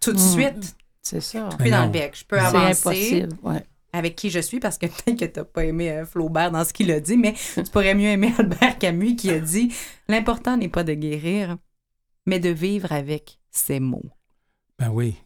tout 0.00 0.12
de 0.12 0.18
suite. 0.18 0.74
C'est 1.02 1.20
ça. 1.20 1.48
Puis 1.58 1.70
dans 1.70 1.84
le 1.84 1.90
bec. 1.90 2.16
Je 2.18 2.24
peux 2.24 2.38
C'est 2.38 2.44
avancer 2.46 2.88
impossible. 2.88 3.28
Ouais. 3.42 3.62
avec 3.92 4.16
qui 4.16 4.28
je 4.30 4.40
suis 4.40 4.60
parce 4.60 4.76
que 4.78 4.86
peut-être 4.86 5.18
que 5.18 5.24
tu 5.26 5.38
n'as 5.40 5.44
pas 5.44 5.64
aimé 5.64 5.90
euh, 5.90 6.04
Flaubert 6.06 6.50
dans 6.50 6.64
ce 6.64 6.72
qu'il 6.72 6.90
a 6.90 7.00
dit, 7.00 7.16
mais 7.16 7.34
tu 7.54 7.62
pourrais 7.64 7.94
mieux 7.94 8.08
aimer 8.08 8.32
Albert 8.38 8.78
Camus 8.78 9.14
qui 9.16 9.30
a 9.30 9.38
dit 9.40 9.72
L'important 10.08 10.56
n'est 10.56 10.68
pas 10.68 10.84
de 10.84 10.94
guérir, 10.94 11.56
mais 12.26 12.38
de 12.40 12.48
vivre 12.50 12.92
avec 12.92 13.37
ces 13.50 13.80
mots. 13.80 14.10
Ben 14.78 14.90
oui. 14.90 15.16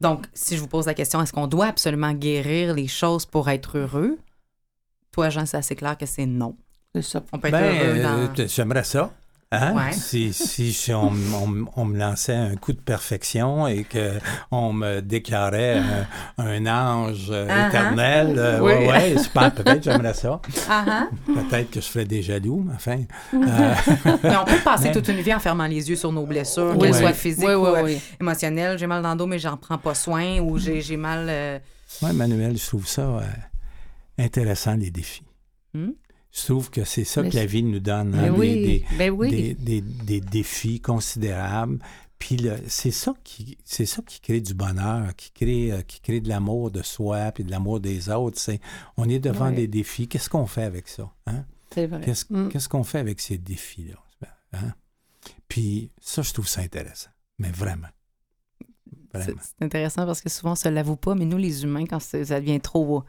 Donc, 0.00 0.26
si 0.34 0.56
je 0.56 0.60
vous 0.60 0.66
pose 0.68 0.86
la 0.86 0.92
question, 0.94 1.22
est-ce 1.22 1.32
qu'on 1.32 1.46
doit 1.46 1.66
absolument 1.66 2.12
guérir 2.12 2.74
les 2.74 2.88
choses 2.88 3.24
pour 3.24 3.48
être 3.48 3.78
heureux? 3.78 4.18
Toi, 5.12 5.30
Jean, 5.30 5.46
c'est 5.46 5.56
assez 5.56 5.76
clair 5.76 5.96
que 5.96 6.04
c'est 6.04 6.26
non. 6.26 6.56
C'est 6.94 7.02
ça. 7.02 7.22
On 7.32 7.38
peut 7.38 7.48
être 7.48 7.52
Ben, 7.52 7.62
heureux 7.64 8.00
euh, 8.00 8.26
dans. 8.28 8.46
j'aimerais 8.46 8.84
ça. 8.84 9.12
Hein? 9.62 9.74
Ouais. 9.74 9.92
Si, 9.92 10.32
si, 10.32 10.72
si 10.72 10.92
on, 10.92 11.08
on- 11.12 11.64
on 11.76 11.84
me 11.84 11.98
lançait 11.98 12.34
un 12.34 12.54
coup 12.56 12.72
de 12.72 12.80
perfection 12.80 13.66
et 13.68 13.84
qu'on 13.84 14.72
me 14.72 15.00
déclarait 15.00 15.78
un, 16.38 16.44
un 16.44 16.66
ange 16.66 17.26
euh, 17.30 17.46
Ah, 17.48 17.54
ah. 17.64 17.68
éternel, 17.68 18.34
euh, 18.38 18.60
Oui. 18.60 18.72
ouais, 18.72 18.88
ouais, 18.88 19.18
super, 19.18 19.52
peut-être 19.54 19.82
j'aimerais 19.82 20.14
ça. 20.14 20.40
Ah. 20.68 21.06
Peut-être 21.26 21.70
que 21.70 21.80
je 21.80 21.86
ferais 21.86 22.04
des 22.04 22.22
jaloux, 22.22 22.64
mais 22.66 22.74
enfin. 22.74 22.98
euh, 23.34 23.74
Mais 24.24 24.36
on 24.36 24.44
peut 24.44 24.58
passer 24.64 24.84
Mais- 24.88 24.92
toute 24.92 25.08
une 25.08 25.20
vie 25.20 25.34
en 25.34 25.40
fermant 25.40 25.66
les 25.66 25.88
yeux 25.88 25.96
sur 25.96 26.12
nos 26.12 26.26
blessures, 26.26 26.72
Oui, 26.74 26.78
qu'elles 26.78 26.92
oui. 26.94 26.98
soient 27.00 27.12
physiques 27.12 27.44
Oui, 27.46 27.54
ou 27.54 27.66
oui, 27.66 27.72
euh, 27.76 27.82
oui. 27.84 27.98
émotionnelles. 28.20 28.78
J'ai 28.78 28.86
mal 28.86 29.02
dans 29.02 29.12
le 29.12 29.16
dos, 29.18 29.26
mais 29.26 29.38
j'en 29.38 29.56
prends 29.56 29.78
pas 29.78 29.94
soin, 29.94 30.38
ou 30.40 30.58
j'ai 30.58 30.80
j'ai 30.80 30.96
mal. 30.96 31.26
euh, 31.28 31.58
ouais, 32.02 32.12
Manuel, 32.12 32.56
je 32.56 32.66
trouve 32.66 32.86
ça 32.86 33.02
euh, 33.02 33.20
intéressant, 34.18 34.74
les 34.74 34.90
défis. 34.90 35.22
Hmm? 35.74 35.90
Je 36.36 36.44
trouve 36.46 36.68
que 36.70 36.84
c'est 36.84 37.04
ça 37.04 37.22
Mais 37.22 37.30
que 37.30 37.36
la 37.36 37.46
vie 37.46 37.62
nous 37.62 37.78
donne. 37.78 38.14
Hein, 38.14 38.24
des- 38.24 38.30
oui, 38.38 38.54
des- 38.54 38.84
ben 38.98 39.10
oui. 39.10 39.30
des, 39.30 39.54
des- 39.54 39.80
des 39.80 40.20
défis 40.20 40.80
considérables. 40.80 41.78
Puis 42.18 42.48
c'est 42.68 42.90
ça 42.90 43.12
qui 43.22 43.58
c'est 43.64 43.86
ça 43.86 44.00
qui 44.02 44.20
crée 44.20 44.40
du 44.40 44.54
bonheur, 44.54 45.14
qui 45.14 45.30
crée 45.30 45.72
euh, 45.72 45.82
qui 45.82 46.00
crée 46.00 46.20
de 46.20 46.28
l'amour 46.28 46.70
de 46.70 46.82
soi 46.82 47.30
puis 47.32 47.44
de 47.44 47.50
l'amour 47.50 47.80
des 47.80 48.08
autres. 48.08 48.38
C'est 48.38 48.60
on 48.96 49.08
est 49.08 49.18
devant 49.20 49.50
des 49.52 49.68
défis. 49.68 50.08
Qu'est-ce 50.08 50.28
qu'on 50.30 50.46
fait 50.46 50.62
avec 50.64 50.88
ça 50.88 51.12
hein? 51.26 51.44
C'est 51.72 51.86
vrai. 51.86 52.00
Qu'est-ce 52.00 52.24
Mm. 52.32 52.48
qu'est-ce 52.48 52.68
qu'on 52.68 52.84
fait 52.84 52.98
avec 52.98 53.20
ces 53.20 53.36
défis 53.38 53.84
là 54.22 54.28
hein? 54.54 54.72
Puis 55.48 55.90
ça, 56.00 56.22
je 56.22 56.32
trouve 56.32 56.48
ça 56.48 56.62
intéressant, 56.62 57.10
mais 57.38 57.50
vraiment, 57.50 57.88
vraiment. 59.12 59.40
c'est 59.58 59.64
intéressant 59.64 60.06
parce 60.06 60.20
que 60.20 60.28
souvent, 60.30 60.52
on 60.52 60.56
se 60.56 60.68
l'avoue 60.68 60.96
pas, 60.96 61.14
mais 61.14 61.24
nous, 61.26 61.36
les 61.36 61.62
humains, 61.64 61.86
quand 61.86 62.00
ça 62.00 62.18
devient 62.40 62.60
trop. 62.60 63.04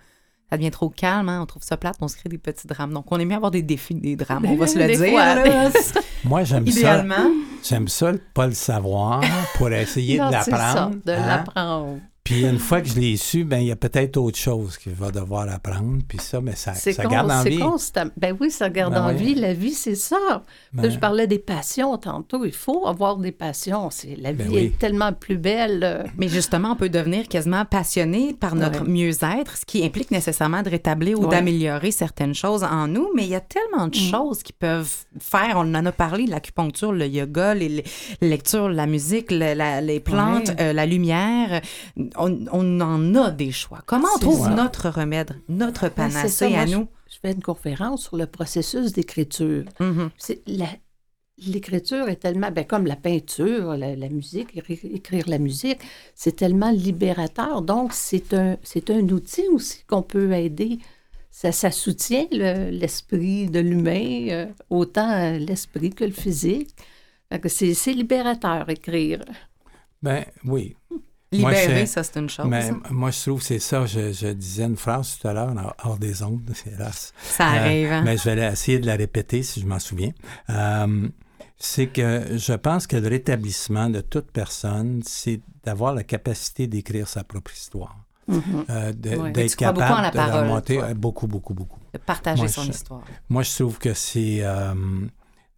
Ça 0.52 0.58
devient 0.58 0.70
trop 0.72 0.90
calme, 0.90 1.28
hein, 1.30 1.40
on 1.42 1.46
trouve 1.48 1.64
ça 1.64 1.76
plate, 1.76 1.96
on 2.02 2.08
se 2.08 2.16
crée 2.18 2.30
des 2.30 2.38
petits 2.38 2.68
drames. 2.68 2.94
Donc, 2.94 3.06
on 3.12 3.20
aime 3.20 3.28
mieux 3.30 3.36
avoir 3.36 3.50
des 3.52 3.64
défis 3.64 3.96
des 3.96 4.16
drames, 4.16 4.46
on 4.46 4.56
va 4.56 4.68
se 4.68 4.78
le 4.78 4.86
Des 4.88 4.98
dire. 4.98 5.10
fois, 5.10 5.36
là. 5.36 5.70
Moi, 6.24 6.44
j'aime 6.44 6.68
ça. 6.68 6.80
Idéalement. 6.80 7.32
J'aime 7.64 7.88
ça, 7.88 8.12
pas 8.34 8.46
le 8.48 8.54
savoir 8.54 9.22
pour 9.56 9.72
essayer 9.72 10.20
Non, 10.20 10.28
de 10.28 10.32
l'apprendre. 10.34 10.96
de 11.04 11.12
hein? 11.12 11.26
l'apprendre. 11.28 11.98
Puis 12.26 12.42
une 12.44 12.58
fois 12.58 12.82
que 12.82 12.88
je 12.90 13.00
l'ai 13.00 13.18
su, 13.18 13.44
ben 13.46 13.60
il 13.60 13.68
y 13.68 13.72
a 13.72 13.76
peut-être 13.76 14.18
autre 14.18 14.38
chose 14.40 14.80
qu'il 14.80 14.94
va 14.94 15.12
devoir 15.12 15.48
apprendre. 15.48 16.00
Puis 16.08 16.18
ça, 16.18 16.42
mais 16.42 16.56
ça, 16.56 16.74
C'est 16.74 16.92
ça 16.94 17.04
con- 17.04 17.10
garde 17.10 17.30
en 17.30 17.44
c'est 17.44 17.50
vie. 17.52 17.60
constant. 17.60 18.06
Ben 18.18 18.36
oui, 18.42 18.50
ça 18.50 18.68
garde 18.72 18.94
Ben 18.96 19.04
en 19.04 19.10
oui. 19.10 19.16
vie. 19.16 19.36
La 19.36 19.54
vie, 19.54 19.74
c'est 19.76 19.94
ça. 19.94 20.44
Ben, 20.74 20.90
je 20.90 20.98
parlais 20.98 21.28
des 21.28 21.38
passions 21.38 21.96
tantôt. 22.00 22.44
Il 22.44 22.52
faut 22.52 22.88
avoir 22.88 23.18
des 23.18 23.32
passions. 23.32 23.92
C'est, 23.92 24.16
la 24.20 24.32
vie 24.32 24.44
Ben 24.44 24.50
oui. 24.50 24.58
est 24.58 24.80
tellement 24.80 25.14
plus 25.14 25.38
belle. 25.38 25.82
euh, 25.84 26.04
Mais 26.18 26.28
justement, 26.28 26.72
on 26.72 26.76
peut 26.76 26.90
devenir 26.90 27.28
quasiment 27.28 27.64
passionné 27.64 28.34
par 28.34 28.56
notre 28.56 28.82
Ouais. 28.82 28.90
mieux-être, 28.90 29.56
ce 29.58 29.64
qui 29.66 29.86
implique 29.86 30.10
nécessairement 30.10 30.64
de 30.64 30.70
rétablir 30.72 31.20
ou 31.20 31.26
Ouais. 31.26 31.30
d'améliorer 31.30 31.92
certaines 31.92 32.34
choses 32.34 32.64
en 32.64 32.88
nous. 32.88 33.08
Mais 33.16 33.22
il 33.26 33.30
y 33.30 33.36
a 33.36 33.40
tellement 33.40 33.88
de 33.88 33.96
Mm. 34.00 34.10
choses 34.12 34.42
qui 34.42 34.52
peuvent 34.52 34.92
faire. 35.20 35.54
On 35.58 35.76
en 35.76 35.86
a 35.86 35.92
parlé, 35.92 36.26
l'acupuncture, 36.26 36.92
le 36.92 37.06
yoga, 37.06 37.54
les, 37.54 37.70
les 37.70 37.84
lectures, 38.22 38.68
la 38.70 38.88
musique, 38.88 39.30
la- 39.30 39.80
les 39.80 40.00
plantes, 40.00 40.50
Ouais. 40.50 40.56
euh, 40.60 40.74
la 40.74 40.88
lumière. 40.88 41.62
On, 42.18 42.46
on 42.52 42.82
en 42.82 43.16
a 43.16 43.32
des 43.32 43.52
choix. 43.52 43.82
Comment 43.86 44.08
on 44.16 44.20
trouve 44.20 44.44
ça. 44.46 44.50
notre 44.52 44.90
remède, 44.90 45.40
notre 45.50 45.90
Ben, 45.90 46.10
ça. 46.10 46.20
panacée 46.20 46.50
Moi, 46.50 46.60
à 46.60 46.66
je- 46.66 46.76
nous? 46.78 46.88
Je 47.10 47.18
fais 47.22 47.32
une 47.34 47.42
conférence 47.44 48.04
sur 48.04 48.18
le 48.18 48.26
processus 48.26 48.92
d'écriture. 48.94 49.64
Mhm. 49.80 50.10
C'est 50.18 50.42
la- 50.48 50.68
L'écriture 51.38 52.08
est 52.08 52.16
tellement, 52.16 52.50
ben, 52.50 52.64
comme 52.64 52.86
la 52.88 52.96
peinture, 52.96 53.76
la, 53.76 53.94
la 53.96 54.08
musique, 54.08 54.58
écrire 54.84 55.28
la 55.28 55.38
musique, 55.38 55.80
c'est 56.16 56.38
tellement 56.38 56.72
libérateur. 56.72 57.62
Donc, 57.62 57.92
c'est 57.92 58.34
un, 58.34 58.56
c'est 58.64 58.90
un 58.90 59.02
outil 59.10 59.44
aussi 59.52 59.84
qu'on 59.86 60.02
peut 60.02 60.32
aider. 60.32 60.80
Ça, 61.32 61.52
ça 61.52 61.72
soutient 61.72 62.26
le- 62.32 62.70
l'esprit 62.72 63.48
de 63.50 63.60
l'humain, 63.60 64.28
euh, 64.30 64.46
autant 64.70 65.12
euh, 65.12 65.38
l'esprit 65.38 65.90
que 65.90 66.06
le 66.06 66.12
physique. 66.14 66.70
Fait 67.30 67.40
que 67.42 67.50
c'est 67.50 67.74
c'est 67.74 67.92
libérateur, 67.92 68.70
écrire. 68.70 69.20
ben 70.02 70.24
oui. 70.46 70.78
Moi, 71.40 71.52
Libérer, 71.52 71.82
je- 71.82 71.92
ça, 71.92 72.04
c'est 72.04 72.20
une 72.20 72.30
chose. 72.30 72.46
Mais 72.48 72.72
moi, 72.90 73.12
je 73.12 73.22
trouve 73.22 73.40
que 73.40 73.46
c'est 73.46 73.60
ça. 73.60 73.86
Je, 73.86 74.12
je 74.14 74.28
disais 74.28 74.64
une 74.66 74.78
phrase 74.78 75.18
tout 75.20 75.28
à 75.28 75.34
l'heure, 75.34 75.54
hors- 75.84 75.98
des 75.98 76.22
ondes, 76.24 76.52
hélas. 76.66 77.14
Ça 77.22 77.46
Euh, 77.52 77.58
arrive. 77.58 77.92
hein? 77.92 78.02
mais 78.04 78.18
je 78.18 78.24
vais 78.24 78.36
la- 78.36 78.52
essayer 78.52 78.80
de 78.80 78.86
la 78.86 78.96
répéter 78.96 79.44
si 79.44 79.62
je 79.62 79.66
m'en 79.68 79.80
souviens. 79.80 80.12
Euh, 80.50 81.08
c'est 81.58 81.88
que 81.88 82.38
je 82.38 82.54
pense 82.54 82.86
que 82.88 82.98
le 82.98 83.08
rétablissement 83.08 83.90
de 83.90 84.02
toute 84.02 84.30
personne, 84.32 85.02
c'est 85.06 85.40
d'avoir 85.64 85.94
la 85.94 86.04
capacité 86.04 86.68
d'écrire 86.68 87.08
sa 87.08 87.24
propre 87.24 87.52
histoire. 87.54 87.96
Mhm. 88.28 88.42
Euh, 88.70 88.88
Ouais. 89.18 89.32
D'être 89.32 89.52
la 89.62 89.72
capable 89.72 90.12
de 90.12 90.18
la 90.18 90.26
parole, 90.28 90.62
toi. 90.64 90.84
euh, 90.84 90.94
Beaucoup, 90.96 91.28
beaucoup, 91.28 91.54
beaucoup. 91.54 91.80
de 91.94 92.00
partager 92.00 92.42
moi, 92.42 92.50
son 92.50 92.64
je- 92.64 92.72
histoire. 92.72 93.02
Moi, 93.30 93.44
je 93.44 93.54
trouve 93.56 93.78
que 93.78 93.94
c'est 93.94 94.40
euh, 94.42 94.74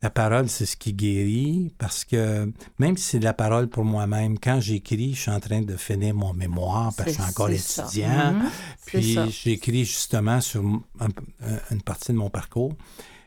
la 0.01 0.09
parole, 0.11 0.47
c'est 0.47 0.65
ce 0.67 0.77
qui 0.77 0.93
guérit 0.93 1.73
parce 1.79 2.05
que 2.05 2.51
même 2.77 2.95
si 2.97 3.03
c'est 3.03 3.19
de 3.19 3.23
la 3.23 3.33
parole 3.33 3.67
pour 3.67 3.83
moi-même, 3.83 4.37
quand 4.37 4.59
j'écris, 4.59 5.15
je 5.15 5.21
suis 5.21 5.31
en 5.31 5.39
train 5.39 5.61
de 5.61 5.75
finir 5.75 6.13
mon 6.13 6.33
mémoire 6.33 6.93
parce 6.95 7.09
que 7.09 7.15
je 7.17 7.21
suis 7.21 7.29
encore 7.29 7.49
étudiant. 7.85 8.33
Mhm. 8.33 8.49
Puis 8.85 9.13
j'écris 9.29 9.85
justement 9.85 10.39
sur 10.39 10.63
un- 10.63 11.07
un- 11.41 11.59
une 11.71 11.81
partie 11.81 12.11
de 12.11 12.17
mon 12.17 12.29
parcours. 12.29 12.73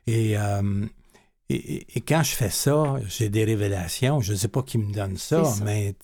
Et, 0.06 0.36
euh, 0.38 0.86
et, 1.52 1.74
et- 1.74 1.86
et 1.96 2.00
quand 2.00 2.22
je 2.22 2.30
fais 2.30 2.50
ça, 2.50 2.94
j'ai 3.08 3.28
des 3.28 3.44
révélations. 3.44 4.20
Je 4.20 4.32
ne 4.32 4.36
sais 4.38 4.48
pas 4.48 4.62
qui 4.62 4.78
me 4.78 4.92
donne 4.92 5.16
ça, 5.16 5.44
C'est 5.44 5.58
ça. 5.58 5.64
mais 5.64 5.94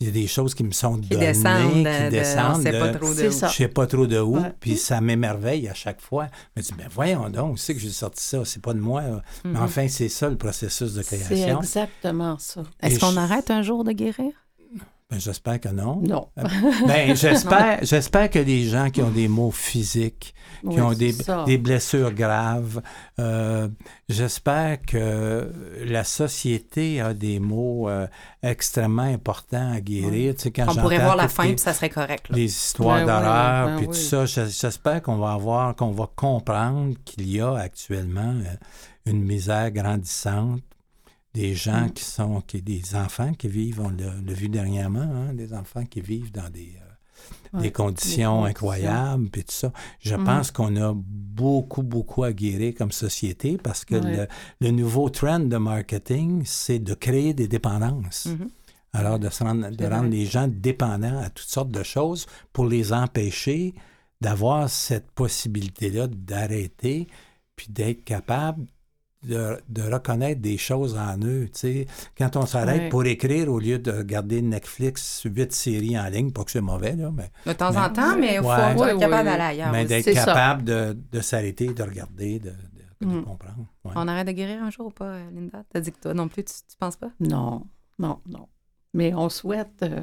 il 0.00 0.06
y 0.06 0.10
a 0.10 0.12
des 0.12 0.26
choses 0.26 0.54
qui 0.54 0.64
me 0.64 0.72
sont 0.72 0.98
Qui 0.98 1.08
données, 1.10 1.26
descendent, 1.26 1.72
qui 1.72 1.78
de- 1.78 1.82
de- 1.84 2.06
on 2.06 2.10
descendent. 2.10 2.62
pas 2.80 2.88
trop 2.94 3.08
de 3.10 3.14
C'est 3.14 3.48
je 3.48 3.54
sais 3.54 3.68
pas 3.68 3.86
trop 3.86 4.06
de 4.06 4.18
où, 4.18 4.38
Ouais. 4.38 4.52
puis 4.60 4.76
ça 4.76 5.00
m'émerveille 5.00 5.68
à 5.68 5.74
chaque 5.74 6.00
fois. 6.00 6.28
Je 6.56 6.62
me 6.62 6.66
dis, 6.66 6.72
ben 6.76 6.88
voyons 6.90 7.28
donc, 7.30 7.58
c'est 7.58 7.74
que 7.74 7.80
j'ai 7.80 7.90
sorti 7.90 8.24
ça, 8.24 8.44
c'est 8.44 8.62
pas 8.62 8.74
de 8.74 8.80
moi. 8.80 9.02
Mais 9.44 9.50
Mhm. 9.50 9.56
enfin, 9.62 9.88
c'est 9.88 10.08
ça 10.08 10.28
le 10.28 10.36
processus 10.36 10.94
de 10.94 11.02
C'est 11.02 11.18
création. 11.18 11.60
exactement 11.60 12.38
ça. 12.38 12.62
Est-ce 12.82 12.98
qu'on 12.98 13.12
je- 13.12 13.18
arrête 13.18 13.50
un 13.50 13.62
jour 13.62 13.84
de 13.84 13.92
guérir? 13.92 14.32
Ben, 15.12 15.20
j'espère 15.20 15.60
que 15.60 15.68
non. 15.68 16.00
Non. 16.00 16.28
Ben, 16.86 17.14
j'espère, 17.14 17.80
j'espère 17.82 18.30
que 18.30 18.38
les 18.38 18.64
gens 18.64 18.88
qui 18.88 19.02
ont 19.02 19.10
des 19.10 19.28
maux 19.28 19.50
physiques, 19.50 20.34
qui 20.62 20.68
Oui, 20.68 20.80
ont 20.80 20.94
des, 20.94 21.14
des 21.44 21.58
blessures 21.58 22.12
graves, 22.14 22.80
euh, 23.20 23.68
j'espère 24.08 24.80
que 24.80 25.52
la 25.84 26.04
société 26.04 27.02
a 27.02 27.12
des 27.12 27.40
mots 27.40 27.90
euh, 27.90 28.06
extrêmement 28.42 29.02
importants 29.02 29.72
à 29.72 29.80
guérir. 29.82 30.34
Tu 30.34 30.44
sais, 30.44 30.50
quand 30.50 30.64
On 30.70 30.76
pourrait 30.76 30.98
voir 31.00 31.16
la 31.16 31.28
fin, 31.28 31.44
puis 31.48 31.58
ça 31.58 31.74
serait 31.74 31.90
correct. 31.90 32.30
là. 32.30 32.36
les 32.36 32.46
histoires 32.46 33.04
d'horreur, 33.04 33.76
puis 33.76 33.88
tout 33.88 33.92
ça. 33.92 34.24
J'espère 34.24 35.02
qu'on 35.02 35.18
va 35.18 35.32
avoir, 35.32 35.76
qu'on 35.76 35.92
va 35.92 36.08
comprendre 36.16 36.94
qu'il 37.04 37.28
y 37.30 37.38
a 37.38 37.54
actuellement 37.54 38.32
euh, 38.32 38.54
une 39.04 39.22
misère 39.22 39.70
grandissante, 39.72 40.62
des 41.34 41.54
gens 41.54 41.86
Mm. 41.86 41.92
qui 41.92 42.04
sont, 42.04 42.40
qui, 42.42 42.60
des 42.62 42.94
enfants 42.94 43.32
qui 43.34 43.48
vivent, 43.48 43.80
on 43.80 43.90
l'a 43.90 44.32
vu 44.34 44.48
dernièrement, 44.48 45.00
hein, 45.00 45.32
des 45.34 45.52
enfants 45.54 45.84
qui 45.86 46.00
vivent 46.00 46.32
dans 46.32 46.50
des, 46.50 46.74
euh, 46.76 46.88
Ouais, 47.54 47.62
des 47.62 47.70
conditions 47.70 48.30
conditions. 48.40 48.44
incroyables, 48.44 49.28
puis 49.30 49.44
tout 49.44 49.52
ça. 49.52 49.72
Je 50.00 50.14
Mhm. 50.14 50.24
pense 50.24 50.50
qu'on 50.50 50.74
a 50.76 50.92
beaucoup, 50.96 51.82
beaucoup 51.82 52.24
à 52.24 52.32
guérir 52.32 52.74
comme 52.74 52.92
société 52.92 53.58
parce 53.58 53.84
que 53.84 53.94
Ouais. 53.94 54.16
le, 54.16 54.26
le 54.60 54.70
nouveau 54.72 55.08
trend 55.10 55.40
de 55.40 55.56
marketing, 55.56 56.42
c'est 56.44 56.78
de 56.78 56.94
créer 56.94 57.32
des 57.34 57.48
dépendances. 57.48 58.26
Mhm. 58.26 58.48
Alors, 58.94 59.18
de, 59.18 59.28
se 59.30 59.42
rendre, 59.44 59.70
de 59.70 59.86
rendre 59.86 60.08
les 60.10 60.26
gens 60.26 60.48
dépendants 60.48 61.18
à 61.20 61.30
toutes 61.30 61.48
sortes 61.48 61.70
de 61.70 61.82
choses 61.82 62.26
pour 62.52 62.66
les 62.66 62.92
empêcher 62.92 63.74
d'avoir 64.20 64.68
cette 64.68 65.10
possibilité-là 65.12 66.08
d'arrêter. 66.08 67.06
puis 67.54 67.66
d'être 67.70 68.02
capable 68.04 68.64
de, 69.24 69.56
de 69.68 69.82
reconnaître 69.82 70.40
des 70.40 70.58
choses 70.58 70.96
en 70.96 71.16
eux. 71.22 71.44
tu 71.52 71.58
sais. 71.60 71.86
Quand 72.18 72.36
on 72.36 72.46
s'arrête 72.46 72.88
pour 72.90 73.04
écrire 73.06 73.48
au 73.50 73.58
lieu 73.60 73.78
de 73.78 73.90
regarder 73.92 74.42
Netflix, 74.42 75.22
huit 75.24 75.52
séries 75.52 75.98
en 75.98 76.08
ligne, 76.08 76.32
pas 76.32 76.44
que 76.44 76.50
c'est 76.50 76.60
mauvais, 76.60 76.96
là, 76.96 77.10
mais, 77.12 77.30
De 77.46 77.52
temps 77.56 77.70
Mais- 77.72 77.78
en 77.78 77.90
temps, 77.90 78.16
mais 78.18 78.34
il 78.34 78.40
faut, 78.42 78.48
Ouais. 78.48 78.74
faut 78.74 78.80
Ouais, 78.80 78.90
être 78.92 78.98
capable 79.00 79.24
d'aller 79.28 79.42
ailleurs. 79.42 79.72
mais 79.72 79.84
d'être 79.84 80.04
ça. 80.12 80.24
capable 80.24 80.64
de, 80.64 80.96
de 81.12 81.20
s'arrêter, 81.20 81.66
de 81.72 81.82
regarder, 81.82 82.38
de, 82.40 82.50
de- 82.50 83.06
de 83.06 83.06
Mm. 83.06 83.24
comprendre. 83.24 83.66
Ouais. 83.84 83.92
On 83.94 84.08
arrête 84.08 84.26
de 84.26 84.32
guérir 84.32 84.62
un 84.62 84.70
jour 84.70 84.86
ou 84.86 84.90
pas, 84.90 85.06
euh, 85.06 85.30
Linda? 85.34 85.62
T'as 85.72 85.80
dit 85.80 85.92
que 85.92 85.98
toi 86.00 86.14
non 86.14 86.28
plus, 86.28 86.44
tu, 86.44 86.52
tu 86.54 86.76
penses 86.78 86.96
pas? 86.96 87.10
Non, 87.20 87.64
non, 87.98 88.18
non. 88.28 88.48
Mais 88.94 89.12
on 89.14 89.28
souhaite, 89.28 89.82
euh, 89.82 90.00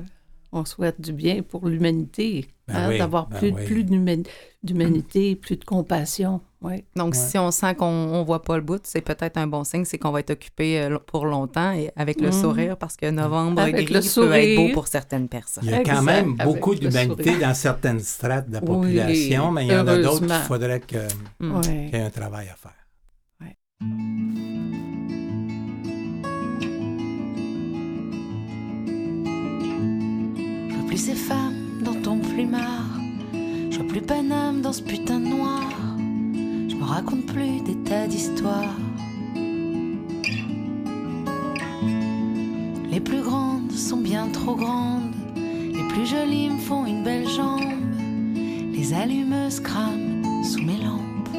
on 0.51 0.65
souhaite 0.65 0.99
du 0.99 1.13
bien 1.13 1.41
pour 1.43 1.67
l'humanité, 1.67 2.47
Ben 2.67 2.75
hein, 2.75 2.85
oui, 2.89 2.97
d'avoir 2.97 3.27
ben 3.27 3.37
plus, 3.37 3.51
oui. 3.53 3.65
plus 3.65 3.83
d'huma- 3.83 4.23
d'humanité, 4.63 5.35
plus 5.35 5.57
de 5.57 5.63
compassion. 5.65 6.41
Oui. 6.61 6.83
Donc, 6.95 7.13
Ouais. 7.13 7.19
si 7.19 7.37
on 7.37 7.51
sent 7.51 7.75
qu'on 7.75 7.85
on 7.85 8.23
voit 8.23 8.41
pas 8.43 8.57
le 8.57 8.61
bout, 8.61 8.81
c'est 8.83 8.99
peut-être 8.99 9.37
un 9.37 9.47
bon 9.47 9.63
signe, 9.63 9.85
c'est 9.85 9.97
qu'on 9.97 10.11
va 10.11 10.19
être 10.19 10.31
occupé 10.31 10.81
euh, 10.81 10.97
pour 11.07 11.25
longtemps 11.25 11.71
et 11.71 11.89
avec 11.95 12.19
le 12.19 12.27
Mhm. 12.27 12.33
sourire, 12.33 12.77
parce 12.77 12.97
que 12.97 13.09
novembre 13.09 13.61
Avec 13.61 13.75
gris 13.85 13.93
le 13.93 14.21
peut 14.21 14.33
être 14.33 14.55
beau 14.57 14.73
pour 14.73 14.87
certaines 14.87 15.29
personnes. 15.29 15.63
Il 15.65 15.71
y 15.71 15.73
a 15.73 15.77
quand 15.77 15.91
Exact, 15.91 16.01
même 16.03 16.35
beaucoup 16.35 16.75
d'humanité 16.75 17.37
dans 17.39 17.53
certaines 17.53 18.01
strates 18.01 18.49
de 18.49 18.55
la 18.55 18.59
Oui, 18.59 18.67
population, 18.67 19.51
mais 19.51 19.67
il 19.67 19.71
y 19.71 19.75
en 19.75 19.87
a 19.87 19.97
d'autres 19.97 20.19
qu'il 20.25 20.35
faudrait 20.47 20.81
Mm. 21.39 21.61
Qu'il 21.61 21.73
y 21.73 21.95
ait 21.95 22.01
un 22.03 22.09
travail 22.09 22.47
à 22.49 22.55
faire. 22.55 22.73
Je 30.69 30.75
vois 30.75 30.87
plus 30.87 30.97
ces 30.97 31.15
femmes 31.15 31.81
dans 31.83 31.95
ton 32.01 32.19
plumard. 32.19 32.99
Je 33.71 33.77
vois 33.77 33.87
plus 33.87 34.01
Paname 34.01 34.61
dans 34.61 34.73
ce 34.73 34.81
putain 34.81 35.19
de 35.19 35.27
noir. 35.27 35.63
Me 36.79 36.85
raconte 36.85 37.25
plus 37.25 37.59
des 37.59 37.75
tas 37.75 38.07
d'histoires. 38.07 38.77
Les 42.89 43.01
plus 43.01 43.21
grandes 43.21 43.73
sont 43.73 43.97
bien 43.97 44.29
trop 44.29 44.55
grandes. 44.55 45.13
Les 45.35 45.85
plus 45.89 46.05
jolies 46.05 46.49
me 46.49 46.57
font 46.57 46.85
une 46.85 47.03
belle 47.03 47.27
jambe. 47.27 47.59
Les 48.73 48.93
allumeuses 48.93 49.59
crament 49.59 50.23
sous 50.45 50.61
mes 50.61 50.77
lampes. 50.77 51.29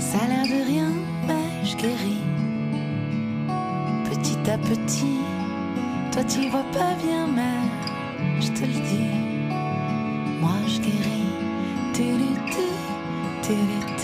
Ça 0.00 0.18
a 0.24 0.26
l'air 0.26 0.44
de 0.44 0.66
rien, 0.66 0.90
mais 1.28 1.64
je 1.64 1.76
guéris. 1.76 2.24
Petit 4.10 4.50
à 4.50 4.58
petit, 4.58 5.18
toi 6.10 6.24
tu 6.24 6.48
vois 6.48 6.66
pas 6.72 6.94
bien, 7.04 7.28
mais 7.28 8.40
je 8.40 8.48
te 8.48 8.62
le 8.62 8.80
dis. 8.90 10.40
Moi 10.40 10.56
je 10.66 10.80
guéris. 10.80 11.17
did 13.48 13.70
it. 13.70 13.97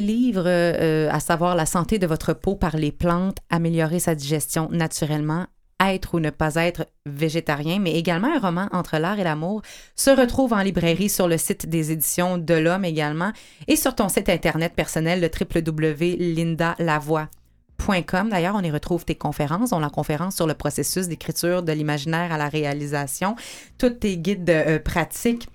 Livres, 0.00 0.44
euh, 0.46 1.10
à 1.10 1.20
savoir 1.20 1.54
La 1.54 1.66
santé 1.66 1.98
de 1.98 2.06
votre 2.06 2.32
peau 2.32 2.56
par 2.56 2.76
les 2.76 2.92
plantes, 2.92 3.36
améliorer 3.50 3.98
sa 3.98 4.14
digestion 4.14 4.68
naturellement, 4.70 5.46
être 5.80 6.14
ou 6.14 6.20
ne 6.20 6.30
pas 6.30 6.54
être 6.56 6.86
végétarien, 7.06 7.78
mais 7.78 7.94
également 7.94 8.34
un 8.34 8.38
roman 8.38 8.68
entre 8.72 8.98
l'art 8.98 9.18
et 9.18 9.24
l'amour, 9.24 9.62
se 9.96 10.10
retrouvent 10.10 10.52
en 10.52 10.62
librairie 10.62 11.08
sur 11.08 11.26
le 11.28 11.38
site 11.38 11.66
des 11.68 11.92
éditions 11.92 12.38
de 12.38 12.54
l'Homme 12.54 12.84
également 12.84 13.32
et 13.68 13.76
sur 13.76 13.94
ton 13.94 14.08
site 14.08 14.28
internet 14.28 14.74
personnel, 14.74 15.20
le 15.20 15.28
www.lindalavoie.com. 15.28 18.28
D'ailleurs, 18.28 18.54
on 18.54 18.62
y 18.62 18.70
retrouve 18.70 19.04
tes 19.04 19.16
conférences, 19.16 19.70
dont 19.70 19.80
la 19.80 19.90
conférence 19.90 20.36
sur 20.36 20.46
le 20.46 20.54
processus 20.54 21.08
d'écriture 21.08 21.62
de 21.62 21.72
l'imaginaire 21.72 22.32
à 22.32 22.38
la 22.38 22.48
réalisation, 22.48 23.34
toutes 23.78 24.00
tes 24.00 24.18
guides 24.18 24.50
euh, 24.50 24.78
pratiques 24.78 25.48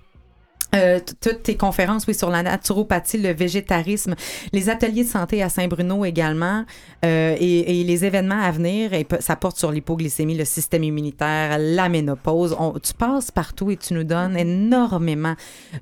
euh, 0.74 1.00
toutes 1.22 1.42
tes 1.42 1.56
conférences, 1.56 2.04
oui, 2.06 2.14
sur 2.14 2.28
la 2.30 2.42
naturopathie, 2.42 3.16
le 3.18 3.32
végétarisme, 3.32 4.14
les 4.52 4.68
ateliers 4.68 5.04
de 5.04 5.08
santé 5.08 5.42
à 5.42 5.48
Saint-Bruno 5.48 6.04
également, 6.04 6.64
euh, 7.04 7.34
et, 7.40 7.80
et 7.80 7.84
les 7.84 8.04
événements 8.04 8.40
à 8.42 8.50
venir, 8.50 8.92
et 8.92 9.06
ça 9.20 9.36
porte 9.36 9.56
sur 9.58 9.72
l'hypoglycémie, 9.72 10.36
le 10.36 10.44
système 10.44 10.84
immunitaire, 10.84 11.56
la 11.58 11.88
ménopause. 11.88 12.54
On- 12.58 12.78
tu 12.78 12.92
passes 12.94 13.30
partout 13.30 13.70
et 13.70 13.76
tu 13.76 13.94
nous 13.94 14.04
donnes 14.04 14.36
énormément 14.36 15.34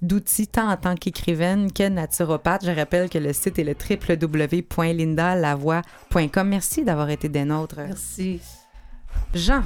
d'outils, 0.03 0.47
tant 0.47 0.71
en 0.71 0.77
tant 0.77 0.95
qu'écrivaine 0.95 1.73
que 1.73 1.89
naturopathe. 1.89 2.65
Je 2.65 2.71
rappelle 2.71 3.09
que 3.09 3.19
le 3.19 3.33
site 3.33 3.59
est 3.59 3.65
le 3.65 3.75
www.lindalavoie.com. 3.75 6.49
Merci 6.49 6.85
d'avoir 6.85 7.11
été 7.11 7.29
des 7.29 7.45
nôtres. 7.45 7.77
Merci. 7.79 8.41
Jean, 9.35 9.63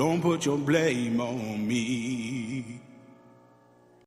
Don't 0.00 0.22
put 0.22 0.46
your 0.46 0.56
blame 0.56 1.20
on 1.20 1.68
me. 1.68 2.79